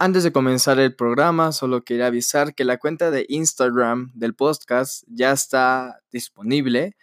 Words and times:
Antes 0.00 0.22
de 0.22 0.30
comenzar 0.30 0.78
el 0.78 0.94
programa, 0.94 1.50
solo 1.50 1.82
quería 1.82 2.06
avisar 2.06 2.54
que 2.54 2.62
la 2.62 2.78
cuenta 2.78 3.10
de 3.10 3.26
Instagram 3.28 4.12
del 4.14 4.36
podcast 4.36 5.02
ya 5.08 5.32
está 5.32 5.98
disponible. 6.12 6.96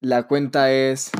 La 0.00 0.24
cuenta 0.24 0.70
es 0.70 1.10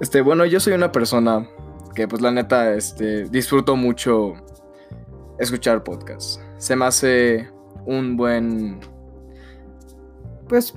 Este, 0.00 0.20
bueno, 0.20 0.44
yo 0.44 0.60
soy 0.60 0.74
una 0.74 0.92
persona 0.92 1.48
que 1.94 2.06
pues 2.06 2.20
la 2.20 2.30
neta 2.30 2.74
este, 2.74 3.24
disfruto 3.24 3.76
mucho 3.76 4.34
escuchar 5.38 5.82
podcasts. 5.82 6.40
Se 6.58 6.76
me 6.76 6.84
hace 6.84 7.50
un 7.86 8.16
buen 8.16 8.80
pues 10.48 10.74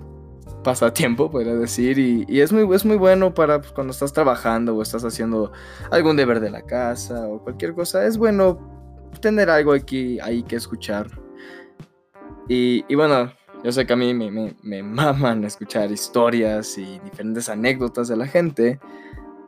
pasatiempo, 0.63 1.29
podría 1.29 1.55
decir, 1.55 1.99
y, 1.99 2.25
y, 2.27 2.41
es, 2.41 2.51
muy, 2.51 2.73
es 2.75 2.85
muy 2.85 2.97
bueno 2.97 3.33
para 3.33 3.59
pues, 3.59 3.71
cuando 3.71 3.91
estás 3.91 4.13
trabajando 4.13 4.75
o 4.75 4.81
estás 4.81 5.03
haciendo 5.03 5.51
algún 5.91 6.15
deber 6.15 6.39
de 6.39 6.49
la 6.49 6.61
casa 6.61 7.27
o 7.27 7.43
cualquier 7.43 7.73
cosa. 7.73 8.05
Es 8.05 8.17
bueno 8.17 8.57
tener 9.21 9.49
algo 9.49 9.73
aquí 9.73 10.19
ahí 10.21 10.43
que 10.43 10.55
escuchar. 10.55 11.07
Y, 12.47 12.83
y 12.87 12.95
bueno, 12.95 13.31
yo 13.63 13.71
sé 13.71 13.85
que 13.85 13.93
a 13.93 13.95
mí 13.95 14.13
me, 14.13 14.31
me, 14.31 14.55
me 14.61 14.83
maman 14.83 15.43
escuchar 15.43 15.91
historias 15.91 16.77
y 16.77 16.99
diferentes 16.99 17.49
anécdotas 17.49 18.07
de 18.07 18.17
la 18.17 18.27
gente. 18.27 18.79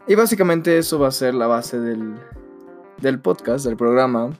Y 0.07 0.15
básicamente 0.15 0.77
eso 0.77 0.99
va 0.99 1.07
a 1.07 1.11
ser 1.11 1.33
la 1.33 1.47
base 1.47 1.79
del, 1.79 2.15
del 2.99 3.19
podcast, 3.19 3.65
del 3.65 3.77
programa. 3.77 4.31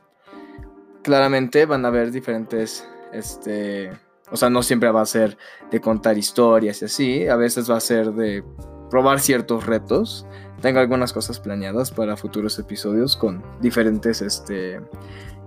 Claramente 1.03 1.66
van 1.66 1.86
a 1.86 1.89
haber 1.89 2.11
diferentes, 2.11 2.88
este, 3.11 3.91
o 4.30 4.38
sea, 4.38 4.50
no 4.50 4.63
siempre 4.63 4.91
va 4.91 5.02
a 5.02 5.05
ser 5.05 5.38
de 5.72 5.81
contar 5.81 6.17
historias 6.17 6.81
y 6.81 6.85
así, 6.85 7.28
a 7.28 7.35
veces 7.35 7.69
va 7.69 7.78
a 7.78 7.80
ser 7.80 8.13
de 8.13 8.44
probar 8.89 9.19
ciertos 9.19 9.66
retos. 9.66 10.25
Tengo 10.61 10.80
algunas 10.80 11.11
cosas 11.13 11.39
planeadas 11.39 11.91
para 11.91 12.17
futuros 12.17 12.59
episodios 12.59 13.17
con 13.17 13.44
diferentes, 13.61 14.22
este, 14.22 14.79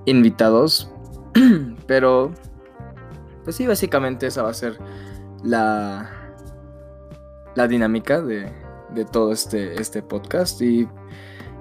invitados, 0.07 0.91
pero, 1.87 2.33
pues 3.45 3.57
sí, 3.57 3.67
básicamente 3.67 4.27
esa 4.27 4.43
va 4.43 4.51
a 4.51 4.55
ser 4.55 4.79
la, 5.45 6.11
la 7.55 7.69
dinámica 7.69 8.21
de, 8.21 8.51
de 8.95 9.05
todo 9.05 9.33
este, 9.33 9.81
este 9.81 10.03
podcast. 10.03 10.61
Y, 10.63 10.89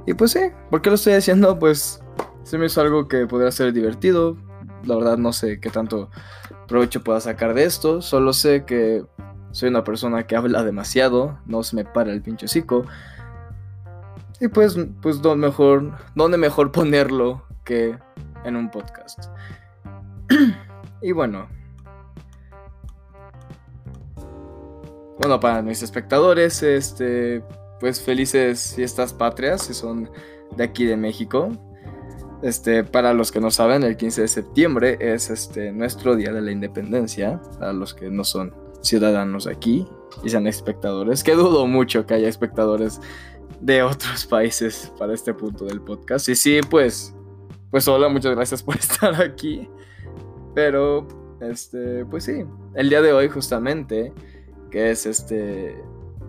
y 0.06 0.14
pues 0.14 0.32
sí, 0.32 0.40
¿por 0.70 0.82
qué 0.82 0.90
lo 0.90 0.96
estoy 0.96 1.14
haciendo? 1.14 1.60
Pues 1.60 2.02
se 2.44 2.58
me 2.58 2.66
hizo 2.66 2.82
algo 2.82 3.08
que 3.08 3.28
podría 3.28 3.52
ser 3.52 3.74
divertido. 3.74 4.38
La 4.86 4.96
verdad 4.96 5.18
no 5.18 5.34
sé 5.34 5.60
qué 5.60 5.70
tanto 5.70 6.10
provecho 6.68 7.04
pueda 7.04 7.20
sacar 7.20 7.54
de 7.54 7.66
esto. 7.66 8.02
Solo 8.02 8.34
sé 8.34 8.66
que 8.66 9.06
soy 9.52 9.70
una 9.70 9.84
persona 9.84 10.26
que 10.26 10.36
habla 10.36 10.64
demasiado. 10.64 11.40
No 11.46 11.64
se 11.64 11.76
me 11.76 11.86
para 11.86 12.12
el 12.12 12.22
pinche. 12.22 12.48
Y 14.40 14.48
pues, 14.48 14.78
pues 15.02 15.22
¿dónde 15.22 15.48
mejor, 15.48 15.92
¿dónde 16.16 16.38
mejor 16.38 16.72
ponerlo 16.72 17.44
que 17.64 17.98
en 18.44 18.56
un 18.56 18.70
podcast? 18.70 19.30
y 21.02 21.12
bueno, 21.12 21.48
bueno, 25.24 25.40
para 25.40 25.62
mis 25.62 25.82
espectadores, 25.82 26.62
este, 26.64 27.42
pues 27.80 28.02
felices 28.02 28.74
fiestas 28.76 29.14
patrias, 29.14 29.62
si 29.62 29.74
son 29.74 30.10
de 30.58 30.66
aquí 30.66 30.84
de 30.84 30.98
México. 30.98 31.50
Este, 32.42 32.84
para 32.84 33.14
los 33.14 33.32
que 33.32 33.40
no 33.40 33.50
saben, 33.50 33.84
el 33.84 33.96
15 33.96 34.24
de 34.24 34.28
septiembre 34.28 34.98
es 35.00 35.30
este, 35.30 35.72
nuestro 35.72 36.18
día 36.18 36.34
de 36.34 36.42
la 36.42 36.52
independencia, 36.52 37.42
para 37.58 37.72
los 37.72 37.94
que 37.94 38.10
no 38.10 38.26
son 38.26 38.54
ciudadanos 38.82 39.48
aquí 39.48 39.88
y 40.26 40.30
sean 40.30 40.46
espectadores, 40.46 41.24
que 41.24 41.36
dudo 41.36 41.68
mucho 41.68 42.06
que 42.06 42.16
haya 42.16 42.28
espectadores 42.28 43.00
de 43.62 43.82
otros 43.82 44.26
países 44.30 44.92
para 45.00 45.14
este 45.14 45.34
punto 45.34 45.64
del 45.64 45.80
podcast. 45.80 46.28
Y 46.28 46.36
sí, 46.36 46.60
pues, 46.70 47.16
pues 47.72 47.88
hola, 47.88 48.10
muchas 48.10 48.36
gracias 48.36 48.62
por 48.62 48.76
estar 48.78 49.22
aquí. 49.22 49.70
Pero, 50.54 51.08
este, 51.40 52.04
pues 52.04 52.26
sí, 52.26 52.44
el 52.76 52.90
día 52.90 53.02
de 53.02 53.14
hoy 53.14 53.30
justamente 53.30 54.12
que 54.74 54.90
es 54.90 55.06
este 55.06 55.80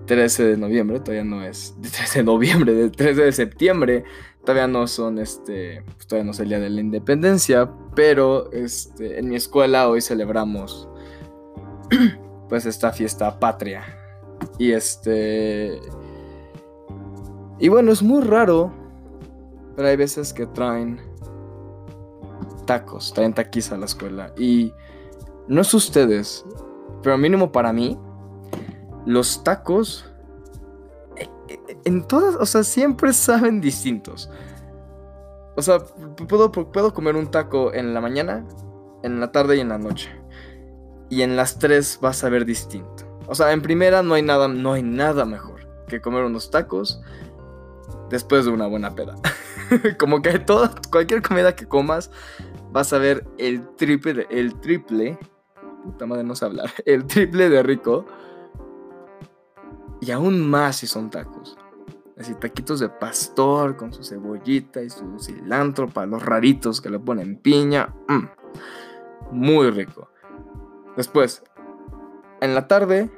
13 0.05 0.45
de 0.45 0.57
noviembre, 0.59 1.01
todavía 1.01 1.25
no 1.25 1.43
es 1.43 1.75
13 1.81 2.19
de 2.19 2.25
noviembre, 2.25 2.75
de 2.75 2.91
13 2.91 3.23
de 3.23 3.33
septiembre, 3.33 4.05
todavía 4.45 4.69
no 4.69 4.87
son 4.87 5.19
este, 5.19 5.83
pues 5.97 6.07
todavía 6.07 6.27
no 6.27 6.33
es 6.33 6.41
el 6.41 6.51
día 6.51 6.61
de 6.61 6.69
la 6.69 6.83
independencia, 6.83 7.71
pero 7.97 8.53
este, 8.53 9.19
en 9.19 9.31
mi 9.31 9.37
escuela 9.37 9.89
hoy 9.89 10.03
celebramos 10.03 10.91
pues 12.51 12.67
esta 12.67 12.93
fiesta 12.93 13.41
patria. 13.41 13.83
Y 14.59 14.73
este 14.73 15.81
y 17.59 17.69
bueno, 17.69 17.93
es 17.93 18.03
muy 18.03 18.23
raro, 18.23 18.75
pero 19.75 19.89
hay 19.89 19.97
veces 19.97 20.35
que 20.35 20.45
traen 20.45 21.01
tacos, 22.67 23.15
traen 23.15 23.33
taquis 23.33 23.73
a 23.73 23.79
la 23.79 23.87
escuela 23.87 24.35
y 24.37 24.71
no 25.49 25.63
es 25.63 25.73
ustedes, 25.73 26.45
pero 27.03 27.17
mínimo 27.17 27.51
para 27.51 27.73
mí 27.73 27.99
los 29.07 29.45
tacos 29.45 30.07
eh, 31.17 31.29
eh, 31.49 31.79
en 31.85 32.07
todas, 32.07 32.37
o 32.37 32.47
sea, 32.47 32.63
siempre 32.65 33.13
saben 33.13 33.61
distintos. 33.61 34.31
O 35.57 35.63
sea, 35.63 35.79
puedo, 36.29 36.51
puedo 36.51 36.95
comer 36.95 37.17
un 37.17 37.31
taco 37.31 37.73
en 37.73 37.95
la 37.95 38.01
mañana, 38.01 38.45
en 39.03 39.21
la 39.21 39.31
tarde 39.31 39.57
y 39.57 39.61
en 39.61 39.69
la 39.69 39.79
noche. 39.79 40.11
Y 41.11 41.23
en 41.23 41.37
las 41.37 41.59
tres 41.59 42.01
va 42.03 42.11
a 42.11 42.15
saber 42.15 42.45
distinto. 42.45 43.05
O 43.27 43.35
sea, 43.35 43.53
en 43.53 43.63
primera 43.63 44.03
no 44.03 44.15
hay 44.15 44.23
nada, 44.23 44.49
no 44.49 44.73
hay 44.73 44.83
nada 44.83 45.25
mejor 45.25 45.69
que 45.87 46.01
comer 46.01 46.25
unos 46.25 46.51
tacos 46.51 47.01
después 48.11 48.45
de 48.45 48.51
una 48.51 48.67
buena 48.67 48.95
peda. 48.95 49.15
Como 49.99 50.23
que 50.23 50.39
toda, 50.39 50.75
cualquier 50.91 51.23
comida 51.23 51.55
que 51.55 51.67
comas 51.67 52.11
vas 52.73 52.93
a 52.93 52.99
ver 52.99 53.27
el 53.39 53.67
triple, 53.77 54.27
el 54.31 54.59
triple, 54.61 55.19
puta 55.85 56.07
madre 56.07 56.25
no 56.25 56.35
sé 56.35 56.45
hablar, 56.45 56.71
el 56.87 57.07
triple 57.07 57.49
de 57.49 57.63
rico 57.63 58.05
y 60.05 60.11
aún 60.11 60.49
más 60.49 60.77
si 60.77 60.87
son 60.87 61.11
tacos. 61.11 61.57
Así 62.19 62.35
taquitos 62.35 62.81
de 62.81 62.89
pastor 62.89 63.77
con 63.77 63.93
su 63.93 64.05
cebollita 64.05 64.83
y 64.83 64.91
su 64.91 65.19
cilantro 65.19 65.89
para 65.89 66.07
los 66.07 66.23
raritos 66.23 66.81
que 66.81 66.91
le 66.91 66.99
ponen 66.99 67.37
piña. 67.37 67.95
Mm, 68.09 68.25
muy 69.33 69.71
rico. 69.71 70.11
Después, 70.97 71.43
en 72.41 72.55
la 72.55 72.69
tarde, 72.69 73.11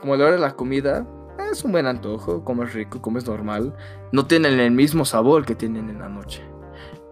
como 0.00 0.16
la 0.16 0.24
hora 0.24 0.34
de 0.34 0.40
la 0.40 0.56
comida, 0.56 1.06
es 1.50 1.64
un 1.64 1.72
buen 1.72 1.86
antojo, 1.86 2.44
comes 2.44 2.74
rico, 2.74 3.00
comes 3.00 3.26
normal. 3.26 3.74
No 4.10 4.26
tienen 4.26 4.58
el 4.58 4.72
mismo 4.72 5.04
sabor 5.04 5.46
que 5.46 5.54
tienen 5.54 5.88
en 5.88 6.00
la 6.00 6.08
noche. 6.08 6.42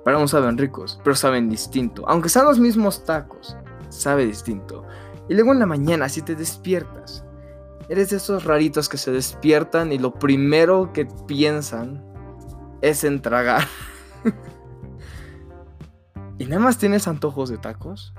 Pero 0.05 0.19
aún 0.19 0.29
saben 0.29 0.59
ricos, 0.59 1.01
pero 1.05 1.15
saben 1.15 1.49
distinto. 1.49 2.05
Aunque 2.09 2.29
sean 2.29 2.47
los 2.47 2.59
mismos 2.59 3.05
tacos, 3.05 3.57
sabe 3.91 4.27
distinto. 4.27 4.85
Y 5.29 5.35
luego 5.35 5.53
en 5.53 5.59
la 5.61 5.67
mañana, 5.67 6.09
si 6.09 6.23
te 6.23 6.35
despiertas 6.35 7.25
Eres 7.91 8.11
de 8.11 8.19
esos 8.19 8.45
raritos 8.45 8.89
que 8.89 8.97
se 8.97 9.11
despiertan 9.11 9.91
y 9.91 9.99
lo 9.99 10.15
primero 10.15 10.93
que 10.93 11.07
piensan 11.27 12.01
es 12.83 13.03
en 13.03 13.21
tragar. 13.21 13.67
¿Y 16.39 16.45
nada 16.45 16.63
más 16.63 16.79
tienes 16.79 17.09
antojos 17.09 17.49
de 17.49 17.59
tacos? 17.59 18.15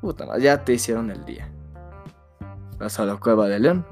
Puta, 0.00 0.36
ya 0.38 0.64
te 0.64 0.72
hicieron 0.72 1.12
el 1.12 1.24
día. 1.24 1.48
vas 2.80 2.98
a 2.98 3.04
la 3.04 3.18
Cueva 3.18 3.46
de 3.46 3.60
León 3.60 3.86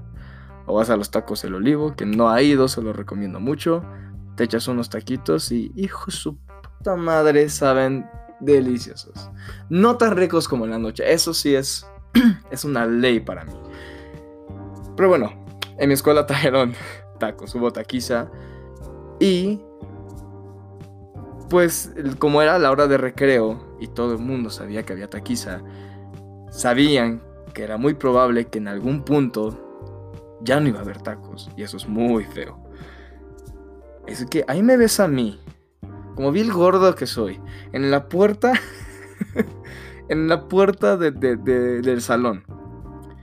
o 0.67 0.75
vas 0.75 0.91
a 0.91 0.97
los 0.97 1.13
tacos 1.13 1.45
El 1.45 1.55
Olivo, 1.55 1.95
que 1.95 2.05
no 2.05 2.29
ha 2.29 2.43
ido, 2.43 2.67
se 2.67 2.83
lo 2.83 2.93
recomiendo 2.93 3.39
mucho. 3.39 3.85
Te 4.35 4.43
echas 4.43 4.67
unos 4.67 4.91
taquitos 4.91 5.53
y, 5.53 5.71
hijo 5.77 6.11
su 6.11 6.37
puta 6.37 6.97
madre, 6.97 7.49
saben 7.49 8.11
deliciosos. 8.41 9.31
No 9.69 9.99
tan 9.99 10.17
ricos 10.17 10.49
como 10.49 10.65
en 10.65 10.73
la 10.73 10.79
noche, 10.81 11.13
eso 11.13 11.33
sí 11.33 11.55
es, 11.55 11.87
es 12.51 12.65
una 12.65 12.87
ley 12.87 13.21
para 13.21 13.45
mí. 13.45 13.53
Pero 14.97 15.09
bueno, 15.09 15.33
en 15.79 15.89
mi 15.89 15.95
escuela 15.95 16.27
trajeron 16.27 16.75
tacos, 17.19 17.55
hubo 17.55 17.73
taquiza 17.73 18.31
y 19.19 19.61
pues 21.49 21.93
como 22.19 22.41
era 22.41 22.59
la 22.59 22.71
hora 22.71 22.87
de 22.87 22.97
recreo 22.97 23.77
y 23.81 23.89
todo 23.89 24.13
el 24.13 24.21
mundo 24.21 24.51
sabía 24.51 24.85
que 24.85 24.93
había 24.93 25.11
taquiza, 25.11 25.63
sabían 26.51 27.23
que 27.53 27.65
era 27.65 27.77
muy 27.77 27.95
probable 27.95 28.47
que 28.47 28.59
en 28.59 28.69
algún 28.69 29.05
punto 29.05 30.39
ya 30.43 30.61
no 30.61 30.69
iba 30.69 30.79
a 30.79 30.83
haber 30.83 31.03
tacos 31.03 31.51
y 31.57 31.63
eso 31.63 31.77
es 31.77 31.89
muy 31.89 32.25
feo. 32.25 32.63
Es 34.07 34.25
que 34.27 34.45
ahí 34.49 34.63
me 34.63 34.77
ves 34.77 35.01
a 35.01 35.09
mí, 35.09 35.41
como 36.15 36.33
vi 36.33 36.41
el 36.41 36.53
gordo 36.53 36.95
que 36.95 37.07
soy, 37.07 37.41
en 37.73 37.91
la 37.91 38.09
puerta, 38.09 38.53
en 40.09 40.29
la 40.29 40.49
puerta 40.49 40.97
del 40.97 42.03
salón. 42.03 42.45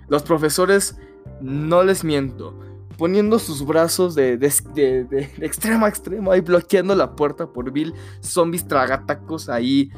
Los 0.08 0.24
profesores, 0.24 0.98
no 1.42 1.84
les 1.84 2.04
miento, 2.04 2.54
poniendo 2.98 3.40
sus 3.40 3.66
brazos 3.66 4.16
de, 4.16 4.38
de, 4.38 4.48
extremo 5.42 5.86
a 5.86 5.90
extremo, 5.90 6.32
ahí 6.32 6.42
bloqueando 6.42 6.96
la 6.96 7.16
puerta 7.16 7.48
por 7.48 7.72
Bill, 7.72 7.94
zombies 8.22 8.68
tragatacos 8.68 9.50
ahí, 9.50 9.92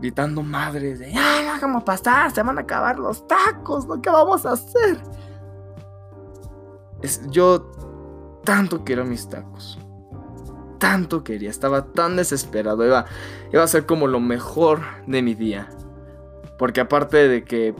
gritando 0.00 0.42
madres 0.42 0.98
de, 0.98 1.12
¡ay, 1.16 1.46
vamos 1.60 1.84
pasar! 1.84 2.30
Se 2.30 2.42
van 2.42 2.58
a 2.58 2.62
acabar 2.62 2.98
los 2.98 3.26
tacos, 3.26 3.86
¿no? 3.86 4.00
¿Qué 4.00 4.10
vamos 4.10 4.46
a 4.46 4.52
hacer? 4.52 5.00
Es, 7.02 7.22
yo 7.30 7.70
tanto 8.44 8.84
quiero 8.84 9.04
mis 9.04 9.28
tacos. 9.28 9.78
Tanto 10.78 11.22
quería, 11.22 11.50
estaba 11.50 11.92
tan 11.92 12.16
desesperado. 12.16 12.84
Iba, 12.86 13.04
iba 13.52 13.62
a 13.62 13.68
ser 13.68 13.84
como 13.84 14.06
lo 14.06 14.20
mejor 14.20 14.80
de 15.06 15.22
mi 15.22 15.34
día. 15.34 15.68
Porque 16.58 16.80
aparte 16.80 17.28
de 17.28 17.44
que, 17.44 17.74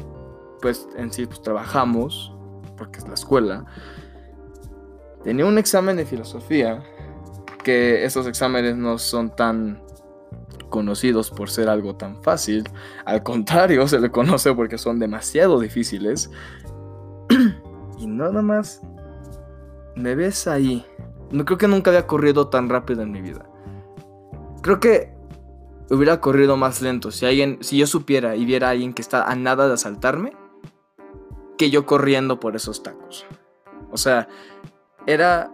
pues 0.60 0.88
en 0.96 1.12
sí, 1.12 1.26
pues 1.26 1.40
trabajamos, 1.40 2.34
porque 2.80 2.98
es 2.98 3.06
la 3.06 3.14
escuela 3.14 3.66
tenía 5.22 5.46
un 5.46 5.58
examen 5.58 5.96
de 5.96 6.06
filosofía, 6.06 6.82
que 7.62 8.04
esos 8.04 8.26
exámenes 8.26 8.76
no 8.76 8.98
son 8.98 9.34
tan 9.34 9.82
conocidos 10.68 11.30
por 11.30 11.50
ser 11.50 11.68
algo 11.68 11.96
tan 11.96 12.22
fácil, 12.22 12.68
al 13.04 13.22
contrario, 13.22 13.86
se 13.88 14.00
le 14.00 14.10
conoce 14.10 14.54
porque 14.54 14.78
son 14.78 14.98
demasiado 14.98 15.60
difíciles. 15.60 16.30
y 17.98 18.06
nada 18.06 18.42
más 18.42 18.82
me 19.94 20.14
ves 20.14 20.46
ahí. 20.46 20.84
No 21.30 21.44
creo 21.44 21.58
que 21.58 21.68
nunca 21.68 21.90
había 21.90 22.06
corrido 22.06 22.48
tan 22.48 22.68
rápido 22.68 23.02
en 23.02 23.12
mi 23.12 23.20
vida. 23.20 23.46
Creo 24.62 24.80
que 24.80 25.12
hubiera 25.90 26.20
corrido 26.20 26.56
más 26.56 26.82
lento 26.82 27.10
si 27.10 27.26
alguien, 27.26 27.58
si 27.60 27.78
yo 27.78 27.86
supiera 27.86 28.36
y 28.36 28.44
viera 28.44 28.68
a 28.68 28.70
alguien 28.70 28.94
que 28.94 29.02
está 29.02 29.24
a 29.24 29.34
nada 29.36 29.68
de 29.68 29.74
asaltarme, 29.74 30.32
que 31.60 31.68
yo 31.68 31.84
corriendo 31.84 32.40
por 32.40 32.56
esos 32.56 32.82
tacos. 32.82 33.26
O 33.90 33.98
sea, 33.98 34.28
era 35.06 35.52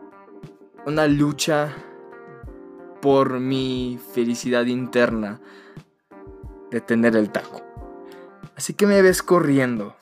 una 0.87 1.09
lucha 1.09 1.75
por 3.03 3.41
mi 3.41 3.99
felicidad 4.13 4.67
interna 4.67 5.41
de 6.71 6.81
tener 6.81 7.17
el 7.17 7.33
taco. 7.33 7.61
Así 8.55 8.75
que 8.75 8.87
me 8.87 9.03
ves 9.03 9.21
corriendo. 9.21 9.97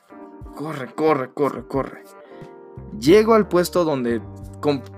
Corre, 0.55 0.95
corre, 0.95 1.33
corre, 1.33 1.67
corre. 1.67 2.05
Llego 3.01 3.33
al 3.33 3.49
puesto 3.49 3.83
donde 3.87 4.21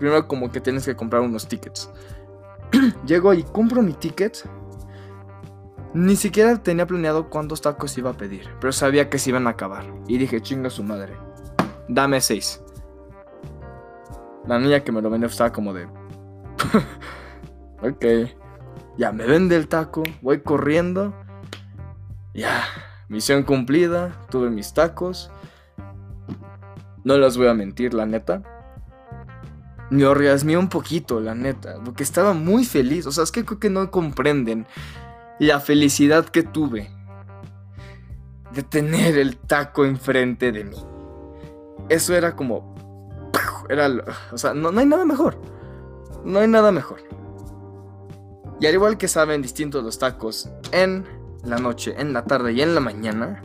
primero 0.01 0.27
como 0.27 0.51
que 0.51 0.61
tienes 0.61 0.85
que 0.87 0.97
comprar 0.97 1.23
unos 1.23 1.47
tickets. 1.47 1.89
Llego 3.07 3.33
y 3.33 3.45
compro 3.45 3.81
mi 3.81 3.93
ticket. 3.93 4.39
Ni 5.97 6.15
siquiera 6.15 6.63
tenía 6.63 6.87
planeado 6.87 7.31
cuántos 7.31 7.63
tacos 7.63 7.97
iba 7.97 8.11
a 8.11 8.17
pedir, 8.19 8.51
pero 8.61 8.71
sabía 8.71 9.09
que 9.09 9.19
se 9.19 9.31
iban 9.31 9.47
a 9.47 9.51
acabar. 9.51 9.87
Y 10.07 10.19
dije, 10.19 10.43
chinga 10.43 10.69
su 10.69 10.83
madre. 10.83 11.15
Dame 11.89 12.21
seis. 12.21 12.63
La 14.47 14.59
niña 14.59 14.81
que 14.81 14.93
me 14.93 15.01
lo 15.01 15.09
vende 15.09 15.27
estaba 15.27 15.53
como 15.53 15.73
de... 15.73 15.87
ok. 17.81 18.31
Ya 18.99 19.11
me 19.11 19.25
vende 19.25 19.57
el 19.57 19.69
taco, 19.69 20.03
voy 20.21 20.43
corriendo. 20.43 21.15
Ya, 22.35 22.63
misión 23.09 23.43
cumplida, 23.43 24.13
tuve 24.29 24.51
mis 24.51 24.75
tacos. 24.75 25.31
No 27.05 27.17
les 27.17 27.39
voy 27.39 27.47
a 27.47 27.55
mentir, 27.55 27.95
la 27.95 28.05
neta. 28.05 28.43
Me 29.89 30.05
orgasmé 30.05 30.59
un 30.59 30.69
poquito, 30.69 31.21
la 31.21 31.35
neta, 31.35 31.77
porque 31.83 32.03
estaba 32.03 32.35
muy 32.35 32.67
feliz. 32.67 33.07
O 33.07 33.13
sea, 33.13 33.25
es 33.25 33.33
que 33.33 33.47
creo 33.47 33.59
que 33.59 33.71
no 33.71 33.91
comprenden 33.91 34.67
la 35.39 35.61
felicidad 35.61 36.27
que 36.27 36.43
tuve 36.43 36.91
de 38.53 38.63
tener 38.63 39.19
el 39.19 39.37
taco 39.37 39.85
enfrente 39.85 40.53
de 40.53 40.65
mí. 40.65 40.77
Eso 41.89 42.15
era 42.15 42.35
como 42.35 42.75
era, 43.69 43.91
o 44.33 44.39
sea, 44.39 44.55
no, 44.55 44.69
hay 44.79 44.87
nada 44.87 45.05
mejor. 45.05 45.37
No 46.25 46.39
hay 46.39 46.49
nada 46.49 46.73
mejor. 46.73 47.01
Y 48.61 48.67
al 48.67 48.75
igual 48.75 48.97
que 48.97 49.09
saben 49.09 49.43
distintos 49.43 49.85
los 49.85 49.99
tacos 49.99 50.49
en 50.73 51.05
la 51.45 51.59
noche, 51.59 51.95
en 51.99 52.13
la 52.13 52.25
tarde 52.25 52.53
y 52.53 52.63
en 52.63 52.75
la 52.75 52.81
mañana, 52.81 53.43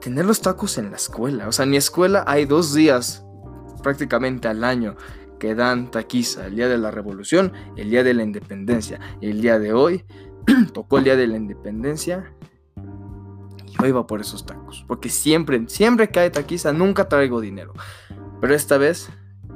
tener 0.00 0.24
los 0.24 0.40
tacos 0.40 0.78
en 0.78 0.90
la 0.90 0.96
escuela. 0.96 1.48
O 1.48 1.52
sea, 1.52 1.64
en 1.64 1.70
mi 1.70 1.76
escuela 1.76 2.24
hay 2.26 2.44
dos 2.44 2.72
días 2.72 3.24
prácticamente 3.82 4.48
al 4.48 4.64
año 4.64 4.96
que 5.38 5.54
dan 5.54 5.90
taquiza. 5.90 6.46
El 6.46 6.56
día 6.56 6.68
de 6.68 6.78
la 6.78 6.90
revolución, 6.90 7.52
el 7.76 7.90
día 7.90 8.04
de 8.04 8.14
la 8.14 8.22
independencia. 8.22 9.00
El 9.20 9.40
día 9.40 9.58
de 9.58 9.72
hoy 9.72 10.04
tocó 10.72 10.98
el 10.98 11.04
día 11.04 11.16
de 11.16 11.26
la 11.26 11.36
independencia 11.36 12.32
yo 13.78 13.86
iba 13.86 14.06
por 14.06 14.20
esos 14.20 14.44
tacos. 14.44 14.84
Porque 14.86 15.08
siempre, 15.08 15.62
siempre 15.68 16.10
hay 16.16 16.30
taquiza, 16.30 16.72
nunca 16.72 17.08
traigo 17.08 17.40
dinero. 17.40 17.72
Pero 18.40 18.54
esta 18.54 18.78
vez 18.78 19.10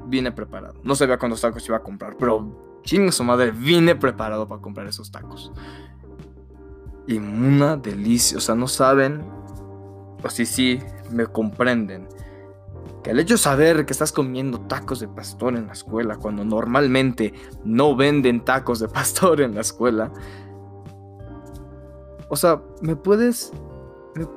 vine 0.07 0.33
preparado. 0.33 0.81
No 0.85 0.95
sabía 0.95 1.19
cuántos 1.19 1.41
tacos 1.41 1.67
iba 1.67 1.77
a 1.77 1.83
comprar, 1.83 2.17
pero 2.17 2.81
chinga 2.83 3.13
su 3.13 3.25
madre, 3.25 3.51
vine 3.51 3.95
preparado 3.95 4.49
para 4.49 4.61
comprar 4.61 4.87
esos 4.87 5.11
tacos. 5.11 5.53
Y 7.07 7.19
una 7.19 7.77
delicia, 7.77 8.39
o 8.39 8.41
sea, 8.41 8.55
no 8.55 8.69
saben, 8.69 9.23
o 10.23 10.31
si 10.31 10.47
sí, 10.47 10.81
me 11.11 11.27
comprenden. 11.27 12.09
Que 13.03 13.11
el 13.11 13.21
hecho 13.21 13.35
de 13.35 13.39
saber 13.39 13.85
que 13.85 13.93
estás 13.93 14.13
comiendo 14.13 14.61
tacos 14.61 15.01
de 15.01 15.09
pastor 15.09 15.57
en 15.57 15.67
la 15.67 15.73
escuela, 15.73 16.17
cuando 16.17 16.45
normalmente 16.45 17.33
no 17.65 17.97
venden 17.97 18.45
tacos 18.45 18.81
de 18.81 18.89
pastor 18.89 19.41
en 19.41 19.55
la 19.55 19.61
escuela, 19.63 20.13
o 22.29 22.37
sea, 22.37 22.63
me 22.81 22.97
puedes 22.97 23.53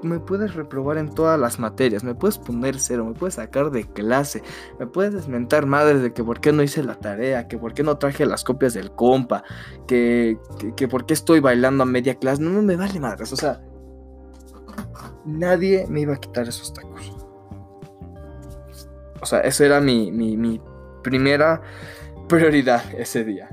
me, 0.02 0.20
puedes 0.20 0.54
reprobar 0.54 0.98
en 0.98 1.14
todas 1.14 1.40
las 1.40 1.60
materias, 1.60 2.04
me 2.04 2.16
puedes 2.16 2.38
poner 2.38 2.80
cero, 2.80 3.06
me 3.06 3.14
puedes 3.14 3.36
sacar 3.36 3.72
de 3.72 3.86
clase, 3.86 4.42
me 4.80 4.88
puedes 4.88 5.14
desmentar 5.14 5.66
madres 5.66 6.02
de 6.02 6.14
que 6.14 6.24
por 6.24 6.40
qué 6.40 6.52
no 6.52 6.64
hice 6.64 6.84
la 6.84 6.96
tarea, 6.96 7.48
que 7.48 7.58
por 7.58 7.74
qué 7.74 7.84
no 7.84 7.98
traje 7.98 8.26
las 8.26 8.44
copias 8.44 8.74
del 8.74 8.92
compa, 8.92 9.44
que, 9.88 10.38
que, 10.76 10.88
por 10.88 11.06
qué 11.06 11.14
estoy 11.14 11.40
bailando 11.40 11.84
a 11.84 11.86
media 11.86 12.16
clase, 12.16 12.42
no, 12.42 12.62
me 12.62 12.76
vale 12.76 13.00
madres, 13.00 13.34
o 13.34 13.36
sea, 13.36 13.62
nadie 15.26 15.86
me 15.90 16.02
iba 16.02 16.14
a 16.14 16.18
quitar 16.18 16.48
esos 16.48 16.74
tacos. 16.74 17.15
O 19.22 19.26
sea, 19.26 19.42
esa 19.42 19.66
era 19.66 19.82
mi, 19.82 20.12
mi 20.12 20.62
primera 21.04 21.62
prioridad 22.28 22.84
ese 22.98 23.24
día. 23.24 23.50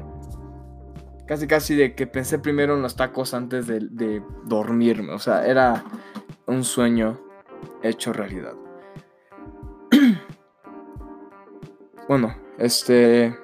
Casi, 1.27 1.47
casi 1.47 1.75
de 1.75 1.95
que 1.95 2.07
pensé 2.07 2.39
primero 2.39 2.75
en 2.75 2.83
los 2.83 2.97
tacos 2.97 3.35
antes 3.35 3.67
de, 3.67 3.81
de 3.91 4.23
dormirme. 4.45 5.13
O 5.13 5.19
sea, 5.19 5.47
era 5.47 5.85
un 6.47 6.65
sueño 6.65 7.21
hecho 7.83 8.13
realidad. 8.13 8.55
bueno, 12.09 12.37
este... 12.59 13.37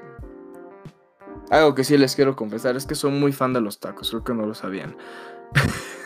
Algo 1.50 1.75
que 1.75 1.84
sí 1.84 1.96
les 1.96 2.14
quiero 2.14 2.37
confesar 2.37 2.76
es 2.76 2.84
que 2.84 2.94
soy 2.94 3.10
muy 3.10 3.32
fan 3.32 3.54
de 3.54 3.62
los 3.62 3.80
tacos, 3.80 4.10
creo 4.10 4.25
que 4.25 4.34
no 4.34 4.44
lo 4.44 4.54
sabían. 4.54 4.96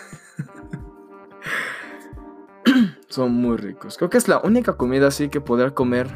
Son 3.12 3.31
muy 3.31 3.59
ricos. 3.59 3.99
Creo 3.99 4.09
que 4.09 4.16
es 4.16 4.26
la 4.26 4.38
única 4.38 4.78
comida 4.78 5.09
así 5.09 5.28
que 5.28 5.38
poder 5.38 5.75
comer 5.75 6.09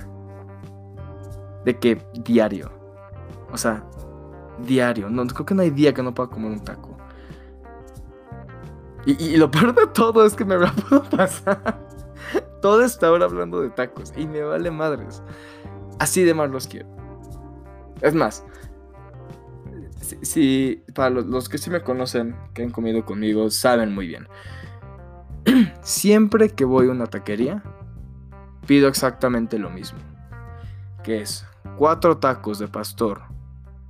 de 1.63 1.79
que 1.79 2.01
diario. 2.25 2.71
O 3.53 3.59
sea, 3.59 3.85
diario. 4.65 5.11
No, 5.11 5.27
creo 5.27 5.45
que 5.45 5.55
no 5.55 5.61
hay 5.61 5.69
día 5.69 5.93
que 5.93 6.03
no 6.03 6.15
pueda 6.15 6.31
comer 6.31 6.53
un 6.53 6.65
taco. 6.65 6.97
Y, 9.05 9.37
lo 9.37 9.51
peor 9.51 9.75
de 9.75 9.87
todo 9.89 10.25
es 10.25 10.35
que 10.35 10.47
me 10.47 10.57
la 10.57 10.73
puedo 10.89 11.03
pasar 11.03 11.87
toda 12.63 12.87
esta 12.87 13.13
hora 13.13 13.27
hablando 13.27 13.61
de 13.61 13.69
tacos. 13.69 14.15
Y 14.17 14.27
me 14.27 14.41
vale 14.41 14.71
madres. 14.71 15.23
Así 15.99 16.25
de 16.25 16.33
mal 16.33 16.51
los 16.51 16.67
quiero. 16.67 16.89
Es 18.01 18.15
más, 18.15 18.43
si, 20.23 20.83
para 20.95 21.11
los, 21.11 21.27
los, 21.27 21.51
que 21.51 21.59
sí 21.59 21.69
me 21.69 21.83
conocen, 21.83 22.35
que 22.55 22.63
han 22.63 22.71
comido 22.71 23.05
conmigo, 23.05 23.51
saben 23.51 23.95
muy 23.95 24.07
bien. 24.07 24.27
Siempre 25.83 26.51
que 26.51 26.65
voy 26.65 26.89
a 26.89 26.93
una 26.93 27.07
taquería, 27.07 27.63
pido 28.67 28.89
exactamente 28.89 29.59
lo 29.59 29.71
mismo. 29.71 29.99
Que 31.03 31.23
es 31.23 31.47
cuatro 31.79 32.19
tacos 32.19 32.59
de 32.59 32.69
pastor 32.69 33.23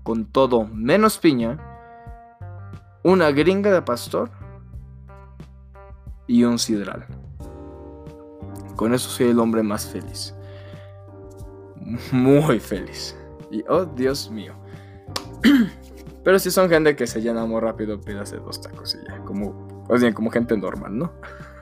con 0.02 0.24
todo 0.24 0.66
menos 0.66 1.18
piña, 1.18 1.58
una 3.02 3.32
gringa 3.32 3.72
de 3.72 3.82
pastor 3.82 4.30
y 6.26 6.44
un 6.44 6.58
sidral. 6.58 7.06
Con 8.76 8.94
eso 8.94 9.08
soy 9.08 9.28
el 9.28 9.40
hombre 9.40 9.62
más 9.62 9.86
feliz. 9.86 10.34
Muy 12.12 12.60
feliz. 12.60 13.16
Y 13.50 13.64
oh, 13.68 13.84
Dios 13.84 14.30
mío. 14.30 14.54
Pero 16.24 16.38
si 16.38 16.50
son 16.50 16.68
gente 16.68 16.94
que 16.96 17.06
se 17.06 17.20
llena 17.20 17.46
muy 17.46 17.60
rápido, 17.60 18.00
pídase 18.00 18.36
dos 18.36 18.60
tacos 18.60 18.96
y 18.96 19.08
ya. 19.08 19.18
Como, 19.24 19.84
o 19.88 19.98
sea, 19.98 20.12
como 20.12 20.30
gente 20.30 20.56
normal, 20.56 20.98
¿no? 20.98 21.12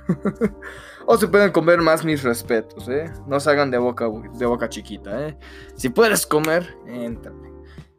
o 1.06 1.16
se 1.16 1.28
pueden 1.28 1.52
comer 1.52 1.80
más 1.80 2.04
mis 2.04 2.23
respetos, 2.23 2.88
¿eh? 2.88 3.12
No 3.26 3.40
se 3.40 3.50
hagan 3.50 3.70
de 3.70 3.78
boca, 3.78 4.08
de 4.38 4.46
boca 4.46 4.68
chiquita, 4.68 5.28
¿eh? 5.28 5.38
Si 5.76 5.88
puedes 5.88 6.26
comer, 6.26 6.76
entrate. 6.87 7.52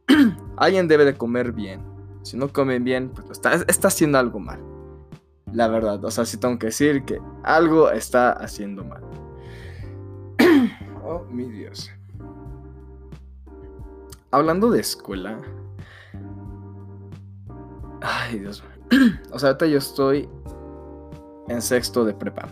Alguien 0.58 0.88
debe 0.88 1.06
de 1.06 1.16
comer 1.16 1.52
bien. 1.52 1.82
Si 2.24 2.38
no 2.38 2.52
comen 2.52 2.84
bien, 2.84 3.10
pues 3.10 3.30
está, 3.30 3.54
está 3.68 3.88
haciendo 3.88 4.18
algo 4.18 4.40
mal. 4.40 4.60
La 5.54 5.68
verdad, 5.68 6.04
o 6.04 6.12
sea, 6.12 6.26
sí 6.26 6.38
tengo 6.38 6.58
que 6.58 6.68
decir 6.68 7.06
que 7.06 7.22
algo 7.44 7.92
está 7.92 8.32
haciendo 8.32 8.84
mal. 8.84 9.04
oh, 11.04 11.24
mi 11.30 11.50
Dios. 11.50 11.92
Hablando 14.32 14.70
de 14.72 14.82
escuela. 14.82 15.38
Ay, 18.02 18.40
Dios 18.40 18.64
mío. 18.64 18.76
o 19.32 19.40
sea, 19.40 19.50
ahorita 19.50 19.68
yo 19.68 19.78
estoy 19.78 20.30
en 21.48 21.62
sexto 21.62 22.06
de 22.06 22.14
prepa. 22.14 22.48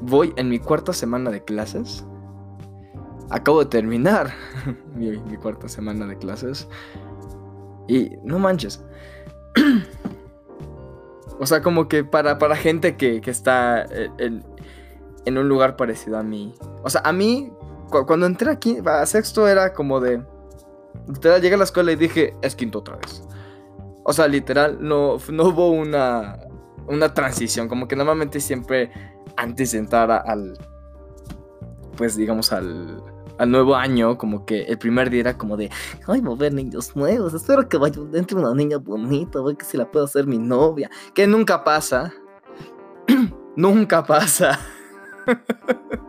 Voy 0.00 0.32
en 0.36 0.48
mi 0.48 0.58
cuarta 0.58 0.92
semana 0.92 1.30
de 1.30 1.42
clases. 1.42 2.04
Acabo 3.30 3.60
de 3.60 3.66
terminar 3.66 4.32
mi, 4.94 5.16
cuarta 5.36 5.68
semana 5.68 6.06
de 6.06 6.16
clases. 6.16 6.68
Y 7.88 8.12
no 8.22 8.38
manches. 8.38 8.84
o 11.40 11.46
sea, 11.46 11.62
como 11.62 11.88
que 11.88 12.04
para, 12.04 12.38
para 12.38 12.56
gente 12.56 12.96
que, 12.96 13.20
está 13.24 13.86
en, 14.18 14.44
un 15.26 15.48
lugar 15.48 15.76
parecido 15.76 16.18
a 16.18 16.22
mí. 16.22 16.54
O 16.82 16.90
sea, 16.90 17.00
a 17.04 17.12
mí, 17.12 17.52
cuando 18.06 18.26
entré 18.26 18.50
aquí, 18.50 18.78
a 18.84 19.06
sexto 19.06 19.48
era 19.48 19.72
como 19.72 20.00
de... 20.00 20.22
Llegué 21.22 21.54
a 21.54 21.58
la 21.58 21.64
escuela 21.64 21.92
y 21.92 21.96
dije, 21.96 22.36
es 22.42 22.54
quinto 22.54 22.80
otra 22.80 22.96
vez. 22.96 23.22
O 24.08 24.12
sea, 24.12 24.28
literal, 24.28 24.78
no, 24.80 25.16
no 25.32 25.48
hubo 25.48 25.70
una, 25.70 26.38
una 26.86 27.12
transición. 27.12 27.66
Como 27.68 27.88
que 27.88 27.96
normalmente 27.96 28.38
siempre 28.38 28.92
antes 29.36 29.72
de 29.72 29.78
entrar 29.78 30.12
al, 30.12 30.56
pues 31.96 32.16
digamos, 32.16 32.52
al, 32.52 33.02
al 33.36 33.50
nuevo 33.50 33.74
año, 33.74 34.16
como 34.16 34.46
que 34.46 34.62
el 34.62 34.78
primer 34.78 35.10
día 35.10 35.20
era 35.20 35.36
como 35.36 35.56
de, 35.56 35.70
ay, 36.06 36.20
voy 36.20 36.34
a 36.34 36.38
ver 36.38 36.54
niños 36.54 36.94
nuevos, 36.94 37.34
espero 37.34 37.68
que 37.68 37.78
vaya 37.78 38.00
dentro 38.12 38.38
una 38.38 38.54
niña 38.54 38.78
bonita, 38.78 39.40
voy 39.40 39.56
que 39.56 39.64
si 39.64 39.76
la 39.76 39.90
puedo 39.90 40.04
hacer 40.04 40.24
mi 40.28 40.38
novia. 40.38 40.88
Que 41.12 41.26
nunca 41.26 41.64
pasa. 41.64 42.14
nunca 43.56 44.04
pasa. 44.04 44.60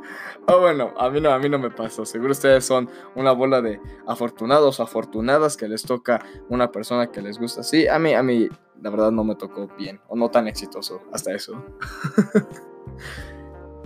Oh, 0.49 0.61
bueno, 0.61 0.93
a 0.97 1.09
mí 1.09 1.19
no, 1.19 1.31
a 1.31 1.39
mí 1.39 1.49
no 1.49 1.59
me 1.59 1.69
pasa. 1.69 2.05
Seguro 2.05 2.31
ustedes 2.31 2.63
son 2.63 2.89
una 3.15 3.33
bola 3.33 3.61
de 3.61 3.81
afortunados 4.07 4.79
o 4.79 4.83
afortunadas 4.83 5.57
que 5.57 5.67
les 5.67 5.83
toca 5.83 6.23
una 6.47 6.71
persona 6.71 7.11
que 7.11 7.21
les 7.21 7.37
gusta. 7.37 7.63
Sí, 7.63 7.85
a 7.85 7.99
mí, 7.99 8.13
a 8.13 8.23
mí, 8.23 8.47
la 8.81 8.89
verdad 8.89 9.11
no 9.11 9.25
me 9.25 9.35
tocó 9.35 9.67
bien 9.77 9.99
o 10.07 10.15
no 10.15 10.31
tan 10.31 10.47
exitoso 10.47 11.01
hasta 11.11 11.33
eso. 11.33 11.61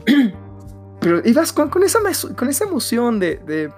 Pero 1.00 1.22
ibas 1.26 1.52
con, 1.52 1.72
esa, 1.84 2.00
con 2.36 2.48
esa 2.48 2.66
emoción 2.66 3.20
de, 3.20 3.38
de, 3.38 3.74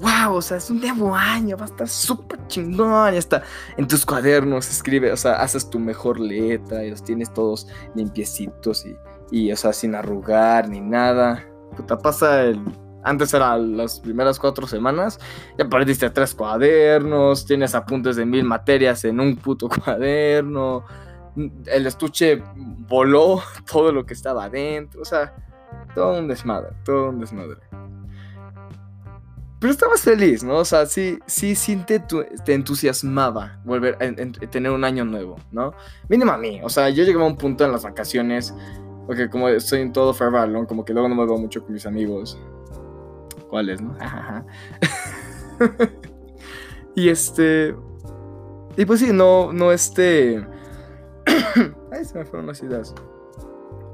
wow, 0.00 0.36
o 0.36 0.40
sea, 0.40 0.56
es 0.56 0.70
un 0.70 0.80
nuevo 0.80 1.14
año, 1.14 1.58
va 1.58 1.64
a 1.64 1.68
estar 1.68 1.86
súper 1.86 2.46
chingón. 2.46 3.14
Hasta 3.14 3.42
en 3.76 3.86
tus 3.86 4.06
cuadernos 4.06 4.70
escribe, 4.70 5.12
o 5.12 5.18
sea, 5.18 5.34
haces 5.34 5.68
tu 5.68 5.78
mejor 5.78 6.18
letra 6.18 6.82
y 6.82 6.90
los 6.92 7.04
tienes 7.04 7.30
todos 7.34 7.66
limpiecitos 7.94 8.86
y, 8.86 8.96
y 9.30 9.52
o 9.52 9.56
sea, 9.58 9.74
sin 9.74 9.94
arrugar 9.94 10.66
ni 10.70 10.80
nada 10.80 11.46
puta, 11.76 11.98
pasa 11.98 12.42
el... 12.44 12.60
Antes 13.02 13.32
era 13.32 13.56
las 13.56 13.98
primeras 13.98 14.38
cuatro 14.38 14.66
semanas, 14.66 15.18
ya 15.58 15.66
perdiste 15.66 16.10
tres 16.10 16.34
cuadernos, 16.34 17.46
tienes 17.46 17.74
apuntes 17.74 18.16
de 18.16 18.26
mil 18.26 18.44
materias 18.44 19.04
en 19.06 19.20
un 19.20 19.36
puto 19.36 19.68
cuaderno, 19.84 20.84
el 21.66 21.86
estuche 21.86 22.42
voló 22.56 23.42
todo 23.70 23.92
lo 23.92 24.04
que 24.04 24.14
estaba 24.14 24.44
adentro, 24.44 25.02
o 25.02 25.04
sea, 25.04 25.34
todo 25.94 26.18
un 26.18 26.28
desmadre, 26.28 26.70
todo 26.84 27.10
un 27.10 27.20
desmadre. 27.20 27.60
Pero 29.60 29.72
estabas 29.72 30.00
feliz, 30.00 30.42
¿no? 30.42 30.56
O 30.56 30.64
sea, 30.64 30.86
sí, 30.86 31.18
sí, 31.26 31.54
sí 31.54 31.76
te, 31.86 32.02
entusiasmaba 32.46 33.60
volver 33.62 33.98
tener 34.50 34.72
un 34.72 34.84
año 34.84 35.04
nuevo, 35.04 35.36
¿no? 35.52 35.74
Mínimo 36.08 36.32
a 36.32 36.38
mí, 36.38 36.60
o 36.62 36.70
sea, 36.70 36.88
yo 36.88 37.04
llegaba 37.04 37.26
a 37.26 37.28
un 37.28 37.36
punto 37.36 37.66
en 37.66 37.72
las 37.72 37.84
vacaciones 37.84 38.54
porque 39.06 39.28
como 39.28 39.48
estoy 39.48 39.80
en 39.80 39.92
todo 39.92 40.14
Forever 40.14 40.66
como 40.66 40.84
que 40.84 40.92
luego 40.92 41.08
no 41.08 41.14
me 41.14 41.26
veo 41.26 41.38
mucho 41.38 41.62
con 41.62 41.72
mis 41.72 41.86
amigos. 41.86 42.38
¿Cuáles, 43.48 43.80
no? 43.80 43.96
y 46.94 47.08
este... 47.08 47.74
Y 48.76 48.84
pues 48.84 49.00
sí, 49.00 49.12
no, 49.12 49.52
no 49.52 49.72
este... 49.72 50.46
Ay, 51.92 52.04
se 52.04 52.18
me 52.18 52.24
fueron 52.24 52.46
las 52.46 52.62
ideas. 52.62 52.94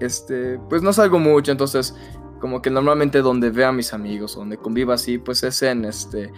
Este, 0.00 0.58
pues 0.68 0.82
no 0.82 0.92
salgo 0.92 1.18
mucho, 1.18 1.50
entonces 1.50 1.94
como 2.40 2.60
que 2.60 2.70
normalmente 2.70 3.22
donde 3.22 3.50
veo 3.50 3.68
a 3.68 3.72
mis 3.72 3.92
amigos, 3.94 4.36
donde 4.36 4.58
convivo 4.58 4.92
así, 4.92 5.18
pues 5.18 5.42
es 5.42 5.62
en 5.62 5.86
este, 5.86 6.30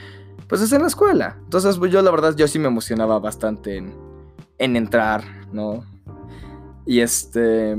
pues 0.48 0.60
es 0.60 0.72
en 0.72 0.82
la 0.82 0.88
escuela. 0.88 1.36
Entonces, 1.44 1.76
pues 1.78 1.92
yo 1.92 2.00
la 2.02 2.10
verdad 2.10 2.34
yo 2.36 2.46
sí 2.48 2.58
me 2.58 2.68
emocionaba 2.68 3.18
bastante 3.18 3.76
en, 3.76 3.94
en 4.58 4.76
entrar, 4.76 5.24
¿no? 5.52 5.84
Y 6.86 7.00
este, 7.00 7.76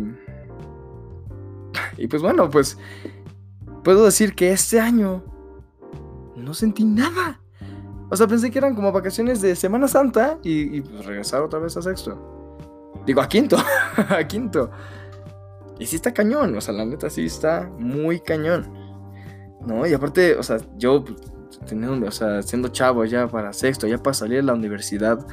y 2.00 2.08
pues 2.08 2.22
bueno, 2.22 2.50
pues 2.50 2.78
puedo 3.84 4.06
decir 4.06 4.36
que 4.36 4.52
este 4.52 4.80
año 4.80 5.24
no 6.36 6.54
sentí 6.54 6.84
nada. 6.84 7.42
O 8.10 8.16
sea, 8.16 8.28
pensé 8.28 8.50
que 8.50 8.58
eran 8.58 8.74
como 8.74 8.92
vacaciones 8.92 9.42
de 9.42 9.56
Semana 9.56 9.88
Santa 9.88 10.40
y, 10.44 10.82
pues 10.82 11.06
regresar 11.06 11.42
otra 11.42 11.60
vez 11.60 11.78
a 11.78 11.82
sexto. 11.82 12.18
Digo, 13.06 13.22
a 13.22 13.28
quinto, 13.28 13.58
a 14.10 14.24
quinto. 14.24 14.72
Y 15.80 15.86
sí 15.86 15.96
está 15.96 16.14
cañón, 16.14 16.56
o 16.56 16.62
sea, 16.62 16.74
la 16.74 16.86
neta 16.86 17.10
sí 17.10 17.26
está 17.26 17.70
muy 17.78 18.20
cañón. 18.20 18.68
¿No? 19.66 19.86
Y 19.86 19.94
aparte, 19.94 20.36
o 20.36 20.44
sea, 20.44 20.58
yo 20.78 21.04
pues, 21.04 21.20
teniendo, 21.68 22.08
o 22.08 22.12
sea, 22.12 22.42
siendo 22.42 22.70
chavo 22.70 23.06
ya 23.06 23.28
para 23.28 23.54
sexto, 23.54 23.88
ya 23.88 23.98
para 23.98 24.14
salir 24.14 24.38
de 24.38 24.44
la 24.44 24.54
universidad, 24.54 25.26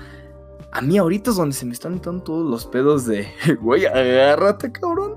a 0.73 0.83
mí 0.83 0.99
ahorita 0.99 1.31
es 1.31 1.37
donde 1.37 1.55
se 1.55 1.65
me 1.65 1.73
están 1.73 1.95
entrando 1.95 2.23
todos 2.23 2.51
los 2.51 2.67
pedos 2.67 3.07
de, 3.07 3.29
güey, 3.61 3.87
agárrate, 3.87 4.71
cabrón. 4.71 5.17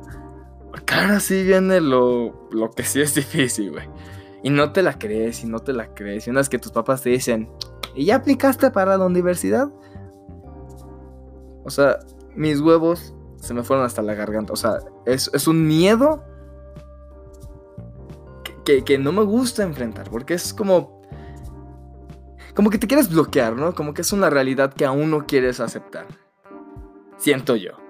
Ahora 0.99 1.21
sí 1.21 1.43
viene 1.43 1.79
lo, 1.79 2.49
lo 2.51 2.71
que 2.71 2.83
sí 2.83 2.99
es 2.99 3.15
difícil, 3.15 3.71
güey. 3.71 3.87
Y 4.43 4.49
no 4.49 4.73
te 4.73 4.81
la 4.81 4.99
crees, 4.99 5.43
y 5.43 5.47
no 5.47 5.59
te 5.59 5.71
la 5.71 5.93
crees. 5.93 6.27
Y 6.27 6.29
una 6.29 6.41
vez 6.41 6.49
que 6.49 6.59
tus 6.59 6.73
papás 6.73 7.01
te 7.01 7.09
dicen, 7.09 7.49
¿y 7.95 8.05
ya 8.05 8.17
aplicaste 8.17 8.69
para 8.69 8.97
la 8.97 9.05
universidad? 9.05 9.69
O 11.63 11.69
sea, 11.69 11.99
mis 12.35 12.59
huevos 12.59 13.13
se 13.37 13.53
me 13.53 13.63
fueron 13.63 13.85
hasta 13.85 14.01
la 14.01 14.13
garganta. 14.13 14.51
O 14.51 14.57
sea, 14.57 14.79
es, 15.05 15.31
es 15.33 15.47
un 15.47 15.65
miedo 15.65 16.21
que, 18.65 18.83
que, 18.83 18.97
no 18.97 19.13
me 19.13 19.23
gusta 19.23 19.63
enfrentar. 19.63 20.09
Porque 20.09 20.33
es 20.33 20.53
como. 20.53 20.99
Como 22.55 22.69
que 22.69 22.77
te 22.77 22.87
quieres 22.87 23.09
bloquear, 23.09 23.55
¿no? 23.55 23.73
Como 23.73 23.93
que 23.93 24.01
es 24.01 24.11
una 24.11 24.29
realidad 24.29 24.73
que 24.73 24.83
aún 24.83 25.11
no 25.11 25.25
quieres 25.25 25.61
aceptar. 25.61 26.07
Siento 27.17 27.55
yo. 27.55 27.88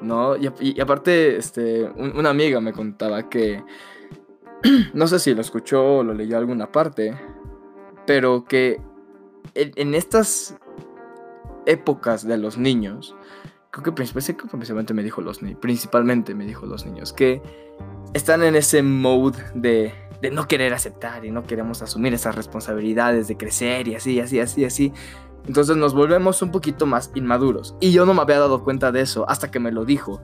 ¿No? 0.00 0.36
Y, 0.36 0.80
aparte, 0.80 1.36
este, 1.36 1.84
una 1.84 2.30
amiga 2.30 2.60
me 2.60 2.72
contaba 2.72 3.28
que, 3.28 3.62
no 4.94 5.06
sé 5.06 5.18
si 5.18 5.34
lo 5.34 5.40
escuchó 5.40 5.98
o 5.98 6.04
lo 6.04 6.14
leyó 6.14 6.38
alguna 6.38 6.70
parte, 6.70 7.16
pero 8.06 8.44
que 8.44 8.80
en, 9.54 9.94
estas 9.94 10.56
épocas 11.66 12.26
de 12.26 12.36
los 12.36 12.58
niños, 12.58 13.14
creo 13.70 13.84
que, 13.84 13.92
principalmente 13.92 14.94
me 14.94 15.02
dijo 15.02 15.20
los 15.20 15.42
niños, 15.42 15.58
principalmente 15.60 16.34
me 16.34 16.44
dijo 16.44 16.66
los 16.66 16.84
niños, 16.84 17.12
que 17.12 17.40
están 18.12 18.42
en 18.42 18.56
ese 18.56 18.82
mode 18.82 19.38
de, 19.54 19.92
de 20.20 20.30
no 20.30 20.46
querer 20.46 20.72
aceptar 20.74 21.24
y 21.24 21.30
no 21.30 21.44
queremos 21.44 21.82
asumir 21.82 22.14
esas 22.14 22.34
responsabilidades 22.34 23.28
de 23.28 23.36
crecer 23.36 23.88
y 23.88 23.94
así, 23.94 24.20
así, 24.20 24.40
así, 24.40 24.64
así. 24.64 24.92
Entonces 25.46 25.76
nos 25.76 25.94
volvemos 25.94 26.40
un 26.42 26.50
poquito 26.50 26.86
más 26.86 27.10
inmaduros. 27.14 27.74
Y 27.80 27.92
yo 27.92 28.06
no 28.06 28.14
me 28.14 28.22
había 28.22 28.38
dado 28.38 28.64
cuenta 28.64 28.92
de 28.92 29.02
eso 29.02 29.28
hasta 29.28 29.50
que 29.50 29.60
me 29.60 29.72
lo 29.72 29.84
dijo. 29.84 30.22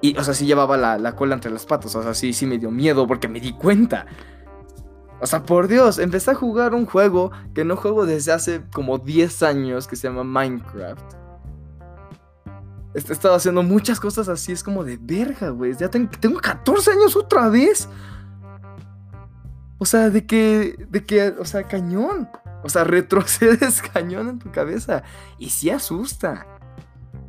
Y, 0.00 0.16
o 0.16 0.24
sea, 0.24 0.34
sí 0.34 0.46
llevaba 0.46 0.76
la, 0.76 1.16
cola 1.16 1.34
entre 1.34 1.50
las 1.50 1.66
patas. 1.66 1.94
O 1.94 2.02
sea, 2.02 2.14
sí, 2.14 2.32
sí 2.32 2.46
me 2.46 2.58
dio 2.58 2.70
miedo 2.70 3.06
porque 3.06 3.28
me 3.28 3.40
di 3.40 3.52
cuenta. 3.52 4.06
O 5.20 5.26
sea, 5.26 5.42
por 5.42 5.68
Dios, 5.68 5.98
empecé 5.98 6.30
a 6.30 6.34
jugar 6.34 6.74
un 6.74 6.86
juego 6.86 7.30
que 7.54 7.64
no 7.64 7.76
juego 7.76 8.06
desde 8.06 8.32
hace 8.32 8.62
como 8.72 8.98
10 8.98 9.42
años 9.42 9.86
que 9.86 9.96
se 9.96 10.08
llama 10.08 10.24
Minecraft. 10.24 11.14
he 12.94 12.98
estado 12.98 13.34
haciendo 13.34 13.62
muchas 13.62 14.00
cosas 14.00 14.28
así. 14.28 14.52
Es 14.52 14.62
como 14.62 14.84
de 14.84 14.98
verga, 15.00 15.50
güey. 15.50 15.74
Ya 15.74 15.88
tengo, 15.88 16.10
tengo 16.18 16.40
14 16.40 16.92
años 16.92 17.14
otra 17.16 17.48
vez. 17.48 17.88
O 19.78 19.86
sea, 19.86 20.08
de 20.08 20.26
que, 20.26 20.86
de 20.88 21.04
que, 21.04 21.28
o 21.28 21.44
sea, 21.44 21.62
cañón. 21.64 22.28
O 22.64 22.68
sea, 22.68 22.82
retrocedes 22.82 23.82
cañón 23.92 24.28
en 24.28 24.38
tu 24.38 24.50
cabeza. 24.50 25.02
Y 25.38 25.50
sí 25.50 25.70
asusta. 25.70 26.46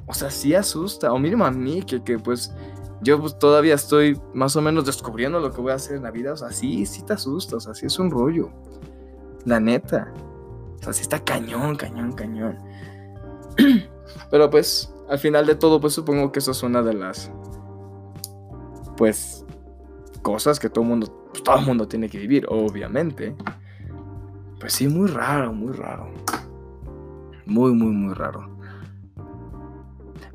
O 0.07 0.13
sea, 0.13 0.31
sí 0.31 0.55
asusta. 0.55 1.11
O 1.11 1.19
mínimo 1.19 1.45
a 1.45 1.51
mí, 1.51 1.83
que, 1.83 2.03
que 2.03 2.17
pues 2.17 2.53
yo 3.01 3.19
pues, 3.19 3.37
todavía 3.37 3.75
estoy 3.75 4.19
más 4.33 4.55
o 4.55 4.61
menos 4.61 4.85
descubriendo 4.85 5.39
lo 5.39 5.51
que 5.51 5.61
voy 5.61 5.73
a 5.73 5.75
hacer 5.75 5.97
en 5.97 6.03
la 6.03 6.11
vida. 6.11 6.33
O 6.33 6.37
sea, 6.37 6.51
sí, 6.51 6.85
sí 6.85 7.03
te 7.03 7.13
asusta. 7.13 7.57
O 7.57 7.59
sea, 7.59 7.75
sí 7.75 7.85
es 7.85 7.99
un 7.99 8.09
rollo. 8.09 8.49
La 9.43 9.59
neta. 9.59 10.11
O 10.79 10.83
sea, 10.83 10.93
sí 10.93 11.01
está 11.01 11.23
cañón, 11.23 11.75
cañón, 11.75 12.13
cañón. 12.13 12.57
Pero 14.31 14.49
pues, 14.49 14.93
al 15.09 15.19
final 15.19 15.45
de 15.45 15.55
todo, 15.55 15.79
pues 15.79 15.93
supongo 15.93 16.31
que 16.31 16.39
eso 16.39 16.51
es 16.51 16.63
una 16.63 16.81
de 16.81 16.93
las, 16.93 17.31
pues, 18.97 19.45
cosas 20.21 20.59
que 20.59 20.69
todo 20.69 20.83
mundo, 20.83 21.29
pues, 21.31 21.43
todo 21.43 21.61
mundo 21.61 21.87
tiene 21.87 22.09
que 22.09 22.17
vivir, 22.17 22.45
obviamente. 22.49 23.35
Pues 24.59 24.73
sí, 24.73 24.87
muy 24.87 25.07
raro, 25.09 25.53
muy 25.53 25.73
raro. 25.73 26.09
Muy, 27.45 27.73
muy, 27.73 27.91
muy 27.91 28.13
raro. 28.13 28.55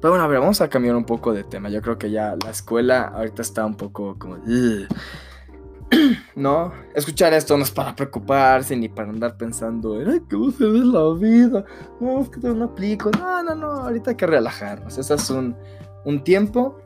Pero 0.00 0.12
bueno, 0.12 0.24
a 0.24 0.28
ver, 0.28 0.40
vamos 0.40 0.60
a 0.60 0.68
cambiar 0.68 0.96
un 0.96 1.04
poco 1.04 1.32
de 1.32 1.44
tema. 1.44 1.68
Yo 1.68 1.82
creo 1.82 1.98
que 1.98 2.10
ya 2.10 2.36
la 2.42 2.50
escuela 2.50 3.12
ahorita 3.14 3.42
está 3.42 3.66
un 3.66 3.76
poco 3.76 4.18
como... 4.18 4.38
¿no? 6.36 6.72
Escuchar 6.94 7.32
esto 7.32 7.56
no 7.56 7.64
es 7.64 7.70
para 7.70 7.94
preocuparse 7.94 8.76
ni 8.76 8.88
para 8.88 9.10
andar 9.10 9.36
pensando, 9.36 9.98
ay, 9.98 10.22
¿qué 10.28 10.36
va 10.36 10.46
a 10.46 10.72
de 10.72 10.84
la 10.84 11.14
vida? 11.14 11.64
No, 12.00 12.20
es 12.20 12.28
que 12.28 12.40
no 12.40 12.64
aplico. 12.64 13.10
No, 13.10 13.42
no, 13.42 13.54
no, 13.54 13.66
ahorita 13.72 14.10
hay 14.10 14.16
que 14.16 14.26
relajarnos. 14.26 14.96
Ese 14.96 15.14
es 15.14 15.30
un, 15.30 15.56
un 16.04 16.22
tiempo 16.22 16.80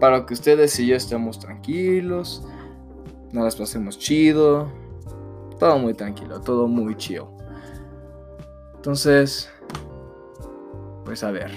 para 0.00 0.24
que 0.26 0.34
ustedes 0.34 0.78
y 0.80 0.86
yo 0.86 0.96
estemos 0.96 1.38
tranquilos, 1.38 2.44
nos 3.32 3.44
las 3.44 3.54
pasemos 3.54 3.98
chido, 3.98 4.68
todo 5.62 5.78
muy 5.78 5.94
tranquilo, 5.94 6.40
todo 6.40 6.66
muy 6.66 6.96
chido. 6.96 7.30
Entonces, 8.74 9.48
pues 11.04 11.22
a 11.22 11.30
ver. 11.30 11.52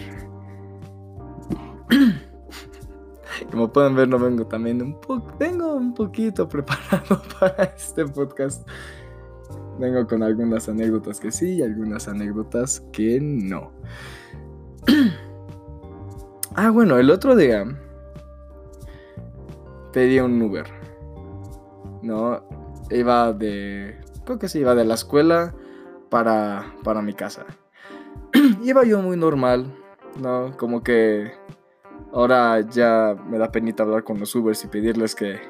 Como 3.52 3.74
pueden 3.74 3.96
ver, 3.96 4.08
no 4.08 4.20
vengo 4.20 4.46
también 4.46 4.80
un 4.84 5.02
poco. 5.02 5.34
Vengo 5.40 5.74
un 5.74 5.96
poquito 5.96 6.48
preparado 6.50 7.20
para 7.40 7.64
este 7.64 8.06
podcast. 8.06 8.70
Vengo 9.80 10.06
con 10.06 10.22
algunas 10.22 10.70
anécdotas 10.70 11.20
que 11.20 11.32
sí 11.32 11.56
y 11.56 11.64
algunas 11.64 12.08
anécdotas 12.08 12.82
que 12.92 13.20
no. 13.20 13.72
ah, 16.54 16.70
bueno, 16.70 17.00
el 17.00 17.10
otro 17.10 17.36
día 17.36 17.66
pedí 19.92 20.20
un 20.20 20.40
Uber. 20.44 20.68
No, 22.04 22.44
iba 22.90 23.34
de. 23.34 24.00
Creo 24.26 24.40
que 24.40 24.50
sí, 24.50 24.60
iba 24.60 24.76
de 24.76 24.86
la 24.86 24.96
escuela 24.96 25.54
para, 26.10 26.66
para 26.84 27.02
mi 27.02 27.14
casa. 27.14 27.46
iba 28.64 28.84
yo 28.84 29.02
muy 29.02 29.18
normal, 29.18 29.74
¿no? 30.20 30.56
Como 30.58 30.84
que 30.84 31.32
Ahora 32.16 32.62
ya 32.62 33.14
me 33.28 33.38
da 33.38 33.52
penita 33.52 33.84
hablar 33.84 34.06
con 34.06 34.18
los 34.18 34.34
Ubers 34.36 34.64
y 34.64 34.68
pedirles 34.68 35.16
que, 35.16 35.42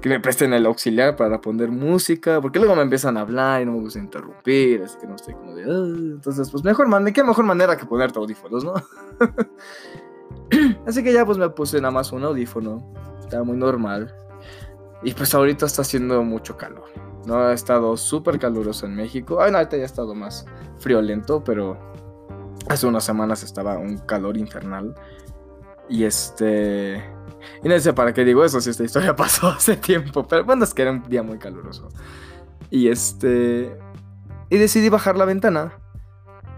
que 0.00 0.08
me 0.08 0.18
presten 0.18 0.52
el 0.52 0.66
auxiliar 0.66 1.14
para 1.14 1.40
poner 1.40 1.70
música, 1.70 2.40
porque 2.40 2.58
luego 2.58 2.74
me 2.74 2.82
empiezan 2.82 3.16
a 3.16 3.20
hablar 3.20 3.62
y 3.62 3.64
no 3.64 3.74
me 3.74 3.78
gusta 3.78 4.00
interrumpir, 4.00 4.82
así 4.82 4.98
que 4.98 5.06
no 5.06 5.14
estoy 5.14 5.34
como 5.34 5.54
de... 5.54 5.62
Ah", 5.62 6.14
entonces, 6.16 6.50
pues 6.50 6.64
mejor, 6.64 6.88
man, 6.88 7.04
qué 7.12 7.22
mejor 7.22 7.44
manera 7.44 7.76
que 7.76 7.86
ponerte 7.86 8.18
audífonos, 8.18 8.64
¿no? 8.64 8.74
así 10.84 11.04
que 11.04 11.12
ya 11.12 11.24
pues 11.24 11.38
me 11.38 11.48
puse 11.50 11.80
nada 11.80 11.92
más 11.92 12.10
un 12.10 12.24
audífono, 12.24 12.92
estaba 13.20 13.44
muy 13.44 13.56
normal. 13.56 14.12
Y 15.04 15.12
pues 15.12 15.34
ahorita 15.34 15.66
está 15.66 15.82
haciendo 15.82 16.22
mucho 16.24 16.56
calor. 16.56 16.84
No 17.26 17.38
ha 17.38 17.52
estado 17.52 17.96
súper 17.96 18.38
caluroso 18.38 18.86
en 18.86 18.96
México. 18.96 19.40
Ay, 19.40 19.52
no, 19.52 19.58
ahorita 19.58 19.76
ya 19.76 19.82
ha 19.82 19.86
estado 19.86 20.14
más 20.14 20.46
friolento, 20.78 21.44
pero 21.44 21.78
hace 22.68 22.86
unas 22.86 23.04
semanas 23.04 23.42
estaba 23.42 23.76
un 23.76 23.98
calor 23.98 24.36
infernal. 24.38 24.94
Y 25.88 26.04
este... 26.04 27.04
Y 27.62 27.68
no 27.68 27.78
sé 27.78 27.92
para 27.92 28.14
qué 28.14 28.24
digo 28.24 28.42
eso 28.44 28.60
si 28.62 28.70
esta 28.70 28.84
historia 28.84 29.14
pasó 29.16 29.48
hace 29.48 29.76
tiempo, 29.76 30.26
pero 30.26 30.44
bueno, 30.44 30.64
es 30.64 30.72
que 30.72 30.82
era 30.82 30.92
un 30.92 31.02
día 31.02 31.22
muy 31.22 31.38
caluroso. 31.38 31.88
Y 32.70 32.88
este... 32.88 33.76
Y 34.48 34.56
decidí 34.56 34.88
bajar 34.88 35.16
la 35.18 35.26
ventana. 35.26 35.78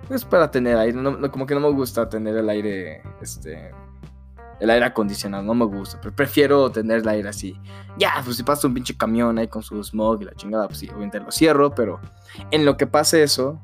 Pues 0.07 0.25
para 0.25 0.53
tener 0.53 0.77
aire, 0.77 1.01
como 1.33 1.47
que 1.47 1.55
no 1.55 1.61
me 1.61 1.71
gusta 1.71 2.09
tener 2.09 2.37
el 2.37 2.49
aire, 2.49 3.03
este... 3.21 3.73
El 4.59 4.71
aire 4.71 4.87
acondicionado, 4.87 5.43
no 5.43 5.55
me 5.55 5.67
gusta, 5.67 5.99
pero 6.01 6.15
prefiero 6.15 6.71
tener 6.71 6.99
el 6.99 7.09
aire 7.09 7.29
así. 7.29 7.61
Ya, 7.99 8.15
pues 8.25 8.37
si 8.37 8.43
pasa 8.43 8.67
un 8.67 8.75
pinche 8.75 8.97
camión 8.97 9.39
ahí 9.39 9.49
con 9.49 9.63
su 9.63 9.83
smog 9.83 10.23
y 10.23 10.25
la 10.25 10.35
chingada, 10.35 10.67
pues 10.67 10.79
sí, 10.79 10.89
obviamente 10.89 11.21
lo 11.21 11.31
cierro, 11.31 11.75
pero 11.75 12.01
en 12.51 12.65
lo 12.65 12.77
que 12.77 12.87
pase 12.87 13.23
eso, 13.23 13.61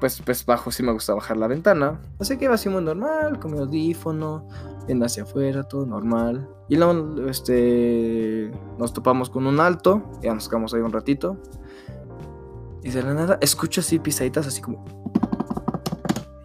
pues, 0.00 0.20
pues 0.24 0.44
bajo 0.44 0.70
sí 0.70 0.82
me 0.82 0.92
gusta 0.92 1.14
bajar 1.14 1.36
la 1.36 1.46
ventana. 1.46 2.00
Así 2.20 2.36
que 2.36 2.44
iba 2.44 2.54
así 2.54 2.68
muy 2.68 2.82
normal, 2.82 3.38
con 3.40 3.52
mi 3.52 3.58
audífono, 3.58 4.46
viendo 4.86 5.06
hacia 5.06 5.24
afuera, 5.24 5.64
todo 5.64 5.86
normal. 5.86 6.48
Y 6.68 6.76
luego 6.76 7.28
este, 7.28 8.50
nos 8.78 8.92
topamos 8.92 9.30
con 9.30 9.46
un 9.46 9.60
alto, 9.60 10.02
ya 10.22 10.34
nos 10.34 10.48
quedamos 10.48 10.74
ahí 10.74 10.80
un 10.80 10.92
ratito. 10.92 11.36
Y 12.82 12.90
de 12.90 13.02
la 13.02 13.14
nada 13.14 13.38
escucho 13.40 13.80
así 13.80 13.98
pisaditas, 13.98 14.46
así 14.46 14.60
como... 14.60 14.84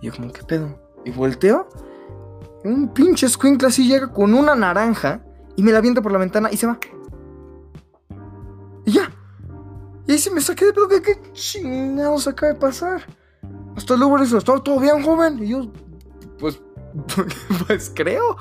Y 0.02 0.08
yo 0.08 0.13
como, 0.15 0.32
¿qué 0.32 0.43
pedo? 0.43 0.80
Y 1.06 1.12
volteo. 1.12 1.67
Un 2.63 2.93
pinche 2.93 3.28
squinkle 3.28 3.67
así 3.67 3.88
llega 3.88 4.12
con 4.12 4.34
una 4.34 4.56
naranja 4.56 5.24
y 5.56 5.63
me 5.63 5.71
la 5.71 5.80
avienta 5.80 6.02
por 6.02 6.12
la 6.12 6.17
ventana 6.17 6.50
y 6.52 6.58
se 6.58 6.67
va. 6.67 6.80
Y 8.86 8.91
ya. 8.91 9.12
Y 10.08 10.12
ahí 10.12 10.17
se 10.17 10.32
me 10.32 10.41
saqué 10.41 10.65
de 10.65 10.74
pedo, 10.74 10.88
¿qué, 10.88 11.02
qué 11.02 11.32
chingados 11.34 12.28
acaba 12.28 12.54
de 12.54 12.60
pasar? 12.60 13.02
Hasta 13.76 13.95
luego 13.95 14.17
eso, 14.19 14.38
¿está 14.38 14.58
todo 14.60 14.80
bien, 14.80 15.04
joven? 15.04 15.43
Y 15.43 15.50
yo, 15.50 15.71
pues, 16.38 16.62
pues 17.67 17.91
creo. 17.95 18.38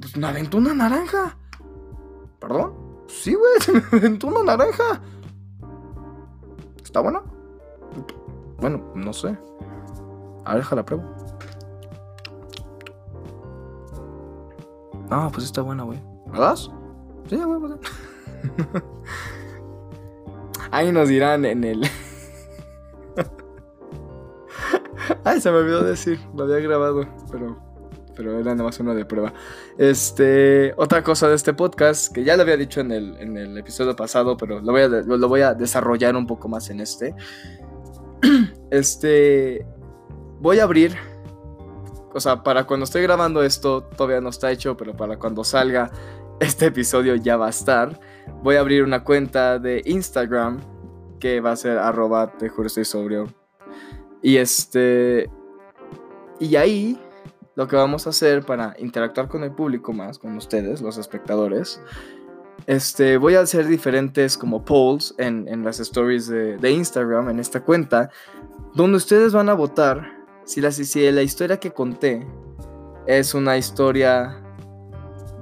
Pues 0.00 0.16
me 0.16 0.26
aventó 0.26 0.58
una 0.58 0.74
naranja. 0.74 1.36
¿Perdón? 2.38 2.74
Sí, 3.08 3.34
güey, 3.34 3.82
me 3.92 3.98
aventó 3.98 4.26
una 4.28 4.42
naranja. 4.42 5.00
¿Está 6.82 7.00
buena? 7.00 7.22
Bueno, 8.60 8.92
no 8.94 9.12
sé. 9.12 9.38
A 10.44 10.54
ver, 10.54 10.62
déjala 10.62 10.84
prueba. 10.84 11.04
Ah, 15.10 15.30
pues 15.32 15.44
está 15.46 15.62
buena, 15.62 15.84
güey. 15.84 16.00
¿Me 16.30 16.38
das? 16.38 16.70
Sí, 17.28 17.36
güey, 17.36 17.60
pues. 17.60 17.72
Ahí 20.70 20.92
nos 20.92 21.08
dirán 21.08 21.44
en 21.44 21.64
el. 21.64 21.82
Ay, 25.24 25.40
se 25.40 25.50
me 25.50 25.58
olvidó 25.58 25.82
decir, 25.82 26.20
lo 26.34 26.44
había 26.44 26.58
grabado, 26.58 27.08
pero, 27.30 27.58
pero 28.14 28.38
era 28.38 28.52
nada 28.52 28.64
más 28.64 28.78
uno 28.80 28.94
de 28.94 29.06
prueba. 29.06 29.32
Este, 29.78 30.74
otra 30.76 31.02
cosa 31.02 31.28
de 31.28 31.36
este 31.36 31.54
podcast, 31.54 32.12
que 32.12 32.24
ya 32.24 32.36
lo 32.36 32.42
había 32.42 32.58
dicho 32.58 32.80
en 32.80 32.92
el, 32.92 33.16
en 33.18 33.36
el 33.38 33.56
episodio 33.56 33.96
pasado, 33.96 34.36
pero 34.36 34.60
lo 34.60 34.72
voy, 34.72 34.82
a, 34.82 34.88
lo 34.88 35.28
voy 35.28 35.40
a 35.40 35.54
desarrollar 35.54 36.14
un 36.16 36.26
poco 36.26 36.48
más 36.48 36.68
en 36.70 36.80
este. 36.80 37.14
Este, 38.70 39.64
voy 40.40 40.58
a 40.58 40.64
abrir, 40.64 40.94
o 42.18 42.20
sea, 42.20 42.42
para 42.42 42.64
cuando 42.64 42.82
esté 42.82 43.00
grabando 43.00 43.44
esto, 43.44 43.82
todavía 43.82 44.20
no 44.20 44.28
está 44.28 44.50
hecho, 44.50 44.76
pero 44.76 44.96
para 44.96 45.18
cuando 45.20 45.44
salga 45.44 45.90
este 46.40 46.66
episodio 46.66 47.14
ya 47.14 47.36
va 47.36 47.46
a 47.46 47.50
estar. 47.50 47.98
Voy 48.42 48.56
a 48.56 48.60
abrir 48.60 48.82
una 48.82 49.04
cuenta 49.04 49.60
de 49.60 49.82
Instagram 49.86 50.60
que 51.20 51.40
va 51.40 51.52
a 51.52 51.56
ser 51.56 51.78
arroba, 51.78 52.32
te 52.32 52.48
juro 52.48 52.66
estoy 52.66 52.84
sobrio, 52.84 53.28
y 54.20 54.36
este. 54.36 55.30
Y 56.40 56.56
ahí 56.56 57.00
lo 57.54 57.68
que 57.68 57.76
vamos 57.76 58.08
a 58.08 58.10
hacer 58.10 58.44
para 58.44 58.74
interactuar 58.78 59.28
con 59.28 59.44
el 59.44 59.52
público 59.52 59.92
más, 59.92 60.18
con 60.18 60.36
ustedes, 60.36 60.80
los 60.80 60.98
espectadores. 60.98 61.80
Este, 62.66 63.16
voy 63.16 63.36
a 63.36 63.40
hacer 63.40 63.68
diferentes 63.68 64.36
como 64.36 64.64
polls 64.64 65.14
en, 65.18 65.46
en 65.46 65.62
las 65.62 65.78
stories 65.78 66.26
de, 66.26 66.56
de, 66.56 66.70
Instagram, 66.72 67.30
en 67.30 67.38
esta 67.38 67.60
cuenta, 67.62 68.10
donde 68.74 68.96
ustedes 68.96 69.32
van 69.32 69.48
a 69.48 69.54
votar 69.54 70.17
si 70.48 70.62
la, 70.62 70.72
si 70.72 71.12
la 71.12 71.22
historia 71.22 71.60
que 71.60 71.72
conté 71.72 72.26
es 73.06 73.34
una 73.34 73.58
historia 73.58 74.42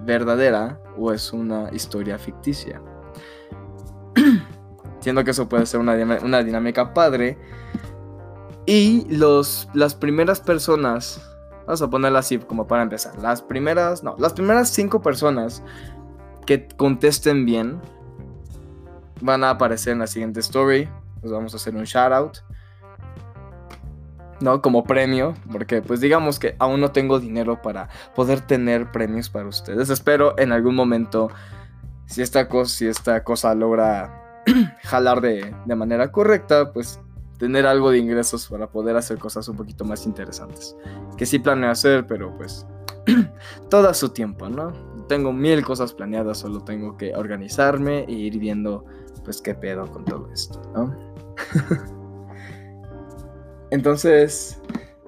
verdadera 0.04 0.80
o 0.98 1.12
es 1.12 1.32
una 1.32 1.70
historia 1.72 2.18
ficticia. 2.18 2.82
Siendo 5.00 5.22
que 5.22 5.30
eso 5.30 5.48
puede 5.48 5.64
ser 5.66 5.78
una, 5.78 5.94
una 6.24 6.42
dinámica 6.42 6.92
padre 6.92 7.38
y 8.66 9.06
los, 9.08 9.68
las 9.74 9.94
primeras 9.94 10.40
personas, 10.40 11.22
vamos 11.66 11.82
a 11.82 11.88
ponerla 11.88 12.18
así 12.18 12.38
como 12.38 12.66
para 12.66 12.82
empezar, 12.82 13.16
las 13.20 13.40
primeras, 13.42 14.02
no, 14.02 14.16
las 14.18 14.32
primeras 14.32 14.70
cinco 14.70 15.02
personas 15.02 15.62
que 16.46 16.66
contesten 16.76 17.46
bien 17.46 17.80
van 19.20 19.44
a 19.44 19.50
aparecer 19.50 19.92
en 19.92 20.00
la 20.00 20.08
siguiente 20.08 20.40
story. 20.40 20.88
Les 21.22 21.30
vamos 21.30 21.54
a 21.54 21.58
hacer 21.58 21.76
un 21.76 21.84
shout 21.84 22.12
out. 22.12 22.38
¿No? 24.40 24.62
Como 24.62 24.84
premio, 24.84 25.34
porque 25.50 25.82
pues 25.82 26.00
digamos 26.00 26.38
que 26.38 26.56
aún 26.58 26.80
no 26.80 26.92
tengo 26.92 27.20
dinero 27.20 27.60
para 27.62 27.88
poder 28.14 28.40
tener 28.40 28.90
premios 28.92 29.30
para 29.30 29.48
ustedes. 29.48 29.90
Espero 29.90 30.38
en 30.38 30.52
algún 30.52 30.74
momento, 30.74 31.30
si 32.06 32.22
esta 32.22 32.48
cosa, 32.48 32.86
esta 32.86 33.24
cosa 33.24 33.54
logra 33.54 34.42
jalar 34.84 35.20
de, 35.20 35.54
de 35.64 35.74
manera 35.74 36.12
correcta, 36.12 36.72
pues 36.72 37.00
tener 37.38 37.66
algo 37.66 37.90
de 37.90 37.98
ingresos 37.98 38.46
para 38.48 38.68
poder 38.68 38.96
hacer 38.96 39.18
cosas 39.18 39.48
un 39.48 39.56
poquito 39.56 39.84
más 39.84 40.06
interesantes. 40.06 40.76
Que 41.16 41.26
sí 41.26 41.38
planeo 41.38 41.70
hacer, 41.70 42.06
pero 42.06 42.36
pues 42.36 42.66
todo 43.70 43.92
su 43.94 44.10
tiempo, 44.10 44.48
¿no? 44.48 44.72
Tengo 45.08 45.32
mil 45.32 45.64
cosas 45.64 45.92
planeadas, 45.92 46.38
solo 46.38 46.64
tengo 46.64 46.96
que 46.96 47.14
organizarme 47.14 48.04
e 48.04 48.12
ir 48.12 48.38
viendo 48.38 48.84
pues 49.24 49.40
qué 49.40 49.54
pedo 49.54 49.86
con 49.90 50.04
todo 50.04 50.30
esto, 50.32 50.60
¿no? 50.74 50.96
Entonces, 53.70 54.60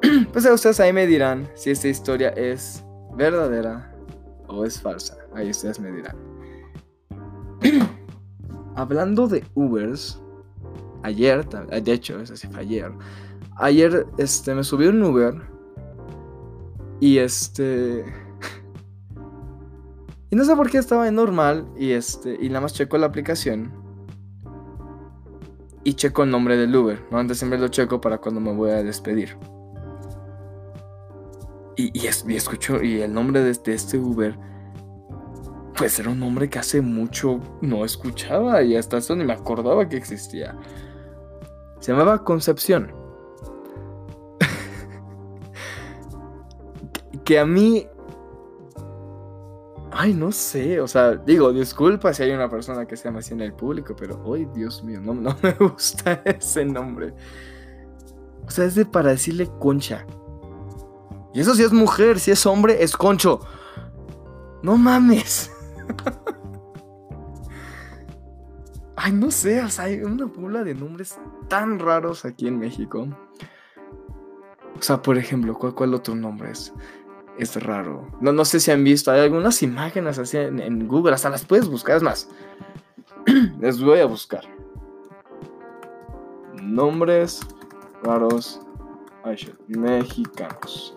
pues 0.33 0.47
a 0.47 0.53
ustedes 0.53 0.81
ahí 0.81 0.93
me 0.93 1.07
dirán 1.07 1.49
si 1.55 1.71
esta 1.71 1.89
historia 1.89 2.31
es 2.31 2.85
verdadera 3.15 3.95
o 4.49 4.65
es 4.65 4.81
falsa. 4.81 5.17
Ahí 5.35 5.51
ustedes 5.51 5.79
me 5.81 5.93
dirán. 5.93 6.17
Hablando 8.77 9.27
de 9.27 9.45
Ubers, 9.55 10.21
ayer, 11.03 11.47
de 11.49 11.93
hecho, 11.93 12.21
es 12.21 12.31
así 12.31 12.49
ayer. 12.57 12.93
Ayer 13.57 14.07
este, 14.19 14.55
me 14.55 14.63
subí 14.65 14.87
un 14.87 15.03
Uber 15.03 15.35
y 17.01 17.19
este... 17.19 18.05
Y 20.31 20.37
no 20.37 20.45
sé 20.45 20.55
por 20.55 20.71
qué 20.71 20.77
estaba 20.77 21.09
en 21.09 21.15
normal 21.15 21.67
y 21.79 21.93
este 21.93 22.37
y 22.39 22.49
nada 22.49 22.61
más 22.61 22.75
checo 22.75 22.99
la 22.99 23.07
aplicación 23.07 23.73
y 25.89 25.95
checo 25.95 26.23
el 26.23 26.31
nombre 26.31 26.59
del 26.59 26.77
Uber. 26.77 27.03
¿no? 27.11 27.19
Antes 27.19 27.39
siempre 27.39 27.59
lo 27.59 27.69
checo 27.69 27.99
para 27.99 28.19
cuando 28.19 28.43
me 28.43 28.53
voy 28.53 28.73
a 28.73 28.83
despedir. 28.83 29.39
Y, 31.77 31.99
y, 31.99 32.07
escucho, 32.07 32.83
y 32.83 33.01
el 33.01 33.15
nombre 33.15 33.41
de 33.41 33.51
este, 33.51 33.73
este 33.73 33.97
Uber, 33.97 34.39
pues 35.79 35.99
era 35.99 36.11
un 36.11 36.21
nombre 36.21 36.51
que 36.51 36.59
hace 36.59 36.83
mucho 36.83 37.41
no 37.63 37.87
escuchaba 37.87 38.63
y 38.63 38.77
hasta 38.77 38.99
eso 38.99 39.17
ni 39.17 39.25
me 39.25 39.33
acordaba 39.33 39.89
que 39.89 39.97
existía. 39.97 40.59
Se 41.81 41.93
llamaba 41.93 42.23
Concepción. 42.23 42.93
que 47.25 47.39
a 47.39 47.47
mí 47.47 47.87
Ay, 49.91 50.13
no 50.13 50.33
sé, 50.33 50.81
o 50.81 50.87
sea, 50.87 51.17
digo, 51.17 51.53
disculpa 51.53 52.13
si 52.13 52.23
hay 52.23 52.33
una 52.33 52.49
persona 52.49 52.87
que 52.87 52.97
se 52.97 53.05
llama 53.05 53.21
así 53.21 53.33
en 53.33 53.41
el 53.41 53.55
público, 53.55 53.97
pero, 53.97 54.21
ay, 54.33 54.47
Dios 54.55 54.85
mío, 54.85 55.01
no, 55.01 55.15
no 55.15 55.37
me 55.43 55.53
gusta 55.53 56.23
ese 56.25 56.65
nombre. 56.65 57.15
O 58.47 58.51
sea, 58.51 58.67
es 58.67 58.75
de 58.75 58.85
para 58.85 59.11
decirle 59.11 59.51
concha. 59.59 60.07
Y 61.33 61.41
eso 61.41 61.55
si 61.55 61.63
es 61.63 61.73
mujer, 61.73 62.19
si 62.19 62.31
es 62.31 62.45
hombre, 62.47 62.83
es 62.83 62.97
concho. 62.97 63.41
No 64.63 64.77
mames. 64.77 65.53
Ay, 68.97 69.13
no 69.13 69.31
sé, 69.31 69.63
o 69.63 69.69
sea, 69.69 69.85
hay 69.85 70.03
una 70.03 70.25
bola 70.25 70.65
de 70.65 70.75
nombres 70.75 71.17
tan 71.49 71.79
raros 71.79 72.25
aquí 72.25 72.49
en 72.49 72.59
México. 72.59 73.07
O 74.77 74.83
sea, 74.83 75.01
por 75.01 75.17
ejemplo, 75.17 75.55
¿cuál, 75.55 75.75
cuál 75.75 75.95
otro 75.95 76.17
nombre 76.17 76.51
es? 76.51 76.73
Es 77.39 77.63
raro. 77.63 78.07
No, 78.21 78.33
no 78.33 78.45
sé 78.45 78.61
si 78.61 78.71
han 78.71 78.85
visto, 78.85 79.11
hay 79.11 79.21
algunas 79.21 79.63
imágenes 79.63 80.19
así 80.19 80.37
en, 80.37 80.89
Google, 80.89 81.15
hasta 81.15 81.31
las 81.31 81.45
puedes 81.45 81.69
buscar, 81.69 81.97
es 81.97 82.03
más. 82.03 82.29
Les 83.61 83.81
voy 83.81 84.01
a 84.01 84.07
buscar. 84.07 84.45
Nombres 86.63 87.41
raros 88.03 88.61
mexicanos. 89.69 90.97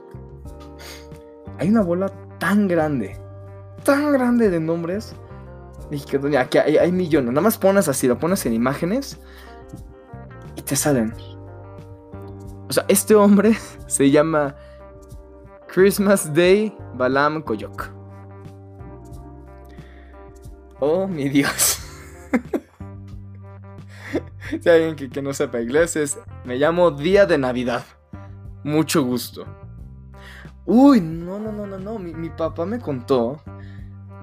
Hay 1.59 1.69
una 1.69 1.81
bola 1.81 2.11
tan 2.39 2.67
grande, 2.67 3.17
tan 3.83 4.11
grande 4.13 4.49
de 4.49 4.59
nombres 4.59 5.15
mexicanos. 5.91 6.35
Aquí 6.35 6.57
hay, 6.57 6.77
hay 6.77 6.91
millones. 6.91 7.31
Nada 7.31 7.41
más 7.41 7.57
pones 7.57 7.87
así, 7.87 8.07
lo 8.07 8.17
pones 8.17 8.45
en 8.45 8.53
imágenes 8.53 9.19
y 10.55 10.61
te 10.61 10.75
salen. 10.75 11.13
O 12.67 12.73
sea, 12.73 12.85
este 12.87 13.15
hombre 13.15 13.55
se 13.87 14.09
llama 14.09 14.55
Christmas 15.71 16.33
Day 16.33 16.75
Balam 16.95 17.41
Koyok. 17.41 17.89
Oh, 20.81 21.07
mi 21.07 21.29
Dios. 21.29 21.79
si 24.61 24.69
alguien 24.69 25.09
que, 25.09 25.21
no 25.21 25.31
sepa 25.31 25.61
inglés, 25.61 26.19
me 26.43 26.57
llamo 26.57 26.91
Día 26.91 27.25
de 27.25 27.37
Navidad. 27.37 27.85
Mucho 28.65 29.03
gusto. 29.03 29.45
Uy, 30.65 30.99
no, 30.99 31.39
no, 31.39 31.53
no, 31.53 31.65
no, 31.65 31.79
no. 31.79 31.97
Mi, 31.99 32.29
papá 32.29 32.65
me 32.65 32.79
contó. 32.79 33.41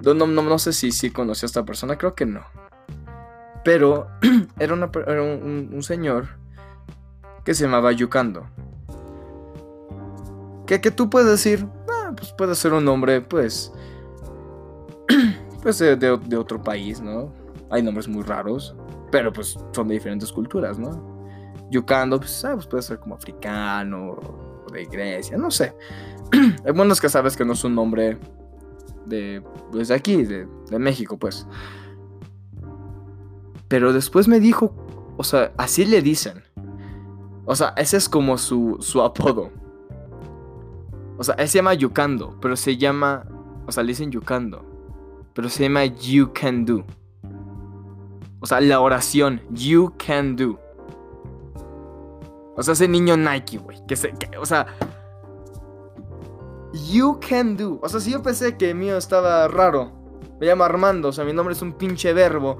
No, 0.05 0.13
no, 0.13 0.27
no, 0.27 0.59
sé 0.59 0.75
si, 0.75 0.93
si 0.93 1.11
conoció 1.11 1.47
a 1.47 1.49
esta 1.49 1.65
persona, 1.65 1.97
creo 1.97 2.15
que 2.15 2.27
no. 2.27 2.45
Pero 3.65 4.09
era, 4.59 4.75
un, 4.75 5.71
un 5.73 5.83
señor 5.83 6.29
que 7.43 7.55
se 7.55 7.65
llamaba 7.65 7.91
Yukando. 7.93 8.47
Que, 10.69 10.83
que 10.83 10.91
tú 10.91 11.09
puedes 11.09 11.31
decir, 11.31 11.67
ah, 11.91 12.13
pues 12.15 12.31
puede 12.35 12.55
ser 12.55 12.75
un 12.75 12.85
nombre, 12.85 13.23
pues. 13.23 13.73
pues 15.63 15.79
de, 15.79 16.37
otro 16.37 16.63
país, 16.63 17.01
¿no? 17.01 17.33
Hay 17.71 17.83
nombres 17.83 18.07
muy 18.07 18.23
raros, 18.23 18.77
pero 19.11 19.33
pues 19.33 19.59
son 19.73 19.89
de 19.89 19.95
diferentes 19.95 20.31
culturas, 20.31 20.79
¿no? 20.79 20.91
Yucando, 21.71 22.19
pues, 22.21 22.45
ah, 22.45 22.53
pues 22.53 22.67
puede 22.67 22.83
ser 22.83 22.99
como 22.99 23.15
africano, 23.15 24.11
o 24.11 24.67
de 24.71 24.85
Grecia, 24.85 25.39
no 25.39 25.51
sé. 25.51 25.75
Hay 26.67 26.73
buenos 26.73 27.01
que 27.01 27.09
sabes 27.09 27.35
que 27.35 27.47
no 27.47 27.55
es 27.55 27.65
un 27.65 27.75
nombre 27.75 28.19
de, 29.07 29.43
pues 29.73 29.89
de 29.89 29.95
aquí, 29.95 30.23
de, 30.23 30.47
de 30.71 30.79
México, 30.79 31.19
pues. 31.19 31.47
Pero 33.69 33.95
después 33.95 34.29
me 34.29 34.39
dijo, 34.39 34.75
o 35.17 35.25
sea, 35.25 35.51
así 35.57 35.87
le 35.87 36.03
dicen. 36.03 36.43
O 37.47 37.57
sea, 37.57 37.73
ese 37.79 37.97
es 37.97 38.07
como 38.07 38.37
su, 38.37 38.77
su 38.81 39.01
apodo. 39.01 39.51
O 41.19 41.25
sea, 41.25 41.35
él 41.35 41.49
se 41.49 41.59
llama 41.59 41.75
Yukando, 41.75 42.37
pero 42.41 42.57
se 42.57 42.77
llama. 42.77 43.27
O 43.67 43.73
sea, 43.73 43.83
le 43.83 43.89
dicen 43.89 44.13
Yukando. 44.13 44.65
Pero 45.35 45.49
se 45.49 45.65
llama 45.65 45.85
You 45.85 46.33
Can 46.33 46.65
Do. 46.65 46.85
O 48.41 48.47
sea, 48.47 48.61
la 48.61 48.81
oración. 48.81 49.43
You 49.51 49.95
Can 50.05 50.37
Do. 50.37 50.59
O 52.57 52.63
sea, 52.63 52.73
ese 52.73 52.87
niño 52.87 53.17
Nike, 53.17 53.59
güey. 53.59 53.85
Que 53.87 53.97
se. 53.97 54.15
o 54.41 54.47
sea. 54.47 54.67
You 56.89 57.19
Can 57.21 57.57
Do. 57.57 57.81
O 57.83 57.89
sea, 57.89 57.99
si 57.99 58.13
yo 58.13 58.23
pensé 58.23 58.57
que 58.57 58.71
el 58.71 58.77
mío 58.77 58.97
estaba 58.97 59.49
raro. 59.49 59.91
Me 60.41 60.47
llamo 60.47 60.63
Armando. 60.63 61.09
O 61.09 61.13
sea, 61.13 61.25
mi 61.25 61.33
nombre 61.33 61.53
es 61.53 61.63
un 61.63 61.73
pinche 61.73 62.13
verbo. 62.13 62.59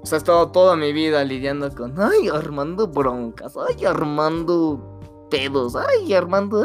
O 0.00 0.06
sea, 0.06 0.16
he 0.16 0.20
estado 0.20 0.52
toda 0.52 0.76
mi 0.76 0.92
vida 0.92 1.24
lidiando 1.24 1.68
con. 1.74 2.00
Ay, 2.00 2.28
Armando 2.28 2.86
broncas. 2.86 3.54
Ay, 3.56 3.84
Armando 3.84 4.97
pedos. 5.30 5.76
Ay, 5.76 6.12
armando 6.14 6.58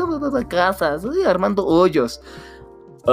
casas. 0.50 1.06
Ay, 1.06 1.24
armando 1.24 1.66
hoyos. 1.66 2.22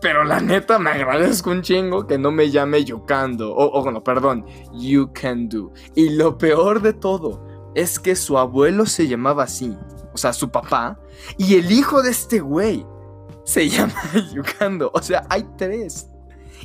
Pero 0.00 0.24
la 0.24 0.40
neta 0.40 0.78
me 0.80 0.90
agradezco 0.90 1.50
un 1.50 1.62
chingo 1.62 2.06
que 2.06 2.18
no 2.18 2.32
me 2.32 2.50
llame 2.50 2.84
Yukando. 2.84 3.54
O, 3.54 3.78
o 3.78 3.82
bueno, 3.82 4.02
perdón, 4.02 4.44
You 4.72 5.10
Can 5.12 5.48
Do. 5.48 5.72
Y 5.94 6.10
lo 6.10 6.36
peor 6.38 6.82
de 6.82 6.92
todo 6.92 7.44
es 7.74 7.98
que 7.98 8.16
su 8.16 8.36
abuelo 8.36 8.86
se 8.86 9.06
llamaba 9.08 9.44
así. 9.44 9.76
O 10.12 10.18
sea, 10.18 10.32
su 10.32 10.50
papá. 10.50 10.98
Y 11.38 11.54
el 11.54 11.70
hijo 11.70 12.02
de 12.02 12.10
este 12.10 12.40
güey 12.40 12.84
se 13.44 13.68
llama 13.70 13.94
Yukando. 14.32 14.90
O 14.94 15.00
sea, 15.00 15.24
hay 15.28 15.46
tres. 15.56 16.10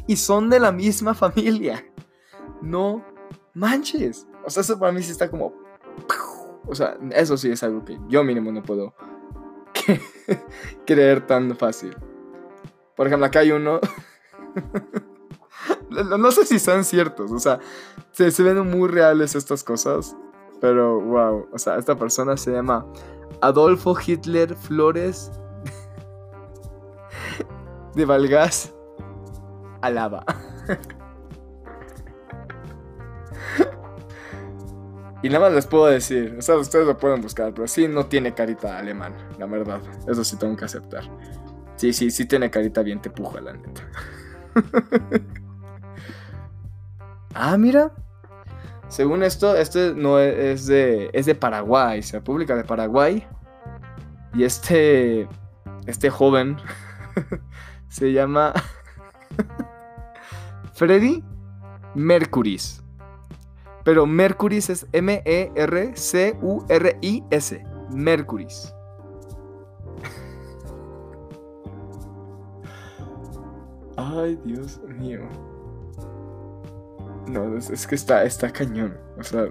Y 0.08 0.16
son 0.16 0.50
de 0.50 0.60
la 0.60 0.72
misma 0.72 1.14
familia. 1.14 1.86
No 2.62 3.04
manches. 3.54 4.27
O 4.48 4.50
sea, 4.50 4.62
eso 4.62 4.80
para 4.80 4.94
mí 4.94 5.04
sí 5.04 5.12
está 5.12 5.30
como... 5.30 5.54
O 6.66 6.74
sea, 6.74 6.98
eso 7.12 7.36
sí 7.36 7.52
es 7.52 7.62
algo 7.64 7.84
que 7.84 8.00
yo 8.08 8.24
mínimo 8.24 8.50
no 8.50 8.64
puedo 8.64 8.94
creer 10.86 11.28
tan 11.28 11.54
fácil. 11.58 11.94
Por 12.96 13.08
ejemplo, 13.08 13.26
acá 13.26 13.40
hay 13.40 13.52
uno... 13.52 13.82
no 15.90 16.32
sé 16.32 16.46
si 16.46 16.60
son 16.60 16.86
ciertos, 16.86 17.30
o 17.30 17.40
sea, 17.40 17.60
se, 18.14 18.42
ven 18.42 18.66
muy 18.70 18.88
reales 18.88 19.36
estas 19.36 19.66
cosas. 19.66 20.16
Pero, 20.62 21.02
wow, 21.02 21.50
o 21.52 21.60
sea, 21.60 21.76
esta 21.76 21.98
persona 21.98 22.38
se 22.38 22.54
llama 22.54 22.86
Adolfo 23.42 23.98
Hitler 24.00 24.56
Flores 24.56 25.30
de 27.96 28.06
Valgas 28.06 28.74
Alaba. 29.82 30.24
Y 35.28 35.30
nada 35.30 35.48
más 35.48 35.56
les 35.56 35.68
puedo 35.68 35.88
decir, 35.88 36.38
o 36.40 36.42
sea, 36.42 36.56
ustedes 36.56 36.88
lo 36.88 36.98
pueden 36.98 37.20
buscar, 37.20 37.54
pero 37.54 37.68
sí 37.68 37.86
no 37.90 38.06
tiene 38.06 38.34
carita 38.34 38.78
alemán, 38.78 39.14
la 39.38 39.46
verdad. 39.46 39.82
Eso 40.08 40.24
sí 40.24 40.38
tengo 40.38 40.56
que 40.56 40.64
aceptar. 40.64 41.04
Sí, 41.76 41.92
sí, 41.92 42.12
sí 42.12 42.26
tiene 42.28 42.50
carita 42.50 42.82
bien 42.82 43.02
te 43.02 43.10
puja, 43.10 43.42
la 43.42 43.52
neta. 43.52 43.82
ah, 47.34 47.58
mira. 47.58 47.92
según 48.88 49.22
esto, 49.22 49.54
este 49.58 49.94
no 49.94 50.18
e, 50.18 50.54
es 50.54 50.66
de, 50.66 51.10
es 51.12 51.26
de 51.26 51.36
Paraguay, 51.36 52.00
República 52.10 52.56
de 52.56 52.64
Paraguay. 52.64 53.28
Y 54.34 54.46
este, 54.46 55.28
este 55.88 56.10
joven 56.10 56.56
se 57.90 58.14
llama 58.14 58.54
Freddy 60.74 61.22
Mercuris. 61.96 62.82
Pero 63.88 64.06
Mercuris 64.06 64.70
es 64.70 64.86
M-E-R-C-U-R-I-S. 64.92 65.54
Mercuris. 67.90 68.76
Ay, 73.96 74.38
Dios 74.44 74.82
mío. 75.00 75.22
No, 77.28 77.56
es, 77.56 77.88
que 77.88 77.96
está, 77.96 78.26
está 78.26 78.52
cañón. 78.52 78.98
O 79.18 79.24
sea. 79.24 79.48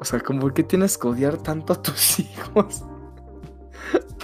O 0.00 0.04
sea, 0.04 0.18
como 0.18 0.52
que 0.52 0.64
tienes 0.64 0.98
que 0.98 1.06
odiar 1.06 1.36
tanto 1.36 1.72
a 1.72 1.80
tus 1.80 2.18
hijos. 2.18 2.82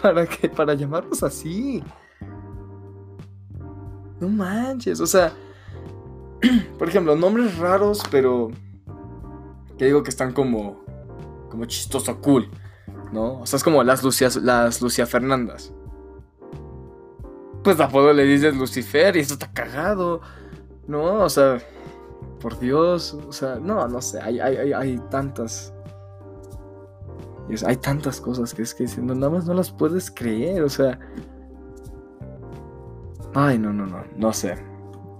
¿Para 0.02 0.26
qué? 0.26 0.48
Para 0.48 0.74
llamarlos 0.74 1.22
así. 1.22 1.80
No 4.18 4.28
manches. 4.28 5.00
O 5.00 5.06
sea. 5.06 5.32
Por 6.78 6.88
ejemplo, 6.88 7.16
nombres 7.16 7.58
raros, 7.58 8.02
pero. 8.10 8.50
Que 9.78 9.86
digo 9.86 10.02
que 10.02 10.10
están 10.10 10.32
como. 10.32 10.84
Como 11.50 11.64
chistoso 11.66 12.20
cool. 12.20 12.48
¿No? 13.12 13.40
O 13.40 13.46
sea, 13.46 13.58
es 13.58 13.64
como 13.64 13.82
las 13.84 14.02
Lucias, 14.02 14.36
las 14.36 14.80
Lucia 14.80 15.06
Fernandas 15.06 15.72
pues 17.62 17.80
apodo 17.80 18.12
le 18.12 18.24
dices 18.24 18.56
Lucifer 18.56 19.16
y 19.16 19.20
eso 19.20 19.34
está 19.34 19.50
cagado. 19.52 20.20
No, 20.86 21.20
o 21.20 21.28
sea, 21.28 21.58
por 22.40 22.58
Dios, 22.58 23.14
o 23.14 23.32
sea, 23.32 23.56
no, 23.56 23.86
no 23.88 24.00
sé, 24.00 24.20
hay, 24.20 24.40
hay, 24.40 24.72
hay, 24.72 24.98
tantas. 25.10 25.72
Hay 27.66 27.76
tantas 27.76 28.20
cosas 28.20 28.54
que 28.54 28.62
es 28.62 28.74
que 28.74 28.86
no, 28.98 29.14
nada 29.14 29.30
más 29.30 29.46
no 29.46 29.54
las 29.54 29.70
puedes 29.70 30.10
creer, 30.10 30.62
o 30.62 30.68
sea. 30.68 30.98
Ay, 33.34 33.58
no, 33.58 33.72
no, 33.72 33.86
no, 33.86 34.04
no 34.16 34.32
sé. 34.32 34.56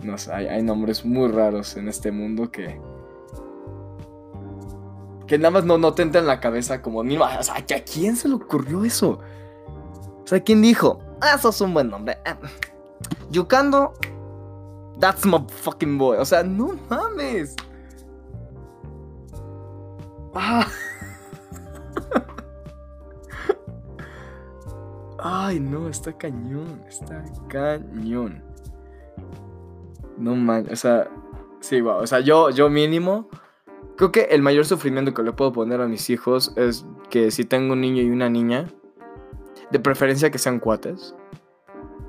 No 0.03 0.19
sé, 0.19 0.33
hay, 0.33 0.63
nombres 0.63 1.05
muy 1.05 1.31
raros 1.31 1.77
en 1.77 1.89
este 1.89 2.11
mundo 2.11 2.51
que. 2.51 2.81
Que 5.27 5.39
nada 5.39 5.51
más 5.51 5.65
no, 5.65 5.79
no 5.79 5.95
te 5.95 6.03
entra 6.03 6.21
en 6.21 6.27
la 6.27 6.41
cabeza 6.41 6.83
como 6.83 7.05
ni 7.05 7.17
O 7.17 7.43
sea, 7.43 7.55
¿a 7.57 7.65
quién 7.65 8.17
se 8.17 8.29
le 8.29 8.35
ocurrió 8.35 8.85
eso? 8.85 9.21
O 10.25 10.27
sea, 10.27 10.41
¿quién 10.41 10.61
dijo? 10.61 10.99
Ah, 11.21 11.37
eso 11.37 11.51
es 11.51 11.61
un 11.61 11.73
buen 11.73 11.89
nombre. 11.89 12.19
Ah, 12.27 12.37
Yukando. 13.31 13.95
That's 14.99 15.25
my 15.25 15.39
fucking 15.49 15.99
boy. 15.99 16.19
O 16.19 16.25
sea, 16.25 16.43
no 16.43 16.79
mames. 16.89 17.57
Ah. 20.35 20.67
Ay, 25.19 25.61
no, 25.61 25.89
está 25.89 26.13
cañón. 26.13 26.85
Está 26.89 27.25
cañón. 27.49 28.52
No 30.19 30.35
mames. 30.37 30.73
O 30.73 30.77
sea, 30.77 31.11
sí, 31.61 31.81
wow. 31.81 31.99
O 31.99 32.07
sea, 32.07 32.21
yo, 32.21 32.51
yo 32.51 32.69
mínimo. 32.69 33.29
Creo 33.97 34.11
que 34.11 34.23
el 34.31 34.43
mayor 34.43 34.65
sufrimiento 34.65 35.13
que 35.15 35.23
le 35.23 35.33
puedo 35.33 35.53
poner 35.53 35.81
a 35.81 35.87
mis 35.87 36.09
hijos 36.11 36.53
es 36.57 36.87
que 37.11 37.31
si 37.31 37.45
tengo 37.45 37.75
un 37.75 37.81
niño 37.83 38.03
y 38.03 38.11
una 38.11 38.31
niña 38.31 38.67
de 39.71 39.79
preferencia 39.79 40.31
que 40.31 40.39
sean 40.39 40.59
cuates, 40.59 41.15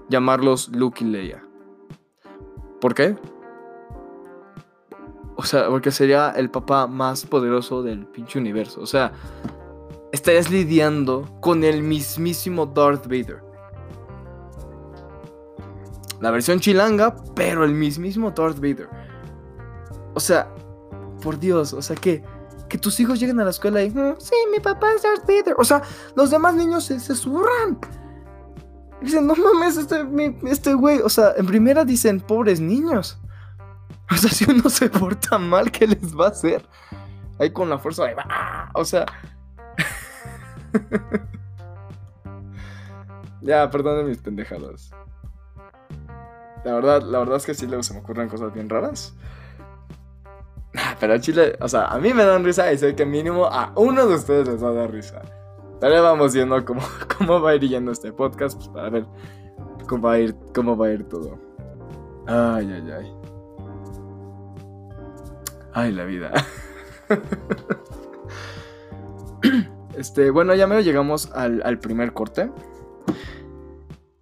llamarlos 0.09 0.69
Luke 0.69 1.03
y 1.03 1.07
Leia. 1.07 1.43
¿Por 2.79 2.93
qué? 2.93 3.15
O 5.35 5.43
sea, 5.43 5.69
porque 5.69 5.91
sería 5.91 6.31
el 6.31 6.49
papá 6.49 6.87
más 6.87 7.25
poderoso 7.25 7.83
del 7.83 8.05
pinche 8.05 8.39
universo. 8.39 8.81
O 8.81 8.85
sea, 8.85 9.11
estarías 10.11 10.51
lidiando 10.51 11.27
con 11.41 11.63
el 11.63 11.81
mismísimo 11.81 12.65
Darth 12.65 13.05
Vader. 13.05 13.52
La 16.23 16.31
versión 16.31 16.59
chilanga, 16.61 17.13
pero 17.35 17.65
el 17.65 17.73
mismísimo 17.73 18.31
Darth 18.31 18.55
Vader. 18.55 18.87
O 20.13 20.21
sea, 20.21 20.47
por 21.21 21.37
Dios, 21.37 21.73
o 21.73 21.81
sea 21.81 21.97
que 21.97 22.23
que 22.69 22.77
tus 22.77 22.97
hijos 23.01 23.19
lleguen 23.19 23.41
a 23.41 23.43
la 23.43 23.49
escuela 23.49 23.83
y, 23.83 23.91
mm, 23.91 24.15
sí, 24.19 24.33
mi 24.49 24.61
papá 24.61 24.93
es 24.93 25.03
Darth 25.03 25.27
Vader. 25.27 25.55
O 25.57 25.65
sea, 25.65 25.81
los 26.15 26.31
demás 26.31 26.55
niños 26.55 26.85
se, 26.85 27.01
se 27.01 27.13
zurran. 27.13 27.77
Dicen, 29.01 29.27
no 29.27 29.35
mames, 29.35 29.75
este, 29.75 30.07
este 30.45 30.73
güey. 30.73 31.01
O 31.01 31.09
sea, 31.09 31.33
en 31.35 31.45
primera 31.45 31.83
dicen, 31.83 32.21
pobres 32.21 32.61
niños. 32.61 33.19
O 34.09 34.15
sea, 34.15 34.29
si 34.31 34.49
uno 34.49 34.69
se 34.69 34.89
porta 34.89 35.37
mal, 35.37 35.71
¿qué 35.71 35.87
les 35.87 36.17
va 36.17 36.27
a 36.27 36.29
hacer? 36.29 36.65
Ahí 37.37 37.51
con 37.51 37.69
la 37.69 37.77
fuerza 37.77 38.05
de... 38.05 38.15
O 38.73 38.85
sea... 38.85 39.05
ya, 43.41 43.69
perdonen 43.69 44.07
mis 44.07 44.19
pendejadas. 44.19 44.93
La 46.63 46.73
verdad, 46.73 47.01
la 47.01 47.19
verdad 47.19 47.37
es 47.37 47.45
que 47.45 47.53
sí 47.53 47.67
luego 47.67 47.83
se 47.83 47.93
me 47.93 47.99
ocurren 47.99 48.29
cosas 48.29 48.53
bien 48.53 48.69
raras. 48.69 49.15
Pero 50.99 51.17
Chile, 51.19 51.57
o 51.59 51.67
sea, 51.67 51.85
a 51.85 51.99
mí 51.99 52.13
me 52.13 52.23
dan 52.23 52.43
risa 52.43 52.71
y 52.71 52.77
sé 52.77 52.95
que 52.95 53.05
mínimo 53.05 53.45
a 53.45 53.73
uno 53.75 54.07
de 54.07 54.15
ustedes 54.15 54.47
les 54.47 54.63
va 54.63 54.69
a 54.69 54.73
dar 54.73 54.91
risa. 54.91 55.21
Pero 55.79 56.01
vamos 56.01 56.33
viendo 56.33 56.63
cómo, 56.65 56.81
cómo 57.17 57.41
va 57.41 57.51
a 57.51 57.55
ir 57.55 57.67
yendo 57.67 57.91
este 57.91 58.11
podcast, 58.13 58.57
pues 58.57 58.69
para 58.69 58.89
ver 58.89 59.05
cómo 59.87 60.07
va 60.07 60.13
a 60.13 60.19
ir, 60.19 60.35
cómo 60.55 60.77
va 60.77 60.87
a 60.87 60.91
ir 60.91 61.03
todo. 61.07 61.37
Ay, 62.27 62.71
ay, 62.71 62.91
ay. 62.91 63.13
Ay, 65.73 65.91
la 65.91 66.05
vida. 66.05 66.31
Este, 69.97 70.31
bueno, 70.31 70.55
ya 70.55 70.67
me 70.67 70.81
llegamos 70.83 71.31
al, 71.33 71.79
primer 71.79 72.13
corte. 72.13 72.49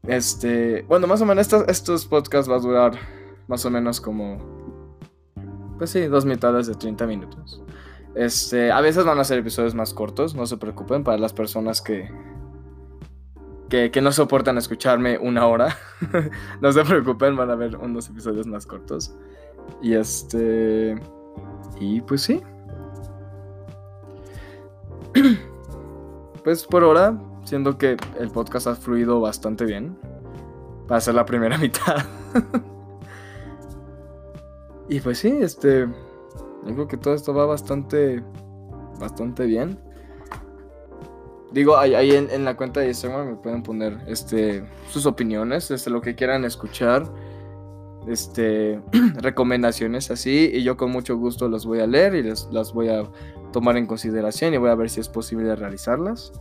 Este, 0.07 0.83
bueno, 0.87 1.07
más 1.07 1.21
o 1.21 1.25
menos 1.25 1.51
estos, 1.67 2.05
podcasts 2.05 2.49
va 2.49 2.55
a 2.55 2.59
durar 2.59 2.93
más 3.47 3.63
o 3.65 3.69
menos 3.69 4.01
como 4.01 4.37
pues 5.77 5.89
sí, 5.89 6.01
dos 6.05 6.25
mitades 6.25 6.67
de 6.67 6.75
30 6.75 7.07
minutos. 7.07 7.63
Este, 8.13 8.71
a 8.71 8.81
veces 8.81 9.03
van 9.03 9.19
a 9.19 9.23
ser 9.23 9.39
episodios 9.39 9.73
más 9.73 9.93
cortos, 9.93 10.35
no 10.35 10.45
se 10.45 10.57
preocupen, 10.57 11.03
para 11.03 11.17
las 11.17 11.33
personas 11.33 11.81
que, 11.81 12.11
que, 13.69 14.01
no 14.01 14.11
soportan 14.11 14.57
escucharme 14.57 15.17
una 15.17 15.47
hora. 15.47 15.75
no 16.61 16.71
se 16.71 16.83
preocupen, 16.83 17.35
van 17.35 17.49
a 17.49 17.55
ver 17.55 17.77
unos 17.77 18.09
episodios 18.09 18.45
más 18.45 18.67
cortos. 18.67 19.15
Y 19.81 19.93
este. 19.93 21.01
Y 21.79 22.01
pues 22.01 22.21
sí. 22.21 22.43
pues 26.43 26.65
por 26.65 26.83
ahora, 26.83 27.17
siendo 27.43 27.77
que 27.77 27.97
el 28.19 28.29
podcast 28.29 28.67
ha 28.67 28.75
fluido 28.75 29.19
bastante 29.21 29.65
bien. 29.65 29.97
Para 30.87 31.01
ser 31.01 31.15
la 31.15 31.25
primera 31.25 31.57
mitad. 31.59 32.05
Y 34.89 34.99
pues 34.99 35.19
sí, 35.19 35.29
este. 35.39 35.87
Yo 36.65 36.73
creo 36.73 36.87
que 36.87 36.97
todo 36.97 37.13
esto 37.13 37.33
va 37.33 37.45
bastante. 37.45 38.21
Bastante 38.99 39.45
bien. 39.45 39.79
Digo, 41.51 41.77
ahí, 41.77 42.11
en, 42.11 42.45
la 42.45 42.55
cuenta 42.55 42.79
de 42.79 42.87
Instagram 42.87 43.27
me 43.27 43.35
pueden 43.35 43.61
poner 43.61 43.97
este, 44.07 44.63
sus 44.89 45.05
opiniones, 45.05 45.69
este, 45.69 45.89
lo 45.89 46.01
que 46.01 46.15
quieran 46.15 46.45
escuchar, 46.45 47.03
este, 48.07 48.81
recomendaciones 49.17 50.11
así, 50.11 50.49
y 50.53 50.63
yo 50.63 50.77
con 50.77 50.91
mucho 50.91 51.17
gusto 51.17 51.49
las 51.49 51.65
voy 51.65 51.81
a 51.81 51.87
leer 51.87 52.15
y 52.15 52.23
las 52.23 52.73
voy 52.73 52.87
a 52.87 53.03
tomar 53.51 53.75
en 53.75 53.85
consideración 53.85 54.53
y 54.53 54.57
voy 54.57 54.69
a 54.69 54.75
ver 54.75 54.89
si 54.89 55.01
es 55.01 55.09
posible 55.09 55.53
realizarlas. 55.55 56.31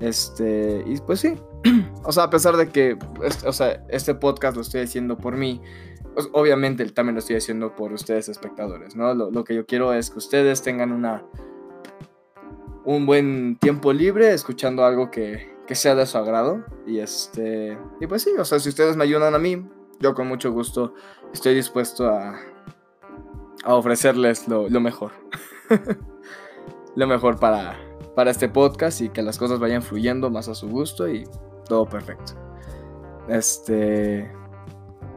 Este, 0.00 0.82
y 0.86 0.98
pues 0.98 1.20
sí, 1.20 1.34
o 2.04 2.12
sea, 2.12 2.24
a 2.24 2.30
pesar 2.30 2.56
de 2.56 2.68
que, 2.68 2.98
o 3.46 3.52
sea, 3.52 3.84
este 3.88 4.14
podcast 4.14 4.56
lo 4.56 4.62
estoy 4.62 4.82
haciendo 4.82 5.16
por 5.16 5.36
mí, 5.36 5.60
pues, 6.14 6.28
obviamente 6.32 6.84
también 6.86 7.14
lo 7.14 7.20
estoy 7.20 7.36
haciendo 7.36 7.74
por 7.76 7.92
ustedes 7.92 8.28
espectadores, 8.28 8.96
¿no? 8.96 9.14
Lo, 9.14 9.44
que 9.44 9.54
yo 9.54 9.66
quiero 9.66 9.92
es 9.92 10.10
que 10.10 10.18
ustedes 10.18 10.62
tengan 10.62 10.92
una 10.92 11.24
un 12.84 13.04
buen 13.04 13.56
tiempo 13.56 13.92
libre 13.92 14.32
escuchando 14.32 14.84
algo 14.84 15.10
que, 15.10 15.48
sea 15.72 15.94
de 15.94 16.04
su 16.04 16.18
agrado 16.18 16.64
y 16.84 16.98
este 16.98 17.78
y 18.00 18.06
pues 18.08 18.22
sí, 18.22 18.30
o 18.36 18.44
sea, 18.44 18.58
si 18.58 18.68
ustedes 18.68 18.96
me 18.96 19.04
ayudan 19.04 19.36
a 19.36 19.38
mí, 19.38 19.64
yo 20.00 20.14
con 20.14 20.26
mucho 20.26 20.50
gusto 20.50 20.94
estoy 21.32 21.54
dispuesto 21.54 22.08
a 22.08 22.40
a 23.64 23.74
ofrecerles 23.74 24.48
lo, 24.48 24.68
mejor. 24.80 25.12
lo 26.96 27.06
mejor 27.06 27.38
para, 27.38 27.78
para 28.14 28.30
este 28.30 28.48
podcast 28.48 29.00
y 29.00 29.08
que 29.08 29.22
las 29.22 29.38
cosas 29.38 29.58
vayan 29.58 29.82
fluyendo 29.82 30.30
más 30.30 30.48
a 30.48 30.54
su 30.54 30.68
gusto 30.68 31.08
y 31.08 31.24
todo 31.66 31.86
perfecto. 31.86 32.32
Este, 33.28 34.30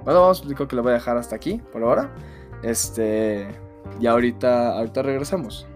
bueno, 0.03 0.21
vamos, 0.21 0.39
explico 0.39 0.67
que 0.67 0.75
lo 0.75 0.83
voy 0.83 0.91
a 0.91 0.95
dejar 0.95 1.17
hasta 1.17 1.35
aquí 1.35 1.61
por 1.71 1.83
ahora. 1.83 2.13
Este, 2.61 3.47
y 3.99 4.07
ahorita, 4.07 4.77
ahorita 4.77 5.01
regresamos. 5.01 5.67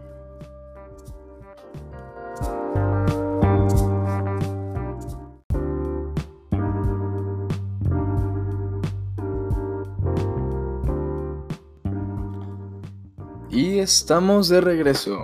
Y 13.49 13.79
estamos 13.79 14.49
de 14.49 14.61
regreso. 14.61 15.17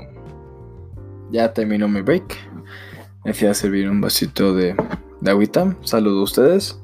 Ya 1.33 1.51
terminó 1.51 1.87
mi 1.87 2.01
break. 2.01 2.37
Me 3.25 3.33
fui 3.33 3.47
a 3.47 3.55
servir 3.55 3.89
un 3.89 3.99
vasito 3.99 4.53
de, 4.53 4.75
de 5.19 5.31
agüita. 5.31 5.75
Saludo 5.81 6.19
a 6.19 6.23
ustedes. 6.23 6.79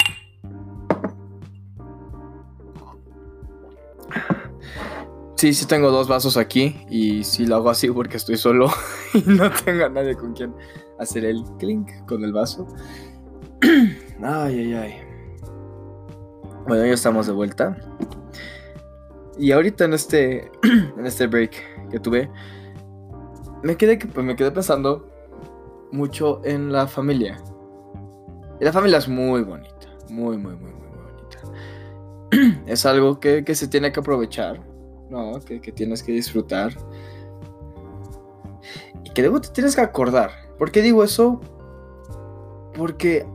Sí, 5.36 5.54
sí 5.54 5.68
tengo 5.68 5.92
dos 5.92 6.08
vasos 6.08 6.36
aquí 6.36 6.76
y 6.90 7.24
sí 7.24 7.46
lo 7.46 7.58
hago 7.58 7.70
así 7.70 7.90
porque 7.90 8.18
estoy 8.18 8.38
solo 8.38 8.72
y 9.14 9.22
no 9.30 9.52
tengo 9.52 9.86
a 9.86 9.90
nadie 9.90 10.16
con 10.16 10.34
quien 10.34 10.52
hacer 10.98 11.26
el 11.26 11.44
clink 11.60 11.88
con 12.08 12.24
el 12.24 12.34
vaso. 12.34 12.68
Ay, 14.22 14.60
ay, 14.60 14.74
ay. 14.74 14.96
Bueno, 16.68 16.86
ya 16.86 16.94
estamos 16.94 17.28
de 17.28 17.34
vuelta. 17.34 17.78
Y 19.38 19.52
ahorita 19.52 19.86
en 19.86 19.94
este, 19.94 20.52
en 20.64 21.06
este 21.06 21.28
break 21.28 21.90
que 21.90 22.00
tuve, 22.00 22.30
me 23.64 23.78
quedé, 23.78 23.98
pues 23.98 24.26
me 24.26 24.36
quedé 24.36 24.52
pensando 24.52 25.10
mucho 25.92 26.42
en 26.44 26.72
la 26.72 26.88
familia. 26.88 27.42
Y 28.60 28.66
la 28.66 28.74
familia 28.74 28.98
es 28.98 29.08
muy 29.08 29.42
bonita, 29.42 29.88
muy, 30.10 30.38
muy, 30.38 30.56
muy, 30.56 30.72
muy 30.72 30.98
bonita. 32.32 32.62
Es 32.68 32.86
algo 32.86 33.20
que, 33.20 33.44
que 33.44 33.56
se 33.56 33.68
tiene 33.68 33.92
que 33.92 34.00
aprovechar, 34.00 34.62
¿no? 35.10 35.40
Que, 35.40 35.62
que, 35.62 35.72
tienes 35.72 36.04
que 36.04 36.12
disfrutar. 36.12 36.76
Y 39.04 39.10
que 39.12 39.22
luego 39.22 39.42
te 39.42 39.50
tienes 39.50 39.76
que 39.76 39.82
acordar. 39.82 40.32
¿Por 40.58 40.72
qué 40.72 40.82
digo 40.82 41.04
eso? 41.04 41.42
Porque 42.76 43.26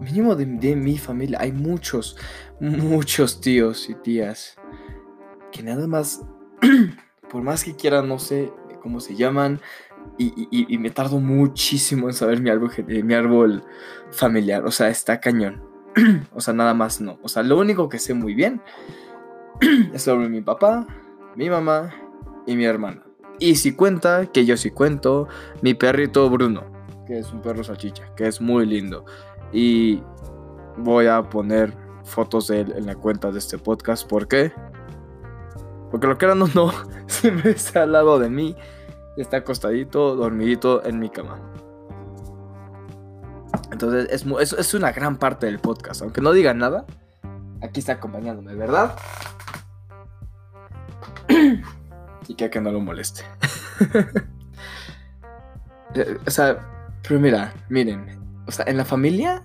mínimo 0.00 0.34
de, 0.34 0.46
de 0.46 0.74
mi 0.74 0.98
familia 0.98 1.38
hay 1.40 1.52
muchos, 1.52 2.16
muchos 2.60 3.40
tíos 3.40 3.88
y 3.88 3.94
tías 3.94 4.56
que 5.52 5.62
nada 5.62 5.86
más, 5.86 6.22
por 7.30 7.42
más 7.42 7.62
que 7.62 7.76
quiera, 7.76 8.02
no 8.02 8.18
sé 8.18 8.50
cómo 8.82 9.00
se 9.00 9.14
llaman, 9.14 9.60
y, 10.18 10.78
me 10.78 10.90
tardo 10.90 11.20
muchísimo 11.20 12.08
en 12.08 12.14
saber 12.14 12.40
mi 12.40 12.50
árbol, 12.50 12.70
mi 12.86 13.14
árbol 13.14 13.64
familiar, 14.10 14.64
o 14.64 14.70
sea, 14.70 14.88
está 14.88 15.20
cañón. 15.20 15.62
o 16.34 16.40
sea, 16.40 16.54
nada 16.54 16.74
más 16.74 17.00
no. 17.00 17.18
O 17.22 17.28
sea, 17.28 17.42
lo 17.42 17.58
único 17.58 17.88
que 17.88 17.98
sé 17.98 18.14
muy 18.14 18.34
bien 18.34 18.60
es 19.92 20.02
sobre 20.02 20.28
mi 20.28 20.40
papá, 20.40 20.86
mi 21.36 21.48
mamá 21.48 21.94
y 22.46 22.56
mi 22.56 22.64
hermana. 22.64 23.02
Y 23.38 23.56
si 23.56 23.72
cuenta, 23.72 24.26
que 24.26 24.44
yo 24.44 24.56
sí 24.56 24.70
cuento, 24.70 25.28
mi 25.62 25.74
perrito 25.74 26.28
Bruno, 26.28 26.64
que 27.06 27.18
es 27.18 27.32
un 27.32 27.40
perro 27.40 27.64
salchicha, 27.64 28.14
que 28.16 28.26
es 28.26 28.40
muy 28.40 28.66
lindo. 28.66 29.04
Y 29.52 30.02
voy 30.76 31.06
a 31.06 31.22
poner 31.22 31.74
fotos 32.04 32.48
de 32.48 32.60
él 32.60 32.74
en 32.76 32.86
la 32.86 32.94
cuenta 32.94 33.30
de 33.30 33.38
este 33.38 33.58
podcast. 33.58 34.08
¿Por 34.08 34.28
qué? 34.28 34.52
Porque 35.92 36.06
lo 36.06 36.16
que 36.16 36.24
era 36.24 36.34
no, 36.34 36.48
no, 36.54 36.72
siempre 37.06 37.50
está 37.50 37.82
al 37.82 37.92
lado 37.92 38.18
de 38.18 38.30
mí. 38.30 38.56
Está 39.16 39.36
acostadito, 39.36 40.16
dormidito 40.16 40.84
en 40.84 40.98
mi 40.98 41.10
cama. 41.10 41.38
Entonces 43.70 44.08
es, 44.10 44.52
es, 44.54 44.74
una 44.74 44.90
gran 44.92 45.18
parte 45.18 45.46
del 45.46 45.58
podcast. 45.58 46.00
Aunque 46.00 46.22
no 46.22 46.32
diga 46.32 46.54
nada, 46.54 46.86
aquí 47.60 47.80
está 47.80 47.92
acompañándome, 47.92 48.54
¿verdad? 48.54 48.96
y 52.28 52.34
que 52.34 52.48
que 52.50 52.60
no 52.60 52.72
lo 52.72 52.80
moleste. 52.80 53.24
Eh, 55.94 56.16
o 56.26 56.30
sea, 56.30 56.56
pero 57.06 57.20
mira, 57.20 57.52
miren. 57.68 58.18
O 58.46 58.50
sea, 58.50 58.64
en 58.66 58.78
la 58.78 58.86
familia, 58.86 59.42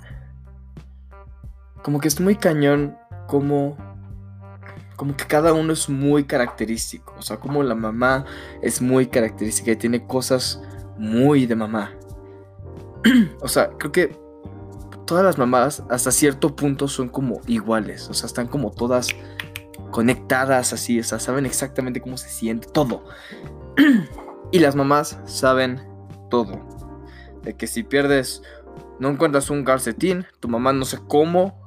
como 1.84 2.00
que 2.00 2.08
es 2.08 2.22
muy 2.22 2.38
cañón 2.38 2.98
como 3.28 3.76
como 4.98 5.16
que 5.16 5.26
cada 5.26 5.54
uno 5.54 5.72
es 5.72 5.88
muy 5.88 6.26
característico. 6.26 7.14
O 7.18 7.22
sea, 7.22 7.38
como 7.38 7.64
la 7.64 7.76
mamá 7.76 8.26
es 8.62 8.82
muy 8.82 9.06
característica 9.06 9.72
y 9.72 9.76
tiene 9.78 10.06
cosas 10.06 10.60
muy 10.98 11.46
de 11.46 11.56
mamá. 11.56 11.94
o 13.42 13.48
sea, 13.48 13.70
creo 13.78 13.92
que 13.92 14.20
todas 15.06 15.24
las 15.24 15.38
mamás 15.38 15.84
hasta 15.90 16.12
cierto 16.12 16.56
punto 16.56 16.88
son 16.88 17.10
como 17.10 17.42
iguales. 17.46 18.10
O 18.10 18.16
sea, 18.16 18.26
están 18.26 18.48
como 18.48 18.72
todas 18.72 19.10
conectadas 19.92 20.74
así. 20.74 21.00
O 21.00 21.04
sea, 21.04 21.20
saben 21.20 21.46
exactamente 21.46 22.02
cómo 22.02 22.18
se 22.18 22.30
siente 22.30 22.68
todo. 22.68 23.06
y 24.52 24.60
las 24.60 24.76
mamás 24.76 25.20
saben 25.26 25.80
todo. 26.32 26.60
De 27.44 27.56
que 27.56 27.68
si 27.68 27.84
pierdes, 27.84 28.42
no 29.00 29.10
encuentras 29.10 29.52
un 29.52 29.64
calcetín, 29.64 30.26
tu 30.40 30.48
mamá 30.48 30.74
no 30.74 30.86
sé 30.86 30.98
cómo 31.08 31.67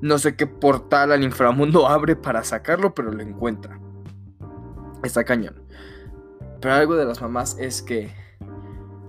no 0.00 0.18
sé 0.18 0.36
qué 0.36 0.46
portal 0.46 1.12
al 1.12 1.22
inframundo 1.22 1.88
abre 1.88 2.16
para 2.16 2.44
sacarlo, 2.44 2.94
pero 2.94 3.12
lo 3.12 3.22
encuentra. 3.22 3.78
Está 5.02 5.24
cañón. 5.24 5.62
Pero 6.60 6.74
algo 6.74 6.96
de 6.96 7.04
las 7.04 7.20
mamás 7.20 7.56
es 7.58 7.82
que 7.82 8.12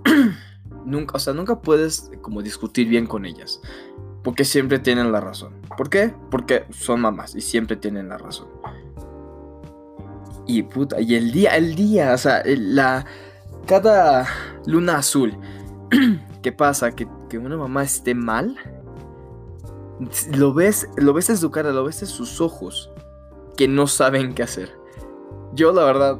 nunca, 0.85 1.17
o 1.17 1.19
sea, 1.19 1.33
nunca 1.33 1.61
puedes 1.61 2.11
como 2.21 2.41
discutir 2.41 2.87
bien 2.87 3.07
con 3.07 3.25
ellas. 3.25 3.61
Porque 4.23 4.43
siempre 4.43 4.79
tienen 4.79 5.11
la 5.11 5.21
razón. 5.21 5.53
¿Por 5.77 5.89
qué? 5.89 6.13
Porque 6.29 6.65
son 6.69 6.99
mamás 7.01 7.35
y 7.35 7.41
siempre 7.41 7.77
tienen 7.77 8.09
la 8.09 8.17
razón. 8.17 8.49
Y 10.45 10.63
puta, 10.63 10.99
y 10.99 11.15
el 11.15 11.31
día, 11.31 11.55
el 11.55 11.75
día, 11.75 12.13
o 12.13 12.17
sea, 12.17 12.41
la. 12.45 13.05
Cada 13.65 14.25
luna 14.65 14.97
azul 14.97 15.37
que 16.41 16.51
pasa 16.53 16.91
que, 16.91 17.05
que 17.29 17.37
una 17.37 17.57
mamá 17.57 17.83
esté 17.83 18.15
mal 18.15 18.57
lo 20.35 20.53
ves, 20.53 20.89
lo 20.97 21.13
ves 21.13 21.29
en 21.29 21.37
su 21.37 21.51
cara, 21.51 21.71
lo 21.71 21.83
ves 21.83 22.01
en 22.01 22.07
sus 22.07 22.41
ojos, 22.41 22.91
que 23.55 23.67
no 23.67 23.87
saben 23.87 24.33
qué 24.33 24.43
hacer. 24.43 24.71
Yo, 25.53 25.71
la 25.71 25.83
verdad, 25.83 26.17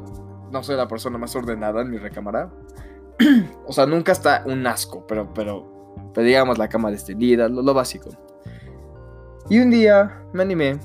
no 0.50 0.62
soy 0.62 0.76
la 0.76 0.88
persona 0.88 1.18
más 1.18 1.34
ordenada 1.36 1.82
en 1.82 1.90
mi 1.90 1.98
recámara. 1.98 2.50
o 3.66 3.72
sea, 3.72 3.86
nunca 3.86 4.12
está 4.12 4.42
un 4.46 4.66
asco, 4.66 5.06
pero, 5.06 5.32
pero, 5.34 5.92
digamos 6.16 6.58
la 6.58 6.68
cama 6.68 6.90
extendida, 6.90 7.48
lo, 7.48 7.62
lo 7.62 7.74
básico. 7.74 8.10
Y 9.48 9.60
un 9.60 9.70
día 9.70 10.22
me 10.32 10.42
animé 10.42 10.78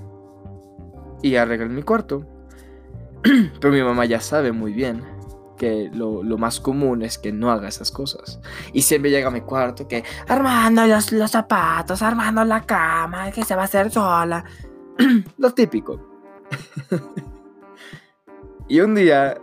y 1.21 1.35
arreglé 1.35 1.69
mi 1.69 1.83
cuarto. 1.83 2.25
pero 3.59 3.73
mi 3.73 3.81
mamá 3.81 4.05
ya 4.05 4.19
sabe 4.19 4.51
muy 4.51 4.73
bien 4.73 5.12
que 5.63 5.89
lo, 5.93 6.21
más 6.37 6.59
común 6.59 7.03
es 7.03 7.17
que 7.17 7.31
no 7.31 7.49
haga 7.49 7.69
esas 7.69 7.89
cosas. 7.89 8.41
Y 8.73 8.81
siempre 8.81 9.09
llega 9.09 9.29
a 9.29 9.31
mi 9.31 9.39
cuarto 9.39 9.87
que 9.87 10.03
armando 10.27 10.85
los, 10.85 11.13
los 11.13 11.31
zapatos, 11.31 12.01
armando 12.01 12.43
la 12.43 12.65
cama, 12.65 13.31
que 13.31 13.45
se 13.45 13.55
va 13.55 13.61
a 13.61 13.65
hacer 13.65 13.89
sola. 13.89 14.43
lo 15.37 15.53
típico. 15.53 16.05
y 18.67 18.81
un 18.81 18.93
día 18.93 19.37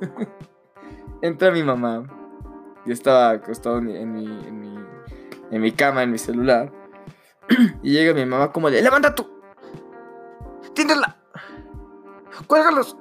entra 1.20 1.50
mi 1.50 1.62
mamá. 1.62 2.04
Yo 2.86 2.94
estaba 2.94 3.32
acostado 3.32 3.76
en 3.80 3.84
mi, 3.84 3.96
en 3.98 4.12
mi, 4.14 4.24
en 4.24 4.60
mi, 4.60 4.78
en 5.50 5.60
mi 5.60 5.72
cama, 5.72 6.04
en 6.04 6.10
mi 6.10 6.16
celular. 6.16 6.72
y 7.82 7.92
llega 7.92 8.14
mi 8.14 8.24
mamá 8.24 8.50
como 8.50 8.70
de, 8.70 8.80
levanta 8.80 9.14
tú. 9.14 9.28
Tíndela. 10.74 11.18
Cuélgalos 12.46 12.96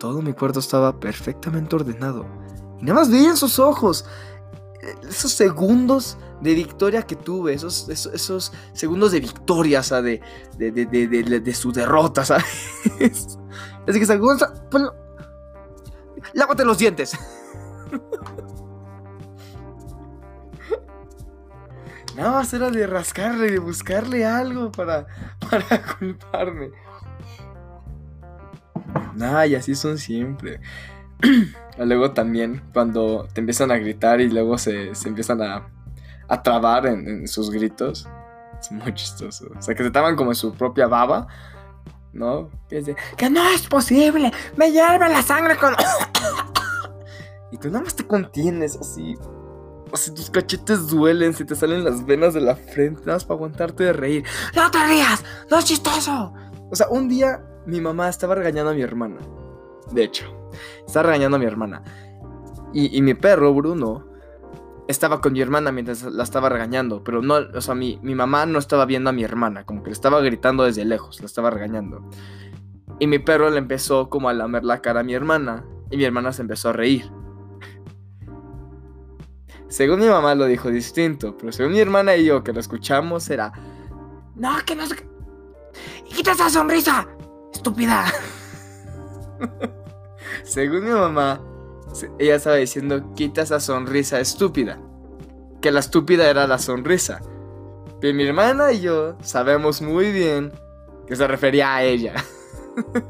todo 0.00 0.20
mi 0.22 0.32
cuarto 0.32 0.58
estaba 0.58 0.98
perfectamente 0.98 1.76
ordenado. 1.76 2.26
Y 2.80 2.84
nada 2.84 3.00
más 3.00 3.10
veía 3.10 3.28
en 3.28 3.36
sus 3.36 3.60
ojos 3.60 4.04
esos 5.08 5.32
segundos 5.32 6.16
de 6.40 6.54
victoria 6.54 7.02
que 7.02 7.14
tuve, 7.14 7.52
esos, 7.52 7.88
esos, 7.88 8.52
segundos 8.72 9.12
de 9.12 9.20
victoria, 9.20 9.80
o 9.80 9.82
sea, 9.82 10.00
de, 10.00 10.22
de, 10.56 10.72
de, 10.72 11.40
de, 11.40 11.54
su 11.54 11.70
derrota, 11.70 12.24
¿sabes? 12.24 12.46
Así 13.86 14.00
que 14.00 14.06
se 14.06 14.18
ponlo, 14.18 14.94
lávate 16.32 16.64
los 16.64 16.78
dientes. 16.78 17.12
Nada 22.16 22.32
más 22.32 22.52
era 22.52 22.70
de 22.70 22.86
rascarle, 22.86 23.50
de 23.50 23.58
buscarle 23.58 24.24
algo 24.24 24.72
para, 24.72 25.06
para 25.50 25.82
culparme. 25.98 26.70
Ay, 29.20 29.54
así 29.54 29.74
son 29.74 29.98
siempre. 29.98 30.60
luego 31.78 32.12
también 32.12 32.62
cuando 32.72 33.28
te 33.32 33.40
empiezan 33.40 33.70
a 33.70 33.78
gritar 33.78 34.20
y 34.20 34.28
luego 34.28 34.58
se, 34.58 34.92
empiezan 35.04 35.42
a, 35.42 35.68
a 36.28 36.42
trabar 36.42 36.86
en, 36.86 37.26
sus 37.28 37.50
gritos. 37.50 38.08
Es 38.60 38.70
muy 38.72 38.92
chistoso. 38.94 39.46
O 39.56 39.62
sea, 39.62 39.74
que 39.74 39.82
se 39.82 39.90
taban 39.90 40.16
como 40.16 40.32
en 40.32 40.36
su 40.36 40.52
propia 40.52 40.86
baba. 40.86 41.26
¿No? 42.12 42.50
Que, 42.68 42.96
que 43.16 43.30
no 43.30 43.48
es 43.50 43.66
posible. 43.68 44.32
Me 44.56 44.72
hierve 44.72 45.08
la 45.08 45.22
sangre 45.22 45.56
con... 45.56 45.74
y 47.52 47.56
tú 47.56 47.68
nada 47.68 47.84
más 47.84 47.94
te 47.94 48.04
contienes 48.04 48.76
así. 48.76 49.16
O 49.92 49.96
sea, 49.96 50.14
tus 50.14 50.28
cachetes 50.28 50.88
duelen, 50.88 51.34
se 51.34 51.44
te 51.44 51.54
salen 51.54 51.84
las 51.84 52.04
venas 52.04 52.34
de 52.34 52.40
la 52.40 52.56
frente, 52.56 53.00
nada 53.00 53.14
más 53.14 53.24
para 53.24 53.36
aguantarte 53.36 53.84
de 53.84 53.92
reír. 53.92 54.24
¡No 54.54 54.70
te 54.70 54.84
rías! 54.86 55.24
¡No 55.50 55.58
es 55.58 55.64
chistoso! 55.64 56.32
O 56.70 56.76
sea, 56.76 56.88
un 56.88 57.08
día 57.08 57.44
mi 57.66 57.80
mamá 57.80 58.08
estaba 58.08 58.34
regañando 58.34 58.70
a 58.70 58.74
mi 58.74 58.82
hermana. 58.82 59.18
De 59.92 60.04
hecho, 60.04 60.50
estaba 60.86 61.08
regañando 61.08 61.36
a 61.36 61.40
mi 61.40 61.46
hermana. 61.46 61.82
Y, 62.72 63.02
mi 63.02 63.14
perro, 63.14 63.52
Bruno, 63.52 64.06
estaba 64.86 65.20
con 65.20 65.32
mi 65.32 65.40
hermana 65.40 65.72
mientras 65.72 66.04
la 66.04 66.22
estaba 66.22 66.48
regañando. 66.48 67.02
Pero 67.02 67.20
no, 67.20 67.34
o 67.34 67.60
sea, 67.60 67.74
mi, 67.74 67.98
mamá 68.02 68.46
no 68.46 68.58
estaba 68.58 68.86
viendo 68.86 69.10
a 69.10 69.12
mi 69.12 69.24
hermana, 69.24 69.64
como 69.64 69.82
que 69.82 69.90
le 69.90 69.94
estaba 69.94 70.20
gritando 70.20 70.64
desde 70.64 70.84
lejos, 70.84 71.20
la 71.20 71.26
estaba 71.26 71.50
regañando. 71.50 72.08
Y 72.98 73.06
mi 73.06 73.18
perro 73.18 73.50
le 73.50 73.58
empezó 73.58 74.08
como 74.08 74.28
a 74.28 74.32
lamer 74.32 74.64
la 74.64 74.80
cara 74.80 75.00
a 75.00 75.02
mi 75.02 75.14
hermana. 75.14 75.64
Y 75.90 75.96
mi 75.96 76.04
hermana 76.04 76.32
se 76.32 76.42
empezó 76.42 76.68
a 76.68 76.72
reír. 76.72 77.10
Según 79.68 80.00
mi 80.00 80.06
mamá 80.06 80.34
lo 80.34 80.46
dijo 80.46 80.68
distinto, 80.68 81.36
pero 81.36 81.52
según 81.52 81.72
mi 81.72 81.80
hermana 81.80 82.16
y 82.16 82.24
yo 82.24 82.42
que 82.42 82.52
lo 82.52 82.60
escuchamos 82.60 83.28
era... 83.30 83.52
No, 84.34 84.56
que 84.64 84.74
no... 84.74 84.84
¡Quita 86.08 86.32
esa 86.32 86.50
sonrisa! 86.50 87.06
¡Estúpida! 87.60 88.06
según 90.44 90.84
mi 90.84 90.92
mamá, 90.92 91.42
ella 92.18 92.36
estaba 92.36 92.56
diciendo, 92.56 93.12
quita 93.14 93.42
esa 93.42 93.60
sonrisa 93.60 94.18
estúpida. 94.18 94.78
Que 95.60 95.70
la 95.70 95.80
estúpida 95.80 96.30
era 96.30 96.46
la 96.46 96.56
sonrisa. 96.56 97.20
Pero 98.00 98.16
mi 98.16 98.24
hermana 98.24 98.72
y 98.72 98.80
yo 98.80 99.18
sabemos 99.20 99.82
muy 99.82 100.10
bien 100.10 100.52
que 101.06 101.16
se 101.16 101.26
refería 101.26 101.74
a 101.74 101.82
ella. 101.82 102.14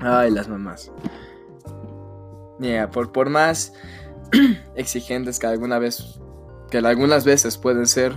Ay, 0.00 0.32
las 0.32 0.48
mamás. 0.48 0.90
Mira, 2.58 2.90
por, 2.90 3.12
por 3.12 3.30
más 3.30 3.72
exigentes 4.74 5.38
que 5.38 5.46
alguna 5.46 5.78
vez, 5.78 6.18
que 6.68 6.78
algunas 6.78 7.24
veces 7.24 7.56
pueden 7.56 7.86
ser, 7.86 8.12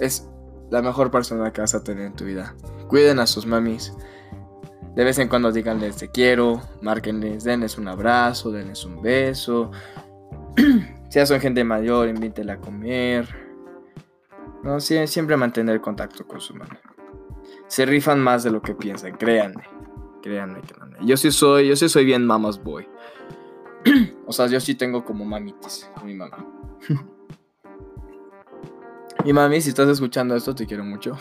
es 0.00 0.29
la 0.70 0.82
mejor 0.82 1.10
persona 1.10 1.52
que 1.52 1.60
vas 1.60 1.74
a 1.74 1.82
tener 1.82 2.06
en 2.06 2.14
tu 2.14 2.24
vida. 2.24 2.54
Cuiden 2.88 3.18
a 3.18 3.26
sus 3.26 3.46
mamis. 3.46 3.92
De 4.94 5.04
vez 5.04 5.18
en 5.18 5.28
cuando 5.28 5.52
díganles 5.52 5.96
te 5.96 6.08
quiero, 6.08 6.60
márquenles, 6.82 7.44
denles 7.44 7.78
un 7.78 7.88
abrazo, 7.88 8.50
denles 8.50 8.84
un 8.84 9.02
beso. 9.02 9.70
si 10.56 11.18
ya 11.18 11.26
son 11.26 11.40
gente 11.40 11.62
mayor, 11.64 12.08
invítenla 12.08 12.54
a 12.54 12.60
comer. 12.60 13.28
No, 14.62 14.80
siempre 14.80 15.36
mantener 15.36 15.80
contacto 15.80 16.26
con 16.26 16.40
su 16.40 16.54
mami. 16.54 16.76
Se 17.66 17.86
rifan 17.86 18.20
más 18.20 18.42
de 18.42 18.50
lo 18.50 18.60
que 18.60 18.74
piensan, 18.74 19.16
créanme. 19.16 19.62
Créanme, 20.22 20.60
créanme. 20.60 20.98
Yo 21.02 21.16
sí 21.16 21.30
soy, 21.30 21.68
yo 21.68 21.76
sí 21.76 21.88
soy 21.88 22.04
bien 22.04 22.26
mamas 22.26 22.62
boy. 22.62 22.86
o 24.26 24.32
sea, 24.32 24.48
yo 24.48 24.60
sí 24.60 24.74
tengo 24.74 25.04
como 25.04 25.24
mamitis 25.24 25.90
con 25.94 26.06
mi 26.06 26.14
mamá. 26.14 26.46
mi 29.24 29.32
mami, 29.32 29.60
si 29.60 29.70
estás 29.70 29.88
escuchando 29.88 30.34
esto, 30.34 30.54
te 30.54 30.66
quiero 30.66 30.84
mucho. 30.84 31.16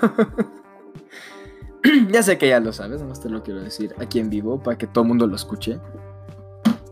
ya 2.10 2.22
sé 2.22 2.38
que 2.38 2.48
ya 2.48 2.60
lo 2.60 2.72
sabes, 2.72 3.00
nomás 3.00 3.20
te 3.20 3.28
lo 3.28 3.42
quiero 3.42 3.60
decir 3.60 3.94
aquí 3.98 4.18
en 4.18 4.30
vivo 4.30 4.62
para 4.62 4.78
que 4.78 4.86
todo 4.86 5.02
el 5.02 5.08
mundo 5.08 5.26
lo 5.26 5.36
escuche. 5.36 5.80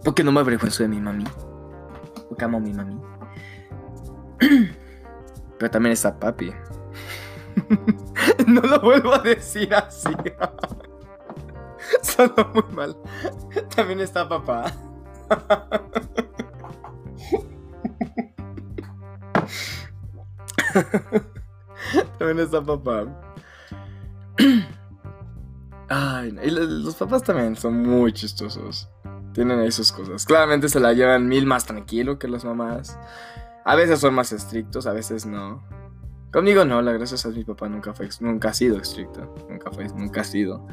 Porque 0.05 0.25
no 0.25 0.33
me 0.33 0.41
avergüenzo 0.41 0.83
de 0.83 0.89
mi 0.89 1.01
mami. 1.01 1.25
Porque 2.29 2.45
amo 2.45 2.61
mi 2.61 2.73
mami. 2.73 3.01
Pero 5.59 5.71
también 5.71 5.93
está 5.93 6.19
papi. 6.19 6.53
no 8.47 8.61
lo 8.63 8.81
vuelvo 8.81 9.15
a 9.15 9.19
decir 9.19 9.75
así. 9.75 10.09
Sonó 12.03 12.51
muy 12.55 12.75
mal. 12.75 12.97
También 13.75 14.01
está 14.01 14.29
papá. 14.29 14.73
También 22.19 22.41
está 22.41 22.63
papá. 22.63 23.07
Ay, 25.89 26.37
y 26.45 26.51
los 26.51 26.95
papás 26.95 27.25
también 27.25 27.57
son 27.57 27.83
muy 27.83 28.13
chistosos. 28.13 28.89
Tienen 29.33 29.59
ahí 29.59 29.73
sus 29.73 29.91
cosas. 29.91 30.25
Claramente 30.25 30.69
se 30.69 30.79
la 30.79 30.93
llevan 30.93 31.27
mil 31.27 31.47
más 31.47 31.67
tranquilo 31.67 32.17
que 32.19 32.29
las 32.29 32.45
mamás. 32.45 32.97
A 33.65 33.75
veces 33.75 33.99
son 33.99 34.15
más 34.15 34.31
estrictos, 34.31 34.87
a 34.87 34.93
veces 34.93 35.27
no. 35.27 35.65
Conmigo 36.33 36.65
no, 36.65 36.81
la 36.81 36.93
gracias 36.93 37.27
a 37.27 37.31
mi 37.31 37.43
papá 37.43 37.69
nunca 37.69 37.93
fue, 37.93 38.09
nunca 38.21 38.51
ha 38.51 38.55
sido 38.55 38.77
estricto. 38.77 39.35
Nunca 39.49 39.73
fue, 39.73 39.89
nunca 39.89 40.21
ha 40.21 40.25
sido. 40.25 40.67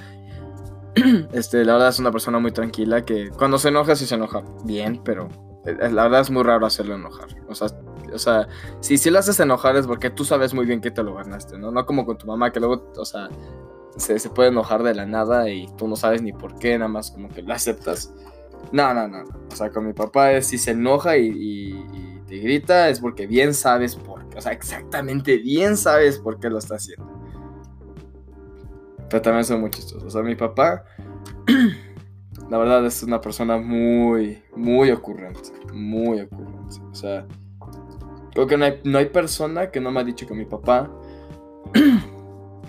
Este, 1.31 1.63
la 1.63 1.73
verdad 1.73 1.89
es 1.89 1.99
una 1.99 2.11
persona 2.11 2.39
muy 2.39 2.51
tranquila 2.51 3.03
que 3.03 3.29
cuando 3.29 3.59
se 3.59 3.69
enoja, 3.69 3.95
sí 3.95 4.07
se 4.07 4.15
enoja 4.15 4.43
bien, 4.65 5.01
pero 5.03 5.29
eh, 5.65 5.89
la 5.91 6.03
verdad 6.03 6.21
es 6.21 6.31
muy 6.31 6.43
raro 6.43 6.65
hacerlo 6.65 6.95
enojar. 6.95 7.27
O 7.47 7.55
sea, 7.55 7.67
o 8.13 8.19
sea, 8.19 8.47
si, 8.79 8.97
si 8.97 9.09
lo 9.09 9.19
haces 9.19 9.39
enojar 9.39 9.75
es 9.75 9.87
porque 9.87 10.09
tú 10.09 10.25
sabes 10.25 10.53
muy 10.53 10.65
bien 10.65 10.81
que 10.81 10.91
te 10.91 11.03
lo 11.03 11.15
ganaste, 11.15 11.57
¿no? 11.57 11.71
No 11.71 11.85
como 11.85 12.05
con 12.05 12.17
tu 12.17 12.27
mamá, 12.27 12.51
que 12.51 12.59
luego, 12.59 12.91
o 12.97 13.05
sea, 13.05 13.29
se, 13.97 14.19
se, 14.19 14.29
puede 14.29 14.49
enojar 14.49 14.83
de 14.83 14.93
la 14.93 15.05
nada 15.05 15.49
y 15.49 15.67
tú 15.77 15.87
no 15.87 15.95
sabes 15.95 16.21
ni 16.21 16.33
por 16.33 16.57
qué, 16.59 16.77
nada 16.77 16.89
más 16.89 17.11
como 17.11 17.29
que 17.29 17.41
lo 17.41 17.53
aceptas. 17.53 18.13
No, 18.71 18.93
no, 18.93 19.07
no. 19.07 19.23
O 19.51 19.55
sea, 19.55 19.69
con 19.71 19.85
mi 19.85 19.93
papá 19.93 20.33
es 20.33 20.47
si 20.47 20.57
se 20.57 20.71
enoja 20.71 21.17
y, 21.17 22.23
te 22.27 22.37
grita, 22.39 22.89
es 22.89 22.99
porque 22.99 23.25
bien 23.25 23.53
sabes 23.53 23.95
por 23.95 24.27
qué. 24.27 24.37
O 24.37 24.41
sea, 24.41 24.51
exactamente 24.51 25.37
bien 25.37 25.77
sabes 25.77 26.19
por 26.19 26.39
qué 26.39 26.49
lo 26.49 26.57
está 26.57 26.75
haciendo. 26.75 27.09
Pero 29.09 29.21
también 29.21 29.45
son 29.45 29.61
muy 29.61 29.69
chistosos. 29.69 30.03
O 30.03 30.09
sea, 30.09 30.21
mi 30.21 30.35
papá, 30.35 30.83
la 32.49 32.57
verdad, 32.57 32.85
es 32.85 33.01
una 33.03 33.21
persona 33.21 33.57
muy, 33.57 34.43
muy 34.55 34.91
ocurrente. 34.91 35.51
Muy 35.71 36.19
ocurrente. 36.19 36.81
O 36.91 36.95
sea, 36.95 37.25
creo 38.38 38.45
que 38.45 38.57
no 38.57 38.65
hay, 38.65 38.79
no 38.83 38.99
hay 38.99 39.07
persona 39.07 39.71
que 39.71 39.79
no 39.79 39.89
me 39.89 39.99
ha 39.99 40.03
dicho 40.03 40.27
que 40.27 40.35
mi 40.35 40.45
papá 40.45 40.91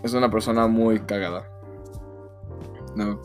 es 0.02 0.14
una 0.14 0.30
persona 0.30 0.66
muy 0.66 1.00
cagada. 1.00 1.46
No, 2.96 3.20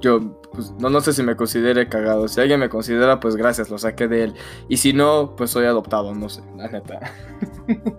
yo 0.00 0.40
pues, 0.54 0.70
no, 0.78 0.88
no 0.88 1.02
sé 1.02 1.12
si 1.12 1.22
me 1.22 1.36
considere 1.36 1.90
cagado. 1.90 2.28
Si 2.28 2.40
alguien 2.40 2.60
me 2.60 2.70
considera, 2.70 3.20
pues 3.20 3.36
gracias, 3.36 3.68
lo 3.68 3.76
saqué 3.76 4.08
de 4.08 4.24
él. 4.24 4.34
Y 4.70 4.78
si 4.78 4.94
no, 4.94 5.36
pues 5.36 5.50
soy 5.50 5.66
adoptado, 5.66 6.14
no 6.14 6.30
sé, 6.30 6.40
la 6.56 6.68
neta. 6.68 6.98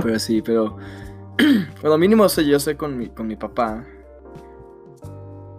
pero 0.00 0.18
sí, 0.20 0.42
pero... 0.42 0.76
bueno, 1.80 1.98
mínimo 1.98 2.28
sé, 2.28 2.46
yo 2.46 2.60
sé 2.60 2.76
con 2.76 2.96
mi, 2.96 3.08
con 3.08 3.26
mi 3.26 3.34
papá. 3.34 3.84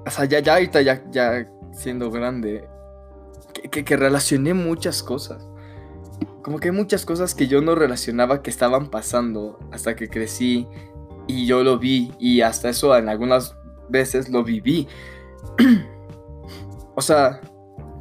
O 0.06 0.10
sea, 0.10 0.24
ya, 0.24 0.40
ya 0.40 0.54
ahorita, 0.54 0.82
ya, 0.82 1.04
ya 1.12 1.52
siendo 1.74 2.10
grande, 2.10 2.70
que, 3.54 3.64
que, 3.70 3.84
que 3.84 3.98
relacioné 3.98 4.54
muchas 4.54 5.04
cosas 5.04 5.50
como 6.44 6.60
que 6.60 6.70
hay 6.70 6.76
muchas 6.76 7.06
cosas 7.06 7.34
que 7.34 7.48
yo 7.48 7.62
no 7.62 7.74
relacionaba 7.74 8.44
que 8.44 8.50
estaban 8.50 8.90
pasando 8.90 9.58
hasta 9.72 9.96
que 9.96 10.10
crecí 10.10 10.68
y 11.28 11.46
yo 11.46 11.64
lo 11.64 11.80
vi 11.80 12.12
y 12.20 12.42
hasta 12.42 12.70
eso 12.70 12.96
en 12.98 13.10
algunas 13.10 13.56
veces 13.90 14.30
lo 14.30 14.44
viví. 14.44 14.88
o 16.96 17.02
sea, 17.02 17.42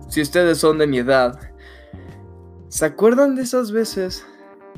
si 0.09 0.21
ustedes 0.21 0.59
son 0.59 0.79
de 0.79 0.87
mi 0.87 0.99
edad, 0.99 1.39
¿se 2.69 2.85
acuerdan 2.85 3.37
de 3.37 3.43
esas 3.43 3.71
veces 3.71 4.27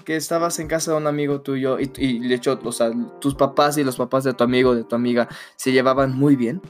que 0.05 0.17
estabas 0.17 0.59
en 0.59 0.69
casa 0.69 0.93
de 0.93 0.99
un 0.99 1.07
amigo 1.07 1.41
tuyo 1.41 1.81
y, 1.81 1.91
y 1.97 2.29
de 2.29 2.35
hecho, 2.35 2.61
o 2.63 2.73
sea, 2.73 2.93
tus 3.21 3.35
papás 3.35 3.79
y 3.79 3.85
los 3.85 3.97
papás 3.97 4.25
de 4.25 4.35
tu 4.35 4.45
amigo, 4.45 4.75
de 4.75 4.85
tu 4.85 4.95
amiga, 4.95 5.29
se 5.57 5.73
llevaban 5.73 6.15
muy 6.15 6.37
bien? 6.37 6.61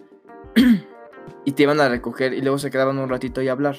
y 1.45 1.53
te 1.53 1.63
iban 1.65 1.81
a 1.81 1.89
recoger 1.89 2.35
y 2.35 2.41
luego 2.41 2.59
se 2.59 2.71
quedaban 2.71 2.99
un 2.99 3.09
ratito 3.09 3.43
y 3.43 3.49
hablar. 3.49 3.77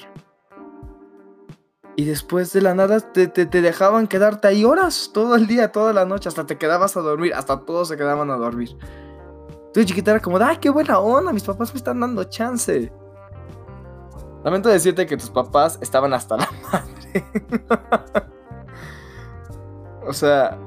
Y 1.98 2.04
después 2.04 2.52
de 2.52 2.60
la 2.60 2.74
nada 2.74 3.00
te, 3.00 3.26
te, 3.26 3.46
dejaban 3.46 4.06
quedarte 4.06 4.48
ahí 4.48 4.66
horas, 4.66 5.10
todo 5.14 5.34
el 5.34 5.46
día, 5.46 5.72
toda 5.72 5.94
la 5.94 6.04
noche, 6.04 6.28
hasta 6.28 6.44
te 6.44 6.58
quedabas 6.58 6.94
a 6.98 7.00
dormir, 7.00 7.32
hasta 7.32 7.60
todos 7.60 7.88
se 7.88 7.96
quedaban 7.96 8.30
a 8.30 8.36
dormir. 8.36 8.76
Tú 9.72 9.82
chiquita 9.82 10.10
era 10.10 10.20
como, 10.20 10.36
ay, 10.36 10.58
qué 10.58 10.68
buena 10.68 10.98
onda, 10.98 11.32
mis 11.32 11.44
papás 11.44 11.72
me 11.72 11.78
están 11.78 12.00
dando 12.00 12.24
chance. 12.24 12.92
Lamento 14.44 14.68
decirte 14.68 15.06
que 15.06 15.16
tus 15.16 15.30
papás 15.30 15.78
estaban 15.80 16.12
hasta 16.12 16.36
la 16.36 16.48
madre. 16.70 17.24
o 20.06 20.12
sea, 20.12 20.58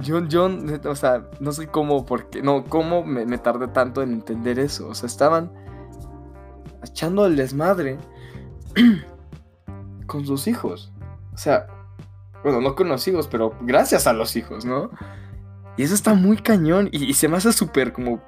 yo, 0.00 0.20
yo, 0.26 0.48
o 0.84 0.94
sea, 0.94 1.28
no 1.40 1.50
sé 1.50 1.66
cómo, 1.66 2.06
porque, 2.06 2.40
no, 2.40 2.64
cómo 2.64 3.02
me, 3.02 3.26
me 3.26 3.38
tardé 3.38 3.66
tanto 3.66 4.00
en 4.00 4.12
entender 4.12 4.60
eso. 4.60 4.88
O 4.88 4.94
sea, 4.94 5.08
estaban 5.08 5.50
echando 6.84 7.26
el 7.26 7.34
desmadre. 7.34 7.98
con 10.06 10.26
sus 10.26 10.46
hijos. 10.46 10.92
O 11.34 11.38
sea, 11.38 11.66
bueno, 12.42 12.60
no 12.60 12.74
con 12.74 12.88
los 12.88 13.06
hijos, 13.08 13.28
pero 13.28 13.54
gracias 13.60 14.06
a 14.06 14.12
los 14.12 14.36
hijos, 14.36 14.64
¿no? 14.64 14.90
Y 15.76 15.82
eso 15.82 15.94
está 15.94 16.14
muy 16.14 16.38
cañón 16.38 16.88
y, 16.92 17.12
se 17.14 17.28
me 17.28 17.36
hace 17.36 17.52
súper 17.52 17.92
como... 17.92 18.22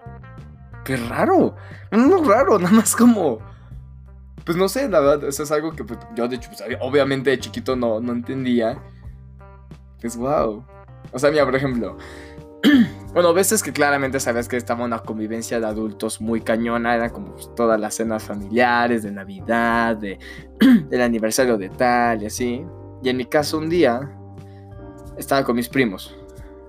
Qué 0.84 0.96
raro. 0.96 1.54
No, 1.90 2.06
no 2.06 2.24
raro, 2.24 2.58
nada 2.60 2.74
más 2.74 2.94
como... 2.94 3.38
Pues 4.44 4.56
no 4.56 4.68
sé, 4.68 4.88
la 4.88 5.00
verdad, 5.00 5.28
eso 5.28 5.42
es 5.42 5.52
algo 5.52 5.72
que 5.72 5.84
pues, 5.84 5.98
yo 6.16 6.26
de 6.26 6.36
hecho, 6.36 6.48
pues, 6.48 6.62
obviamente 6.80 7.30
de 7.30 7.38
chiquito 7.38 7.76
no, 7.76 8.00
no 8.00 8.12
entendía. 8.12 8.78
Pues 10.00 10.16
wow. 10.16 10.64
O 11.12 11.18
sea, 11.18 11.30
mira, 11.30 11.44
por 11.44 11.54
ejemplo, 11.54 11.98
bueno, 13.14 13.32
veces 13.32 13.62
que 13.62 13.72
claramente 13.72 14.20
sabes 14.20 14.48
que 14.48 14.56
estaba 14.56 14.84
una 14.84 14.98
convivencia 15.00 15.60
de 15.60 15.66
adultos 15.66 16.20
muy 16.20 16.40
cañona, 16.40 16.94
era 16.94 17.10
como 17.10 17.34
todas 17.54 17.80
las 17.80 17.94
cenas 17.94 18.22
familiares, 18.24 19.02
de 19.02 19.12
Navidad, 19.12 19.96
de, 19.96 20.18
del 20.88 21.00
aniversario 21.00 21.56
de 21.56 21.68
tal 21.68 22.22
y 22.22 22.26
así. 22.26 22.64
Y 23.02 23.08
en 23.08 23.16
mi 23.16 23.26
caso 23.26 23.58
un 23.58 23.68
día 23.68 24.16
estaba 25.16 25.44
con 25.44 25.56
mis 25.56 25.68
primos, 25.68 26.16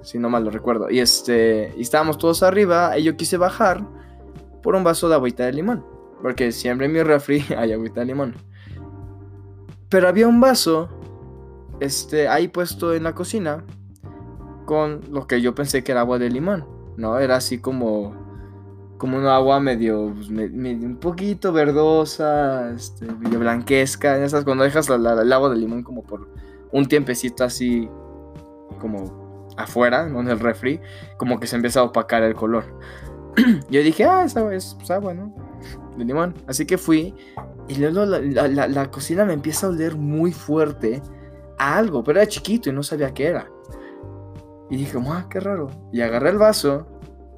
si 0.02 0.20
no 0.20 0.30
mal 0.30 0.44
lo 0.44 0.52
recuerdo, 0.52 0.90
y 0.90 1.00
este, 1.00 1.80
estábamos 1.80 2.18
todos 2.18 2.44
arriba 2.44 2.98
y 2.98 3.04
yo 3.04 3.16
quise 3.16 3.38
bajar 3.38 3.86
por 4.62 4.76
un 4.76 4.84
vaso 4.84 5.10
de 5.10 5.16
agüita 5.16 5.46
de 5.46 5.54
limón, 5.54 5.86
porque 6.22 6.52
siempre 6.52 6.86
en 6.86 6.94
mi 6.94 7.02
refri 7.02 7.44
hay 7.58 7.74
agüita 7.74 8.02
de 8.02 8.06
limón. 8.08 8.36
Pero 9.90 10.08
había 10.08 10.28
un 10.28 10.40
vaso 10.40 10.90
este 11.80 12.28
ahí 12.28 12.48
puesto 12.48 12.94
en 12.94 13.04
la 13.04 13.16
cocina 13.16 13.64
con 14.70 15.02
lo 15.10 15.26
que 15.26 15.42
yo 15.42 15.56
pensé 15.56 15.84
que 15.84 15.94
era 15.94 16.02
agua 16.02 16.20
de 16.20 16.30
limón, 16.30 16.64
¿no? 16.96 17.18
Era 17.18 17.38
así 17.38 17.58
como, 17.58 18.14
como 19.00 19.18
una 19.18 19.36
agua 19.36 19.60
medio, 19.60 20.14
pues, 20.14 20.30
un 20.30 20.98
poquito 21.02 21.52
verdosa, 21.52 22.70
este, 22.70 23.08
medio 23.08 23.40
blanquesca. 23.40 24.24
Esas, 24.24 24.44
cuando 24.44 24.64
dejas 24.64 24.88
el 24.92 25.34
agua 25.34 25.50
de 25.50 25.56
limón 25.56 25.82
como 25.82 26.04
por 26.04 26.30
un 26.72 26.86
tiempecito 26.86 27.44
así, 27.44 27.90
como 28.80 29.50
afuera, 29.58 30.08
¿no? 30.08 30.20
En 30.20 30.28
el 30.28 30.40
refri, 30.40 30.80
como 31.18 31.40
que 31.40 31.48
se 31.48 31.56
empieza 31.56 31.80
a 31.80 31.86
opacar 31.86 32.22
el 32.22 32.36
color. 32.36 32.66
yo 33.72 33.82
dije, 33.82 34.04
ah, 34.04 34.24
es 34.24 34.36
pues, 34.36 34.92
agua, 34.92 35.16
¿no? 35.16 35.34
De 35.98 36.06
limón. 36.06 36.36
Así 36.46 36.68
que 36.68 36.78
fui 36.78 37.16
y 37.68 37.74
luego 37.78 38.06
la, 38.06 38.68
la 38.68 38.92
cocina 38.92 39.26
me 39.26 39.34
empieza 39.34 39.66
a 39.66 39.72
oler 39.72 39.96
muy 39.96 40.32
fuerte 40.32 41.02
a 41.58 41.76
algo, 41.76 42.04
pero 42.04 42.20
era 42.20 42.30
chiquito 42.30 42.70
y 42.70 42.74
no 42.74 42.84
sabía 42.84 43.16
qué 43.16 43.26
era. 43.26 43.50
Y 44.70 44.78
dije, 44.78 44.98
¡ah, 45.08 45.26
qué 45.30 45.40
raro! 45.40 45.70
Y 45.92 46.02
agarré 46.02 46.30
el 46.30 46.38
vaso 46.38 46.88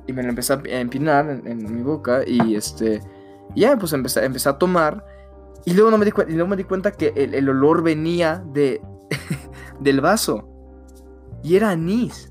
y 0.07 0.13
me 0.13 0.23
lo 0.23 0.29
empecé 0.29 0.53
a 0.53 0.61
empinar 0.79 1.29
en, 1.29 1.47
en 1.47 1.75
mi 1.75 1.81
boca 1.81 2.23
y 2.25 2.55
este, 2.55 3.01
ya, 3.55 3.77
pues 3.77 3.93
empecé, 3.93 4.25
empecé 4.25 4.49
a 4.49 4.57
tomar. 4.57 5.05
Y 5.65 5.73
luego, 5.73 5.91
no 5.91 5.97
me 5.97 6.05
di 6.05 6.11
y 6.27 6.33
luego 6.33 6.47
me 6.47 6.55
di 6.55 6.63
cuenta 6.63 6.91
que 6.91 7.13
el, 7.15 7.33
el 7.33 7.49
olor 7.49 7.83
venía 7.83 8.43
de, 8.47 8.81
del 9.79 10.01
vaso. 10.01 10.47
Y 11.43 11.55
era 11.55 11.71
anís. 11.71 12.29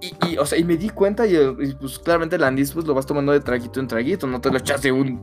Y, 0.00 0.14
y, 0.26 0.38
o 0.38 0.46
sea, 0.46 0.58
y 0.58 0.64
me 0.64 0.76
di 0.76 0.88
cuenta 0.88 1.26
y, 1.26 1.36
y, 1.36 1.74
pues 1.74 1.98
claramente 1.98 2.36
el 2.36 2.44
anís 2.44 2.72
pues 2.72 2.86
lo 2.86 2.94
vas 2.94 3.06
tomando 3.06 3.32
de 3.32 3.40
traguito 3.40 3.80
en 3.80 3.88
traguito. 3.88 4.26
No 4.26 4.40
te 4.40 4.50
lo 4.50 4.58
echas 4.58 4.82
de 4.82 4.92
un 4.92 5.20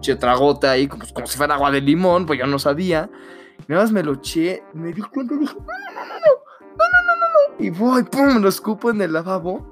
chetragota 0.00 0.70
ahí 0.70 0.88
como, 0.88 1.04
como 1.12 1.26
si 1.26 1.36
fuera 1.36 1.54
agua 1.54 1.70
de 1.70 1.80
limón, 1.80 2.26
pues 2.26 2.38
yo 2.38 2.46
no 2.46 2.58
sabía. 2.58 3.10
Nada 3.68 3.82
más 3.82 3.92
me 3.92 4.02
lo 4.02 4.14
eché, 4.14 4.62
me 4.74 4.92
di 4.92 5.02
cuenta 5.02 5.34
y 5.34 5.38
dije, 5.38 5.54
no, 5.54 5.64
no, 5.64 6.06
no, 6.06 6.14
no. 6.14 6.45
Y 7.58 7.70
voy, 7.70 8.02
pum, 8.04 8.40
lo 8.40 8.48
escupo 8.48 8.90
en 8.90 9.00
el 9.00 9.12
lavabo. 9.12 9.66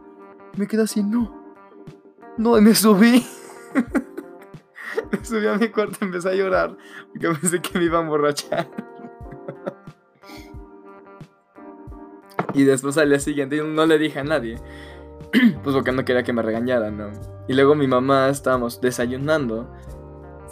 Me 0.57 0.66
quedé 0.66 0.82
así, 0.82 1.03
no. 1.03 1.45
No, 2.37 2.57
y 2.59 2.61
me 2.61 2.74
subí. 2.74 3.26
me 5.12 5.24
subí 5.24 5.47
a 5.47 5.57
mi 5.57 5.68
cuarto 5.68 5.99
y 6.01 6.05
empecé 6.05 6.30
a 6.30 6.35
llorar. 6.35 6.76
Porque 7.12 7.28
pensé 7.41 7.61
que 7.61 7.78
me 7.78 7.85
iba 7.85 7.99
a 7.99 8.03
emborrachar. 8.03 8.68
y 12.55 12.64
después 12.64 12.97
al 12.97 13.11
día 13.11 13.18
siguiente 13.18 13.62
no 13.62 13.87
le 13.87 13.99
dije 13.99 14.20
a 14.20 14.24
nadie. 14.24 14.57
pues 15.62 15.74
porque 15.74 15.93
no 15.93 16.05
quería 16.05 16.22
que 16.22 16.32
me 16.32 16.43
regañaran, 16.43 16.97
¿no? 16.97 17.11
Y 17.49 17.55
luego 17.55 17.74
mi 17.74 17.87
mamá 17.87 18.28
estábamos 18.28 18.80
desayunando 18.80 19.70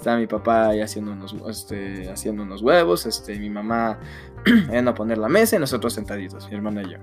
estaba 0.02 0.16
mi 0.16 0.26
papá 0.26 0.70
ahí 0.70 0.80
haciendo 0.80 1.12
unos, 1.12 1.32
este, 1.48 2.10
haciendo 2.10 2.42
unos 2.42 2.60
huevos, 2.60 3.06
este, 3.06 3.38
mi 3.38 3.48
mamá 3.48 4.00
iban 4.44 4.88
a 4.88 4.94
poner 4.94 5.16
la 5.16 5.28
mesa 5.28 5.54
y 5.54 5.60
nosotros 5.60 5.92
sentaditos, 5.92 6.48
mi 6.48 6.56
hermana 6.56 6.82
y 6.82 6.90
yo. 6.90 6.98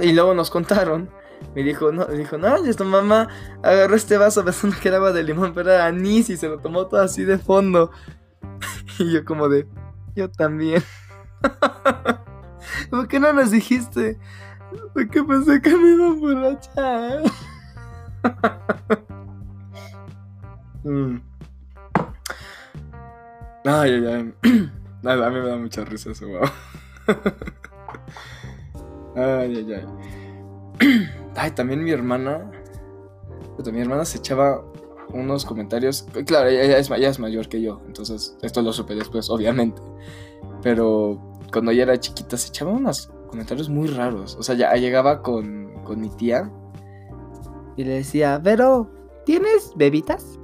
y 0.00 0.12
luego 0.14 0.32
nos 0.32 0.48
contaron, 0.48 1.10
me 1.54 1.62
dijo, 1.62 1.92
no, 1.92 2.06
dijo, 2.06 2.38
no, 2.38 2.62
tu 2.74 2.84
mamá 2.86 3.28
agarró 3.62 3.94
este 3.94 4.16
vaso 4.16 4.42
pensando 4.42 4.74
que 4.80 4.88
era 4.88 4.96
agua 4.96 5.12
de 5.12 5.22
limón, 5.22 5.52
pero 5.52 5.70
era 5.70 5.84
anís 5.84 6.30
y 6.30 6.38
se 6.38 6.48
lo 6.48 6.58
tomó 6.60 6.86
todo 6.86 7.02
así 7.02 7.24
de 7.24 7.36
fondo. 7.36 7.90
y 8.98 9.12
yo 9.12 9.22
como 9.26 9.50
de, 9.50 9.66
yo 10.16 10.30
también. 10.30 10.82
¿Por 12.90 13.06
qué 13.06 13.20
no 13.20 13.34
nos 13.34 13.50
dijiste? 13.50 14.18
Porque 14.94 15.22
pensé 15.22 15.60
que 15.60 15.76
me 15.76 15.90
iba 15.90 16.04
a 16.04 16.08
emborrachar. 16.08 17.22
mm. 20.84 21.27
Ay, 23.68 23.92
ay, 23.92 24.06
ay. 24.06 24.32
A 25.04 25.30
mí 25.30 25.40
me 25.40 25.48
da 25.48 25.58
mucha 25.58 25.84
risa 25.84 26.12
eso, 26.12 26.26
wow. 26.26 26.48
Ay, 29.14 29.56
ay, 29.56 29.74
ay. 29.74 29.84
Ay, 31.36 31.50
también 31.50 31.84
mi 31.84 31.90
hermana. 31.90 32.50
Mi 33.70 33.80
hermana 33.80 34.06
se 34.06 34.16
echaba 34.18 34.64
unos 35.12 35.44
comentarios. 35.44 36.06
Claro, 36.26 36.48
ella 36.48 36.78
es, 36.78 36.90
ella 36.90 37.10
es 37.10 37.18
mayor 37.18 37.48
que 37.48 37.60
yo, 37.60 37.82
entonces 37.86 38.38
esto 38.40 38.62
lo 38.62 38.72
supe 38.72 38.94
después, 38.94 39.28
obviamente. 39.28 39.82
Pero 40.62 41.20
cuando 41.52 41.72
ella 41.72 41.82
era 41.82 42.00
chiquita 42.00 42.38
se 42.38 42.48
echaba 42.48 42.70
unos 42.70 43.12
comentarios 43.28 43.68
muy 43.68 43.88
raros. 43.88 44.34
O 44.36 44.42
sea, 44.42 44.54
ya 44.54 44.72
llegaba 44.74 45.22
con, 45.22 45.74
con 45.84 46.00
mi 46.00 46.08
tía 46.10 46.50
y 47.76 47.84
le 47.84 47.96
decía, 47.96 48.38
Vero, 48.38 48.90
¿tienes 49.26 49.72
bebitas? 49.76 50.38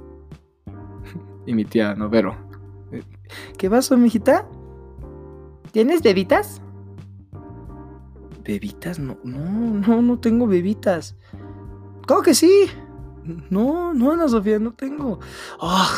y 1.47 1.53
mi 1.53 1.65
tía, 1.65 1.95
no, 1.95 2.09
Vero, 2.09 2.44
¿Qué 3.57 3.69
vaso, 3.69 3.97
mijita? 3.97 4.47
¿Tienes 5.71 6.01
bebitas? 6.01 6.61
¿Bebitas? 8.43 8.99
No, 8.99 9.17
no, 9.23 9.39
no, 9.39 10.01
no 10.01 10.19
tengo 10.19 10.47
bebitas. 10.47 11.15
¿Cómo 12.07 12.21
que 12.21 12.35
sí? 12.35 12.67
No, 13.49 13.93
no, 13.93 14.11
Ana 14.11 14.27
Sofía, 14.27 14.59
no 14.59 14.73
tengo. 14.73 15.19
Oh. 15.59 15.89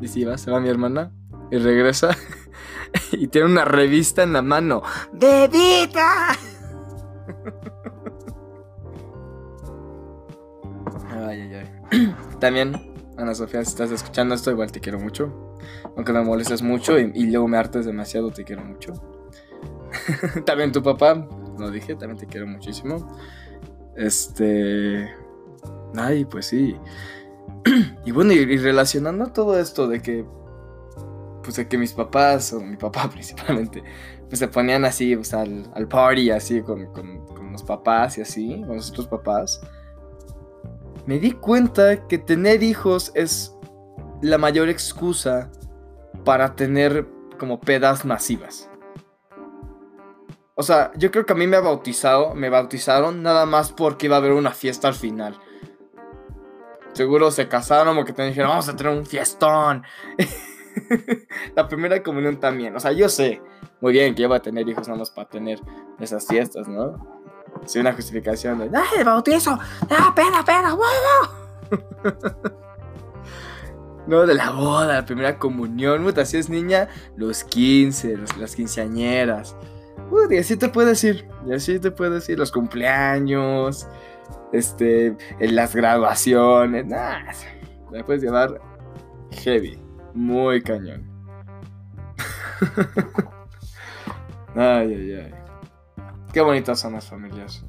Y 0.00 0.08
si 0.08 0.24
va, 0.24 0.38
se 0.38 0.50
va 0.50 0.60
mi 0.60 0.68
hermana 0.68 1.12
y 1.50 1.58
regresa 1.58 2.16
y 3.12 3.28
tiene 3.28 3.46
una 3.46 3.64
revista 3.64 4.22
en 4.22 4.32
la 4.32 4.42
mano. 4.42 4.82
¡Bebita! 5.12 6.32
ay, 11.10 11.40
ay, 11.40 11.54
ay. 11.54 12.16
También 12.40 12.94
Ana 13.16 13.34
Sofía, 13.34 13.64
si 13.64 13.70
estás 13.70 13.90
escuchando 13.90 14.34
esto, 14.34 14.50
igual 14.50 14.72
te 14.72 14.80
quiero 14.80 14.98
mucho. 14.98 15.45
Aunque 15.96 16.12
me 16.12 16.22
molestes 16.22 16.62
mucho 16.62 16.98
y, 16.98 17.26
luego 17.30 17.48
me 17.48 17.56
hartes 17.56 17.86
demasiado, 17.86 18.30
te 18.30 18.44
quiero 18.44 18.64
mucho. 18.64 18.92
también 20.44 20.72
tu 20.72 20.82
papá, 20.82 21.26
lo 21.58 21.70
dije, 21.70 21.94
también 21.94 22.18
te 22.18 22.26
quiero 22.26 22.46
muchísimo. 22.46 23.16
Este. 23.96 25.10
Ay, 25.96 26.24
pues 26.24 26.46
sí. 26.46 26.76
y 28.04 28.10
bueno, 28.10 28.32
y, 28.32 28.56
relacionando 28.58 29.28
todo 29.28 29.58
esto 29.58 29.88
de 29.88 30.00
que. 30.00 30.24
Pues 31.42 31.56
de 31.56 31.68
que 31.68 31.78
mis 31.78 31.92
papás, 31.92 32.52
o 32.52 32.60
mi 32.60 32.76
papá 32.76 33.08
principalmente, 33.12 33.82
pues 34.28 34.40
se 34.40 34.48
ponían 34.48 34.84
así, 34.84 35.14
pues 35.14 35.32
al, 35.32 35.70
al 35.74 35.86
party, 35.86 36.30
así, 36.30 36.60
con, 36.60 36.86
con, 36.86 37.24
con 37.26 37.52
los 37.52 37.62
papás 37.62 38.18
y 38.18 38.22
así, 38.22 38.62
con 38.66 38.76
los 38.76 38.90
otros 38.90 39.06
papás 39.06 39.60
me 41.06 41.20
di 41.20 41.30
cuenta 41.32 42.06
que 42.08 42.18
tener 42.18 42.62
hijos 42.62 43.12
es 43.14 43.54
la 44.22 44.38
mayor 44.38 44.68
excusa 44.68 45.50
para 46.24 46.54
tener 46.54 47.06
como 47.38 47.60
pedas 47.60 48.04
masivas. 48.04 48.70
O 50.54 50.62
sea, 50.62 50.90
yo 50.96 51.10
creo 51.10 51.26
que 51.26 51.34
a 51.34 51.36
mí 51.36 51.46
me 51.46 51.58
ha 51.58 51.60
bautizado, 51.60 52.34
me 52.34 52.48
bautizaron 52.48 53.22
nada 53.22 53.44
más 53.44 53.72
porque 53.72 54.06
iba 54.06 54.16
a 54.16 54.18
haber 54.18 54.32
una 54.32 54.52
fiesta 54.52 54.88
al 54.88 54.94
final. 54.94 55.38
Seguro 56.94 57.30
se 57.30 57.46
casaron 57.46 57.98
o 57.98 58.04
que 58.06 58.14
te 58.14 58.24
dijeron, 58.24 58.50
vamos 58.50 58.68
a 58.70 58.74
tener 58.74 58.96
un 58.96 59.04
fiestón. 59.04 59.84
la 61.54 61.68
primera 61.68 62.02
comunión 62.02 62.40
también. 62.40 62.74
O 62.74 62.80
sea, 62.80 62.92
yo 62.92 63.10
sé 63.10 63.42
muy 63.82 63.92
bien 63.92 64.14
que 64.14 64.22
iba 64.22 64.36
a 64.36 64.40
tener 64.40 64.66
hijos 64.66 64.88
nada 64.88 65.02
para 65.14 65.28
tener 65.28 65.60
esas 66.00 66.26
fiestas, 66.26 66.68
¿no? 66.68 66.96
Sí, 67.66 67.78
una 67.78 67.92
justificación 67.92 68.58
de, 68.58 68.70
¡ay, 68.76 69.04
bautizo! 69.04 69.58
¡Ah, 69.90 70.12
pena, 70.14 70.42
pena! 70.42 70.74
¡Wow! 70.74 70.86
no, 74.06 74.26
de 74.26 74.34
la 74.34 74.50
boda, 74.50 74.94
la 74.94 75.04
primera 75.04 75.38
comunión, 75.38 76.04
puta, 76.04 76.22
es 76.22 76.48
niña, 76.48 76.88
los 77.16 77.44
15, 77.44 78.16
las 78.38 78.54
quinceañeras. 78.54 79.56
y 80.30 80.36
así 80.36 80.56
te 80.56 80.68
puedes 80.68 80.90
decir, 81.02 81.28
y 81.46 81.52
así 81.52 81.78
te 81.78 81.90
puedes 81.90 82.14
decir, 82.14 82.38
los 82.38 82.52
cumpleaños, 82.52 83.88
este, 84.52 85.16
las 85.40 85.74
graduaciones, 85.74 86.86
nada, 86.86 87.32
la 87.90 88.04
puedes 88.04 88.22
llevar 88.22 88.60
heavy, 89.32 89.78
muy 90.14 90.62
cañón. 90.62 91.10
ay, 94.54 94.94
ay, 94.94 95.12
ay. 95.12 95.34
Qué 96.32 96.40
bonitas 96.40 96.80
son 96.80 96.92
las 96.94 97.06
familias. 97.08 97.64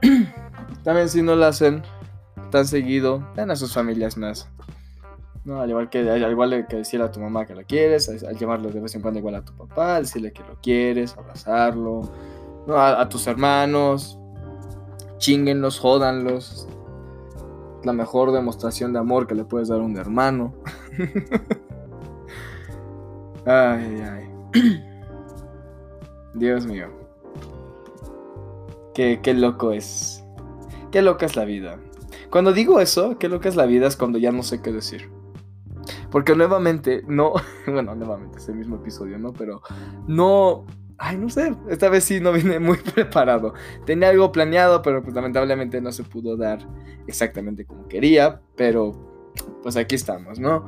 También 0.84 1.08
si 1.08 1.22
no 1.22 1.36
la 1.36 1.48
hacen 1.48 1.82
tan 2.50 2.66
seguido, 2.66 3.26
den 3.34 3.50
a 3.50 3.56
sus 3.56 3.72
familias 3.72 4.16
más. 4.16 4.48
No, 5.44 5.60
al 5.60 5.68
igual 5.68 5.90
que, 5.90 6.08
al 6.08 6.30
igual 6.30 6.66
que 6.68 6.76
decirle 6.76 7.06
a 7.06 7.10
tu 7.10 7.18
mamá 7.18 7.46
que 7.46 7.54
la 7.54 7.64
quieres, 7.64 8.08
al, 8.08 8.36
llamarlo 8.36 8.70
de 8.70 8.80
vez 8.80 8.94
en 8.94 9.02
cuando 9.02 9.18
igual 9.18 9.34
a 9.34 9.44
tu 9.44 9.56
papá, 9.56 10.00
decirle 10.00 10.32
que 10.32 10.44
lo 10.44 10.56
quieres, 10.62 11.16
abrazarlo, 11.18 12.02
no, 12.66 12.78
a, 12.78 13.08
tus 13.08 13.26
hermanos, 13.26 14.18
chinguenlos, 15.18 15.80
jódanlos. 15.80 16.68
La 17.82 17.92
mejor 17.92 18.30
demostración 18.30 18.92
de 18.92 19.00
amor 19.00 19.26
que 19.26 19.34
le 19.34 19.44
puedes 19.44 19.66
dar 19.66 19.80
a 19.80 19.82
un 19.82 19.96
hermano. 19.96 20.54
ay, 23.44 24.00
ay. 24.00 24.30
Dios 26.34 26.64
mío. 26.64 26.86
Qué, 28.94 29.34
loco 29.34 29.72
es. 29.72 30.24
Qué 30.90 31.02
loca 31.02 31.26
es 31.26 31.36
la 31.36 31.44
vida. 31.44 31.78
Cuando 32.30 32.52
digo 32.52 32.80
eso, 32.80 33.18
qué 33.18 33.28
loca 33.28 33.48
es 33.48 33.56
la 33.56 33.66
vida 33.66 33.86
es 33.86 33.96
cuando 33.96 34.18
ya 34.18 34.32
no 34.32 34.42
sé 34.42 34.62
qué 34.62 34.70
decir. 34.70 35.10
Porque 36.12 36.36
nuevamente, 36.36 37.02
no, 37.08 37.32
bueno, 37.66 37.96
nuevamente 37.96 38.38
es 38.38 38.48
el 38.48 38.54
mismo 38.54 38.76
episodio, 38.76 39.18
¿no? 39.18 39.32
Pero 39.32 39.62
no, 40.06 40.66
Ay, 41.04 41.16
no 41.16 41.28
sé, 41.28 41.56
esta 41.68 41.88
vez 41.88 42.04
sí 42.04 42.20
no 42.20 42.32
vine 42.32 42.60
muy 42.60 42.76
preparado. 42.94 43.54
Tenía 43.84 44.10
algo 44.10 44.30
planeado, 44.30 44.82
pero 44.82 45.02
pues 45.02 45.12
lamentablemente 45.16 45.80
no 45.80 45.90
se 45.90 46.04
pudo 46.04 46.36
dar 46.36 46.60
exactamente 47.08 47.64
como 47.64 47.88
quería, 47.88 48.40
pero 48.54 48.92
pues 49.64 49.76
aquí 49.76 49.96
estamos, 49.96 50.38
¿no? 50.38 50.64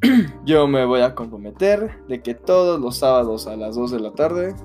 Yo 0.44 0.66
me 0.66 0.84
voy 0.84 1.02
a 1.02 1.14
comprometer 1.14 2.04
de 2.08 2.20
que 2.20 2.34
todos 2.34 2.80
los 2.80 2.96
sábados 2.96 3.46
a 3.46 3.54
las 3.54 3.76
2 3.76 3.92
de 3.92 4.00
la 4.00 4.12
tarde 4.12 4.56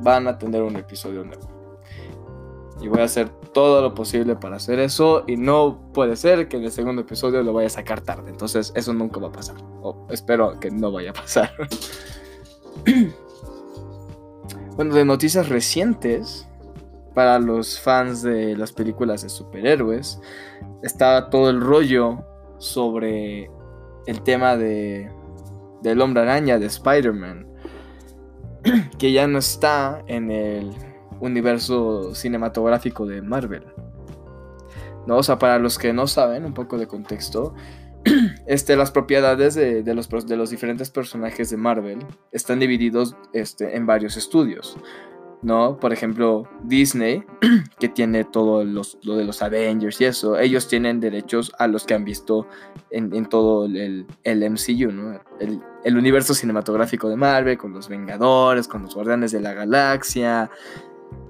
van 0.00 0.26
a 0.26 0.38
tener 0.38 0.62
un 0.62 0.76
episodio 0.76 1.22
nuevo. 1.22 1.46
Y 2.80 2.88
voy 2.88 3.00
a 3.00 3.04
hacer 3.04 3.30
todo 3.56 3.80
lo 3.80 3.94
posible 3.94 4.36
para 4.36 4.56
hacer 4.56 4.78
eso. 4.80 5.24
Y 5.26 5.38
no 5.38 5.90
puede 5.94 6.16
ser 6.16 6.46
que 6.46 6.58
en 6.58 6.64
el 6.64 6.70
segundo 6.70 7.00
episodio 7.00 7.42
lo 7.42 7.54
vaya 7.54 7.68
a 7.68 7.70
sacar 7.70 8.02
tarde. 8.02 8.28
Entonces 8.28 8.70
eso 8.76 8.92
nunca 8.92 9.18
va 9.18 9.28
a 9.28 9.32
pasar. 9.32 9.56
O 9.80 10.06
espero 10.10 10.60
que 10.60 10.70
no 10.70 10.92
vaya 10.92 11.08
a 11.08 11.14
pasar. 11.14 11.50
bueno, 14.76 14.94
de 14.94 15.06
noticias 15.06 15.48
recientes. 15.48 16.46
Para 17.14 17.38
los 17.38 17.80
fans 17.80 18.20
de 18.20 18.54
las 18.58 18.72
películas 18.72 19.22
de 19.22 19.30
superhéroes. 19.30 20.20
Está 20.82 21.30
todo 21.30 21.48
el 21.48 21.62
rollo 21.62 22.18
sobre 22.58 23.50
el 24.04 24.20
tema 24.22 24.58
de 24.58 25.10
del 25.80 26.02
hombre 26.02 26.24
araña 26.24 26.58
de 26.58 26.66
Spider-Man. 26.66 27.46
Que 28.98 29.12
ya 29.12 29.26
no 29.26 29.38
está 29.38 30.04
en 30.08 30.30
el 30.30 30.72
universo 31.20 32.14
cinematográfico 32.14 33.06
de 33.06 33.22
Marvel. 33.22 33.64
¿No? 35.06 35.18
O 35.18 35.22
sea, 35.22 35.38
para 35.38 35.58
los 35.58 35.78
que 35.78 35.92
no 35.92 36.06
saben, 36.06 36.44
un 36.44 36.54
poco 36.54 36.78
de 36.78 36.86
contexto, 36.86 37.54
este, 38.46 38.76
las 38.76 38.90
propiedades 38.90 39.54
de, 39.54 39.82
los, 39.94 40.08
de 40.26 40.36
los 40.36 40.50
diferentes 40.50 40.90
personajes 40.90 41.50
de 41.50 41.56
Marvel 41.56 41.98
están 42.32 42.58
divididos 42.58 43.16
este, 43.32 43.76
en 43.76 43.86
varios 43.86 44.16
estudios. 44.16 44.76
¿no? 45.42 45.78
Por 45.78 45.92
ejemplo, 45.92 46.48
Disney, 46.64 47.24
que 47.78 47.88
tiene 47.88 48.24
todo 48.24 48.64
lo 48.64 49.16
de 49.16 49.24
los 49.24 49.42
Avengers 49.42 50.00
y 50.00 50.06
eso, 50.06 50.38
ellos 50.38 50.66
tienen 50.66 51.00
derechos 51.00 51.52
a 51.58 51.66
los 51.66 51.84
que 51.84 51.94
han 51.94 52.04
visto 52.04 52.48
en, 52.90 53.26
todo 53.26 53.66
el, 53.66 54.06
el, 54.24 54.50
MCU, 54.50 54.92
¿no? 54.92 55.20
El, 55.38 55.60
el, 55.84 55.96
universo 55.96 56.34
cinematográfico 56.34 57.08
de 57.08 57.16
Marvel, 57.16 57.58
con 57.58 57.72
los 57.72 57.88
Vengadores, 57.88 58.66
con 58.66 58.82
los 58.82 58.94
Guardianes 58.94 59.32
de 59.32 59.40
la 59.40 59.52
Galaxia, 59.52 60.50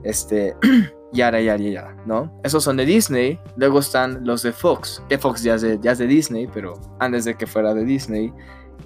este, 0.02 0.56
yara, 1.12 1.40
yara, 1.40 1.62
yara, 1.62 1.96
¿no? 2.06 2.32
Esos 2.44 2.64
son 2.64 2.76
de 2.76 2.86
Disney. 2.86 3.38
Luego 3.56 3.80
están 3.80 4.24
los 4.24 4.42
de 4.42 4.52
Fox, 4.52 5.02
que 5.08 5.18
Fox 5.18 5.42
ya 5.42 5.54
es 5.54 5.62
de, 5.62 5.78
ya 5.80 5.94
de 5.94 6.06
Disney, 6.06 6.48
pero 6.52 6.74
antes 6.98 7.24
de 7.24 7.34
que 7.34 7.46
fuera 7.46 7.74
de 7.74 7.84
Disney, 7.84 8.32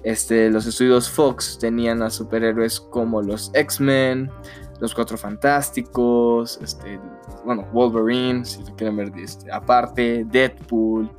este, 0.03 0.49
los 0.49 0.65
estudios 0.65 1.09
Fox 1.09 1.57
tenían 1.59 2.01
a 2.01 2.09
superhéroes 2.09 2.79
como 2.79 3.21
los 3.21 3.51
X-Men, 3.53 4.31
los 4.79 4.95
Cuatro 4.95 5.17
Fantásticos, 5.17 6.59
este, 6.61 6.99
bueno, 7.45 7.67
Wolverine, 7.71 8.43
si 8.45 8.63
lo 8.63 8.75
quieren 8.75 8.97
ver 8.97 9.11
este, 9.17 9.51
aparte, 9.51 10.25
Deadpool. 10.27 11.09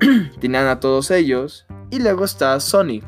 tenían 0.40 0.66
a 0.66 0.80
todos 0.80 1.10
ellos. 1.10 1.66
Y 1.90 1.98
luego 1.98 2.24
está 2.24 2.58
Sony, 2.60 3.00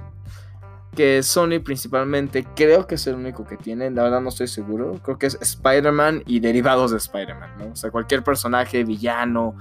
que 0.95 1.23
Sony 1.23 1.61
principalmente 1.65 2.45
creo 2.57 2.87
que 2.87 2.97
es 2.97 3.07
el 3.07 3.15
único 3.15 3.45
que 3.45 3.57
tiene, 3.57 3.91
la 3.91 4.03
verdad 4.03 4.21
no 4.21 4.29
estoy 4.31 4.49
seguro, 4.49 5.01
creo 5.03 5.19
que 5.19 5.27
es 5.27 5.39
Spider-Man 5.41 6.25
y 6.27 6.41
derivados 6.41 6.91
de 6.91 6.97
Spider-Man, 6.97 7.51
¿no? 7.59 7.73
O 7.73 7.77
sea, 7.77 7.91
cualquier 7.91 8.25
personaje 8.25 8.85
villano 8.85 9.57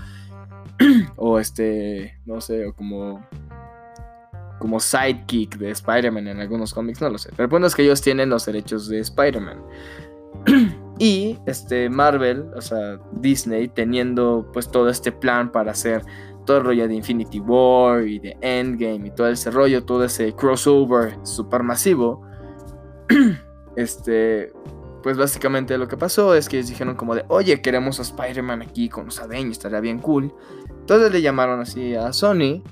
o 1.16 1.40
este, 1.40 2.20
no 2.26 2.42
sé, 2.42 2.66
o 2.66 2.74
como 2.74 3.24
como 4.60 4.80
sidekick 4.80 5.58
de 5.58 5.72
Spider-Man 5.72 6.28
en 6.28 6.40
algunos 6.42 6.74
cómics, 6.74 7.02
no 7.02 7.10
lo 7.10 7.18
sé. 7.18 7.30
Pero 7.32 7.44
el 7.46 7.50
punto 7.50 7.68
es 7.68 7.76
que 7.76 7.82
ellos 7.82 8.02
tienen 8.02 8.30
los 8.30 8.46
derechos 8.46 8.90
de 8.90 9.00
Spider-Man. 9.00 9.64
y 11.00 11.38
este 11.48 11.90
Marvel, 11.90 12.46
o 12.56 12.62
sea, 12.62 13.00
Disney 13.14 13.70
teniendo 13.70 14.48
pues 14.54 14.70
todo 14.70 14.90
este 14.90 15.12
plan 15.12 15.52
para 15.52 15.72
hacer 15.72 16.04
todo 16.50 16.58
el 16.58 16.64
rollo 16.64 16.88
de 16.88 16.96
Infinity 16.96 17.40
War 17.40 18.08
y 18.08 18.18
de 18.18 18.36
Endgame 18.42 19.06
y 19.06 19.12
todo 19.12 19.28
ese 19.28 19.52
rollo, 19.52 19.86
todo 19.86 20.04
ese 20.04 20.34
crossover 20.34 21.20
super 21.22 21.62
masivo, 21.62 22.24
este, 23.76 24.52
pues 25.04 25.16
básicamente 25.16 25.78
lo 25.78 25.88
que 25.88 25.96
pasó 25.96 26.34
es 26.34 26.50
que 26.50 26.58
ellos 26.58 26.70
dijeron 26.70 26.96
como 26.96 27.14
de, 27.14 27.24
oye, 27.28 27.62
queremos 27.62 28.00
a 28.00 28.02
Spider-Man 28.02 28.64
aquí 28.64 28.90
con 28.90 29.06
los 29.06 29.20
Avengers, 29.20 29.58
estaría 29.58 29.80
bien 29.80 30.00
cool. 30.00 30.34
Entonces 30.68 31.12
le 31.12 31.22
llamaron 31.22 31.60
así 31.60 31.94
a 31.94 32.12
Sony. 32.12 32.64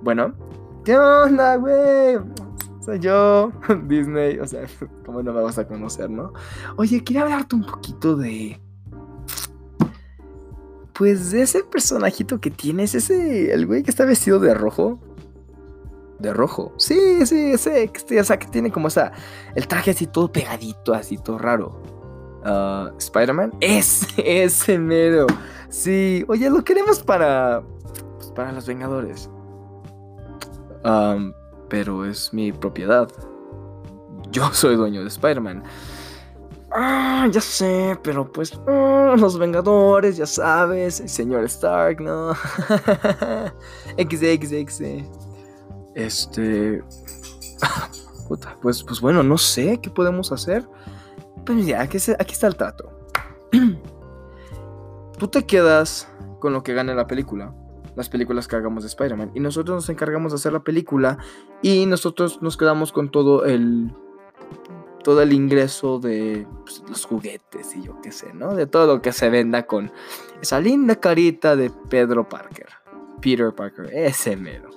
Bueno, 0.00 0.32
¿qué 0.86 0.96
onda, 0.96 1.56
güey? 1.56 2.16
Soy 2.80 2.98
yo, 2.98 3.52
Disney, 3.84 4.38
o 4.38 4.46
sea, 4.46 4.62
¿cómo 5.04 5.22
no 5.22 5.34
me 5.34 5.42
vas 5.42 5.58
a 5.58 5.68
conocer, 5.68 6.08
no? 6.08 6.32
Oye, 6.78 7.04
quería 7.04 7.24
hablarte 7.24 7.56
un 7.56 7.66
poquito 7.66 8.16
de 8.16 8.58
pues 10.98 11.32
ese 11.32 11.62
personajito 11.62 12.40
que 12.40 12.50
tienes, 12.50 12.96
ese, 12.96 13.54
el 13.54 13.66
güey 13.66 13.84
que 13.84 13.90
está 13.90 14.04
vestido 14.04 14.40
de 14.40 14.52
rojo. 14.52 14.98
De 16.18 16.32
rojo. 16.32 16.72
Sí, 16.76 17.24
sí, 17.24 17.52
ese, 17.52 17.88
o 18.20 18.24
sea, 18.24 18.36
que 18.36 18.48
tiene 18.48 18.72
como 18.72 18.88
esa, 18.88 19.12
el 19.54 19.68
traje 19.68 19.92
así 19.92 20.08
todo 20.08 20.32
pegadito, 20.32 20.92
así 20.92 21.16
todo 21.16 21.38
raro. 21.38 21.80
Uh, 22.44 22.96
Spider-Man. 22.98 23.52
Es, 23.60 24.08
ese 24.16 24.76
mero. 24.76 25.28
Sí, 25.68 26.24
oye, 26.26 26.50
lo 26.50 26.64
queremos 26.64 26.98
para, 26.98 27.62
pues, 28.16 28.32
para 28.32 28.50
los 28.50 28.66
Vengadores. 28.66 29.30
Pero 31.68 32.06
es 32.06 32.34
mi 32.34 32.50
propiedad. 32.50 33.08
Yo 34.32 34.52
soy 34.52 34.74
dueño 34.74 35.02
de 35.02 35.08
Spider-Man. 35.08 35.62
Ah, 36.70 37.26
ya 37.30 37.40
sé, 37.40 37.98
pero 38.02 38.30
pues 38.30 38.52
ah, 38.66 39.14
los 39.18 39.38
Vengadores, 39.38 40.16
ya 40.16 40.26
sabes, 40.26 41.00
el 41.00 41.08
señor 41.08 41.44
Stark, 41.44 42.00
¿no? 42.00 42.34
XD, 43.96 45.04
Este... 45.94 46.84
pues, 48.62 48.82
pues 48.82 49.00
bueno, 49.00 49.22
no 49.22 49.38
sé 49.38 49.80
qué 49.80 49.88
podemos 49.88 50.30
hacer. 50.30 50.68
Pues 51.46 51.66
ya, 51.66 51.80
aquí, 51.80 51.96
aquí 52.18 52.32
está 52.32 52.46
el 52.46 52.56
trato. 52.56 52.90
Tú 55.18 55.28
te 55.28 55.46
quedas 55.46 56.08
con 56.38 56.52
lo 56.52 56.62
que 56.62 56.74
gane 56.74 56.94
la 56.94 57.06
película, 57.06 57.54
las 57.96 58.10
películas 58.10 58.46
que 58.46 58.56
hagamos 58.56 58.84
de 58.84 58.88
Spider-Man, 58.88 59.32
y 59.34 59.40
nosotros 59.40 59.74
nos 59.74 59.88
encargamos 59.88 60.32
de 60.32 60.36
hacer 60.36 60.52
la 60.52 60.60
película 60.60 61.18
y 61.62 61.86
nosotros 61.86 62.42
nos 62.42 62.56
quedamos 62.56 62.92
con 62.92 63.10
todo 63.10 63.46
el 63.46 63.92
todo 65.08 65.22
el 65.22 65.32
ingreso 65.32 65.98
de 65.98 66.46
pues, 66.66 66.82
los 66.86 67.06
juguetes 67.06 67.74
y 67.74 67.82
yo 67.82 67.98
qué 68.02 68.12
sé, 68.12 68.34
¿no? 68.34 68.54
De 68.54 68.66
todo 68.66 68.86
lo 68.86 69.00
que 69.00 69.10
se 69.12 69.30
venda 69.30 69.66
con 69.66 69.90
esa 70.42 70.60
linda 70.60 70.96
carita 70.96 71.56
de 71.56 71.70
Pedro 71.88 72.28
Parker. 72.28 72.66
Peter 73.22 73.54
Parker, 73.54 73.88
ese 73.90 74.36
mero. 74.36 74.68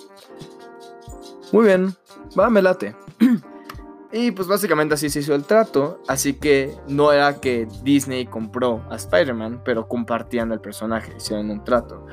Muy 1.51 1.65
bien, 1.65 1.93
va, 2.39 2.49
me 2.49 2.61
late. 2.61 2.95
y 4.13 4.31
pues 4.31 4.47
básicamente 4.47 4.93
así 4.93 5.09
se 5.09 5.19
hizo 5.19 5.35
el 5.35 5.43
trato. 5.43 6.01
Así 6.07 6.35
que 6.35 6.77
no 6.87 7.11
era 7.11 7.41
que 7.41 7.67
Disney 7.83 8.25
compró 8.25 8.85
a 8.89 8.95
Spider-Man, 8.95 9.63
pero 9.65 9.89
compartían 9.89 10.53
el 10.53 10.61
personaje, 10.61 11.13
hicieron 11.17 11.49
un 11.49 11.61
trato. 11.65 12.07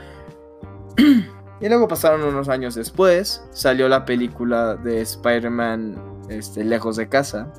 y 0.96 1.68
luego 1.68 1.86
pasaron 1.86 2.24
unos 2.24 2.48
años 2.48 2.74
después, 2.74 3.44
salió 3.52 3.88
la 3.88 4.04
película 4.04 4.74
de 4.74 5.02
Spider-Man 5.02 6.24
este, 6.28 6.64
lejos 6.64 6.96
de 6.96 7.08
casa, 7.08 7.52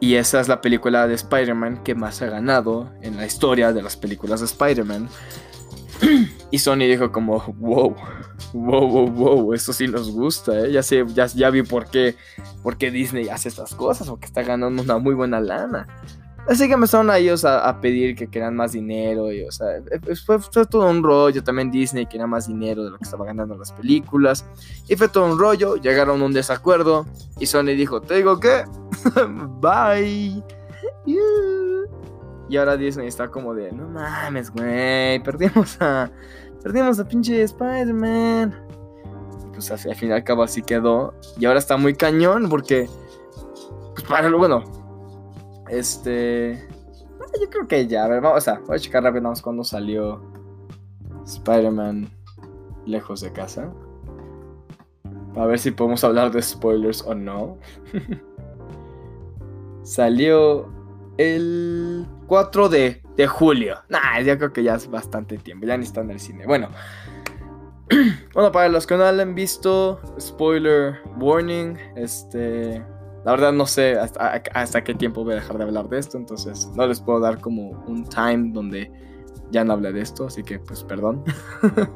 y 0.00 0.14
esa 0.14 0.40
es 0.40 0.48
la 0.48 0.60
película 0.60 1.06
de 1.06 1.14
Spider-Man 1.14 1.82
que 1.84 1.94
más 1.94 2.22
ha 2.22 2.26
ganado 2.26 2.90
en 3.02 3.16
la 3.16 3.26
historia 3.26 3.72
de 3.72 3.82
las 3.82 3.96
películas 3.96 4.40
de 4.40 4.46
Spider-Man. 4.46 5.08
Y 6.52 6.58
Sony 6.58 6.78
dijo 6.78 7.12
como, 7.12 7.38
wow, 7.60 7.94
wow, 8.52 8.88
wow, 8.88 9.06
wow, 9.08 9.54
eso 9.54 9.72
sí 9.72 9.86
nos 9.86 10.10
gusta, 10.10 10.58
¿eh? 10.58 10.72
Ya, 10.72 10.82
sé, 10.82 11.04
ya, 11.14 11.26
ya 11.26 11.48
vi 11.50 11.62
por 11.62 11.88
qué, 11.88 12.16
por 12.64 12.76
qué 12.76 12.90
Disney 12.90 13.28
hace 13.28 13.48
estas 13.48 13.72
cosas, 13.72 14.08
porque 14.08 14.26
está 14.26 14.42
ganando 14.42 14.82
una 14.82 14.98
muy 14.98 15.14
buena 15.14 15.40
lana. 15.40 15.86
Así 16.48 16.66
que 16.66 16.74
empezaron 16.74 17.10
a 17.10 17.18
ellos 17.18 17.44
a, 17.44 17.80
pedir 17.80 18.16
que 18.16 18.26
quieran 18.26 18.56
más 18.56 18.72
dinero. 18.72 19.32
Y, 19.32 19.42
o 19.44 19.52
sea, 19.52 19.76
e, 19.76 20.00
e, 20.06 20.16
fue, 20.16 20.38
todo 20.68 20.88
un 20.88 21.02
rollo. 21.02 21.42
También 21.44 21.70
Disney 21.70 22.06
quería 22.06 22.26
más 22.26 22.48
dinero 22.48 22.84
de 22.84 22.90
lo 22.90 22.98
que 22.98 23.04
estaba 23.04 23.24
ganando 23.24 23.56
las 23.56 23.72
películas. 23.72 24.44
Y 24.88 24.96
fue 24.96 25.08
todo 25.08 25.26
un 25.26 25.38
rollo. 25.38 25.76
Llegaron 25.76 26.20
a 26.20 26.24
un 26.24 26.32
desacuerdo. 26.32 27.06
Y 27.38 27.46
Sony 27.46 27.74
dijo: 27.76 28.00
Te 28.00 28.14
digo 28.14 28.40
que. 28.40 28.64
Bye. 29.60 30.42
Y 32.48 32.56
ahora 32.56 32.76
Disney 32.76 33.06
está 33.06 33.28
como 33.28 33.54
de: 33.54 33.70
No 33.72 33.88
mames, 33.88 34.50
güey. 34.50 35.22
Perdimos 35.22 35.80
a. 35.80 36.10
Perdimos 36.62 36.98
a 36.98 37.06
pinche 37.06 37.42
Spider-Man. 37.42 38.66
Pues 39.52 39.70
al 39.70 39.94
fin 39.94 40.08
y 40.08 40.12
al 40.12 40.24
cabo 40.24 40.42
así 40.42 40.62
quedó. 40.62 41.14
Y 41.38 41.44
ahora 41.44 41.58
está 41.58 41.76
muy 41.76 41.94
cañón 41.94 42.48
porque. 42.48 42.88
Pues 43.94 44.04
para 44.04 44.28
lo 44.28 44.38
bueno 44.38 44.79
este. 45.70 46.68
Yo 47.40 47.48
creo 47.48 47.68
que 47.68 47.86
ya. 47.86 48.04
A 48.04 48.08
ver, 48.08 48.20
vamos 48.20 48.46
a, 48.48 48.58
voy 48.60 48.76
a 48.76 48.78
checar 48.78 49.02
rápido 49.02 49.22
vamos 49.22 49.40
cuando 49.40 49.64
salió 49.64 50.20
Spider-Man 51.24 52.10
lejos 52.86 53.20
de 53.20 53.32
casa. 53.32 53.72
A 55.36 55.46
ver 55.46 55.58
si 55.58 55.70
podemos 55.70 56.02
hablar 56.02 56.32
de 56.32 56.42
spoilers 56.42 57.02
o 57.02 57.14
no. 57.14 57.58
Salió 59.82 60.68
el 61.18 62.06
4 62.26 62.68
de, 62.68 63.02
de 63.16 63.26
julio. 63.26 63.78
Nah, 63.88 64.20
ya 64.20 64.36
creo 64.36 64.52
que 64.52 64.62
ya 64.62 64.74
es 64.74 64.90
bastante 64.90 65.38
tiempo. 65.38 65.66
Ya 65.66 65.76
ni 65.76 65.84
está 65.84 66.00
en 66.00 66.10
el 66.10 66.20
cine. 66.20 66.46
Bueno. 66.46 66.68
bueno, 68.34 68.52
para 68.52 68.68
los 68.68 68.86
que 68.86 68.96
no 68.96 69.10
lo 69.10 69.22
han 69.22 69.34
visto, 69.34 70.00
spoiler 70.18 70.98
warning. 71.18 71.76
Este. 71.96 72.82
La 73.24 73.32
verdad 73.32 73.52
no 73.52 73.66
sé 73.66 73.98
hasta, 73.98 74.84
qué 74.84 74.94
tiempo 74.94 75.24
voy 75.24 75.34
a 75.34 75.36
dejar 75.36 75.58
de 75.58 75.64
hablar 75.64 75.88
de 75.88 75.98
esto. 75.98 76.16
Entonces 76.16 76.70
no 76.74 76.86
les 76.86 77.00
puedo 77.00 77.20
dar 77.20 77.40
como 77.40 77.70
un 77.86 78.04
time 78.08 78.50
donde 78.52 78.90
ya 79.50 79.64
no 79.64 79.74
hablé 79.74 79.92
de 79.92 80.00
esto. 80.00 80.26
Así 80.26 80.42
que 80.42 80.58
pues 80.58 80.82
perdón. 80.84 81.22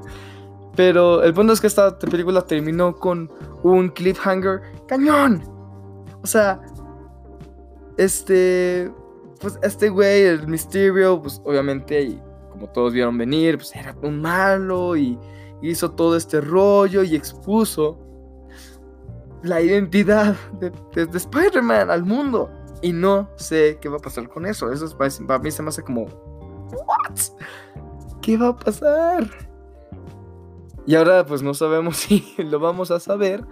Pero 0.77 1.23
el 1.23 1.33
punto 1.33 1.53
es 1.53 1.61
que 1.61 1.69
esta 1.69 1.97
película 1.99 2.43
terminó 2.43 2.95
con 2.97 3.31
un 3.63 3.89
cliffhanger 3.89 4.61
cañón. 4.89 5.43
O 6.23 6.27
sea, 6.27 6.61
este, 7.97 8.91
pues 9.41 9.59
este 9.63 9.89
güey, 9.89 10.23
el 10.23 10.49
Mysterio, 10.49 11.23
pues 11.23 11.41
obviamente, 11.45 12.19
como 12.51 12.69
todos 12.71 12.93
vieron 12.93 13.17
venir, 13.17 13.57
pues 13.57 13.75
era 13.77 13.95
un 14.03 14.21
malo 14.21 14.97
y 14.97 15.19
hizo 15.63 15.93
todo 15.93 16.17
este 16.17 16.41
rollo 16.41 17.05
y 17.05 17.15
expuso 17.15 18.04
la 19.45 19.61
identidad 19.61 20.35
de, 20.59 20.73
Spider-Man 20.95 21.91
al 21.91 22.05
mundo. 22.05 22.51
Y 22.83 22.93
no 22.93 23.29
sé 23.37 23.79
qué 23.81 23.89
va 23.89 23.97
a 23.97 24.01
pasar 24.01 24.29
con 24.29 24.47
eso. 24.47 24.73
Eso 24.73 24.87
es, 24.87 24.95
para 24.95 25.39
mí 25.39 25.51
se 25.51 25.63
me 25.63 25.69
hace 25.69 25.83
como, 25.83 26.05
¿what? 26.05 27.19
¿Qué 28.21 28.37
va 28.37 28.49
a 28.49 28.57
pasar? 28.57 29.31
Y 30.87 30.95
ahora 30.95 31.25
pues 31.25 31.43
no 31.43 31.55
sabemos 31.55 31.97
si 31.99 32.25
lo 32.39 32.59
vamos 32.59 32.91
a 32.91 33.01
saber. 33.01 33.45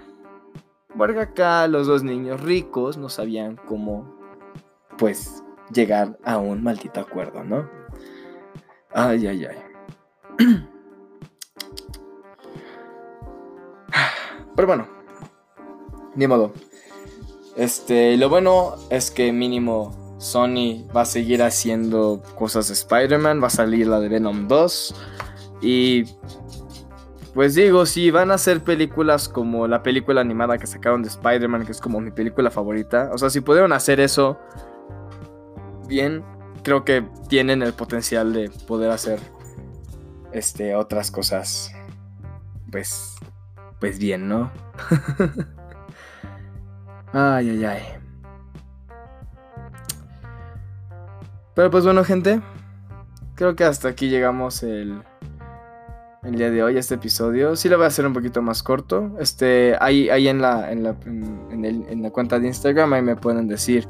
Porque 0.97 1.21
acá 1.21 1.67
los 1.69 1.87
dos 1.87 2.03
niños 2.03 2.43
ricos 2.43 2.99
no 2.99 3.09
sabían 3.09 3.57
cómo 3.67 4.15
pues 4.99 5.43
llegar 5.73 6.19
a 6.25 6.37
un 6.39 6.63
maldito 6.63 7.01
acuerdo, 7.01 7.45
¿no? 7.45 7.69
Ay, 8.93 9.27
ay, 9.27 9.47
ay. 9.47 9.57
Pero 14.55 14.69
bueno, 14.69 14.87
ni 16.15 16.27
modo. 16.27 16.53
Este, 17.57 18.17
lo 18.17 18.29
bueno 18.29 18.77
es 18.91 19.11
que 19.11 19.33
mínimo 19.33 20.17
Sony 20.19 20.87
va 20.95 21.03
a 21.03 21.05
seguir 21.05 21.43
haciendo 21.43 22.23
cosas 22.37 22.69
de 22.69 22.75
Spider-Man, 22.75 23.43
va 23.43 23.49
a 23.49 23.51
salir 23.51 23.87
la 23.87 24.01
de 24.01 24.09
Venom 24.09 24.49
2 24.49 24.95
y 25.61 26.05
pues 27.35 27.55
digo, 27.55 27.87
si 27.87 28.11
van 28.11 28.31
a 28.31 28.35
hacer 28.35 28.63
películas 28.63 29.29
como 29.29 29.67
la 29.67 29.83
película 29.83 30.21
animada 30.21 30.59
que 30.59 30.67
sacaron 30.67 31.03
de 31.03 31.09
Spider-Man, 31.09 31.65
que 31.65 31.73
es 31.73 31.81
como 31.81 32.01
mi 32.01 32.11
película 32.11 32.51
favorita, 32.51 33.11
o 33.13 33.19
sea, 33.19 33.31
si 33.31 33.41
pudieron 33.41 33.73
hacer 33.73 34.01
eso 34.01 34.39
bien, 35.89 36.23
creo 36.63 36.85
que 36.85 37.05
tienen 37.29 37.63
el 37.63 37.73
potencial 37.73 38.33
de 38.33 38.51
poder 38.67 38.91
hacer 38.91 39.19
este 40.33 40.75
otras 40.75 41.11
cosas 41.11 41.73
pues 42.71 43.17
pues 43.81 43.99
bien, 43.99 44.29
¿no? 44.29 44.51
ay, 47.13 47.51
ay, 47.51 47.65
ay. 47.65 47.83
Pero 51.55 51.71
pues 51.71 51.85
bueno, 51.85 52.05
gente, 52.05 52.41
creo 53.35 53.55
que 53.55 53.65
hasta 53.65 53.89
aquí 53.89 54.09
llegamos 54.09 54.63
el 54.63 55.03
el 56.23 56.37
día 56.37 56.51
de 56.51 56.63
hoy, 56.63 56.79
este 56.79 56.95
episodio. 56.95 57.57
Sí 57.57 57.69
lo 57.69 57.77
voy 57.77 57.85
a 57.85 57.89
hacer 57.89 58.07
un 58.07 58.13
poquito 58.13 58.43
más 58.43 58.63
corto. 58.63 59.11
Este, 59.19 59.77
ahí, 59.81 60.09
ahí 60.09 60.29
en, 60.29 60.41
la, 60.41 60.71
en, 60.71 60.85
la, 60.85 60.97
en, 61.05 62.03
la 62.03 62.11
cuenta 62.11 62.39
de 62.39 62.47
Instagram, 62.47 62.93
ahí 62.93 63.03
me 63.03 63.17
pueden 63.17 63.49
decir 63.49 63.89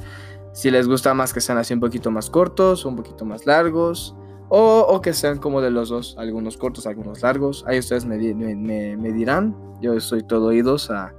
si 0.53 0.71
les 0.71 0.89
gusta 0.89 1.15
más 1.15 1.33
que 1.33 1.41
sean 1.41 1.59
así 1.59 1.75
un 1.75 1.81
poquito 1.81 2.11
más 2.11 2.31
cortos, 2.31 2.85
o 2.85 2.89
un 2.89 2.97
poquito 2.97 3.25
más 3.25 3.47
largos, 3.47 4.17
o, 4.49 5.01
que 5.03 5.13
sean 5.13 5.39
como 5.39 5.61
de 5.61 5.71
los 5.71 5.89
dos, 5.89 6.15
algunos 6.19 6.57
cortos, 6.57 6.87
algunos 6.87 7.23
largos. 7.23 7.65
Ahí 7.67 7.79
ustedes 7.79 8.05
me, 8.05 8.17
me, 8.35 8.97
me 8.97 9.13
dirán. 9.13 9.55
Yo 9.81 9.99
soy 10.01 10.23
todo 10.23 10.47
oídos 10.47 10.91
a, 10.91 11.15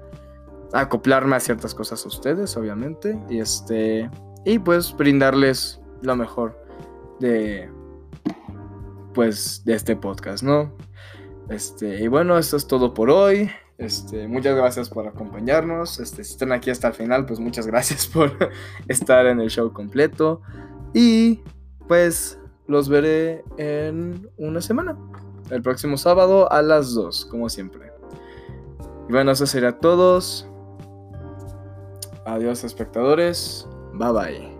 acoplarme 0.74 1.36
a 1.36 1.39
ciertas 1.39 1.74
cosas 1.74 2.03
a 2.03 2.07
ustedes, 2.07 2.57
obviamente. 2.57 3.19
Y, 3.30 3.39
este, 3.39 4.09
y 4.45 4.59
pues 4.59 4.95
brindarles 4.95 5.82
lo 6.01 6.15
mejor 6.15 6.59
de, 7.19 7.69
pues, 9.13 9.63
de 9.65 9.76
este 9.76 9.95
podcast, 9.95 10.43
¿no? 10.43 10.76
Este, 11.49 12.03
y 12.03 12.07
bueno, 12.07 12.38
esto 12.38 12.57
es 12.57 12.67
todo 12.67 12.93
por 12.93 13.09
hoy. 13.09 13.49
Este, 13.78 14.28
muchas 14.28 14.55
gracias 14.55 14.89
por 14.89 15.07
acompañarnos. 15.07 15.99
Este, 15.99 16.24
si 16.24 16.34
están 16.34 16.51
aquí 16.51 16.69
hasta 16.69 16.88
el 16.88 16.93
final, 16.93 17.26
pues 17.26 17.39
muchas 17.39 17.67
gracias 17.67 18.07
por 18.13 18.32
estar 18.88 19.26
en 19.28 19.39
el 19.39 19.49
show 19.49 19.71
completo. 19.71 20.41
Y 20.93 21.41
pues 21.88 22.39
los 22.67 22.89
veré 22.89 23.43
en 23.57 24.30
una 24.38 24.61
semana. 24.61 24.97
El 25.49 25.61
próximo 25.61 25.97
sábado 25.97 26.51
a 26.51 26.61
las 26.61 26.93
2, 26.93 27.26
como 27.26 27.49
siempre. 27.49 27.91
Y 29.09 29.11
bueno, 29.11 29.32
eso 29.32 29.45
sería 29.45 29.80
todos. 29.80 30.47
Adiós 32.26 32.63
espectadores. 32.63 33.67
Bye 33.93 34.13
bye. 34.13 34.53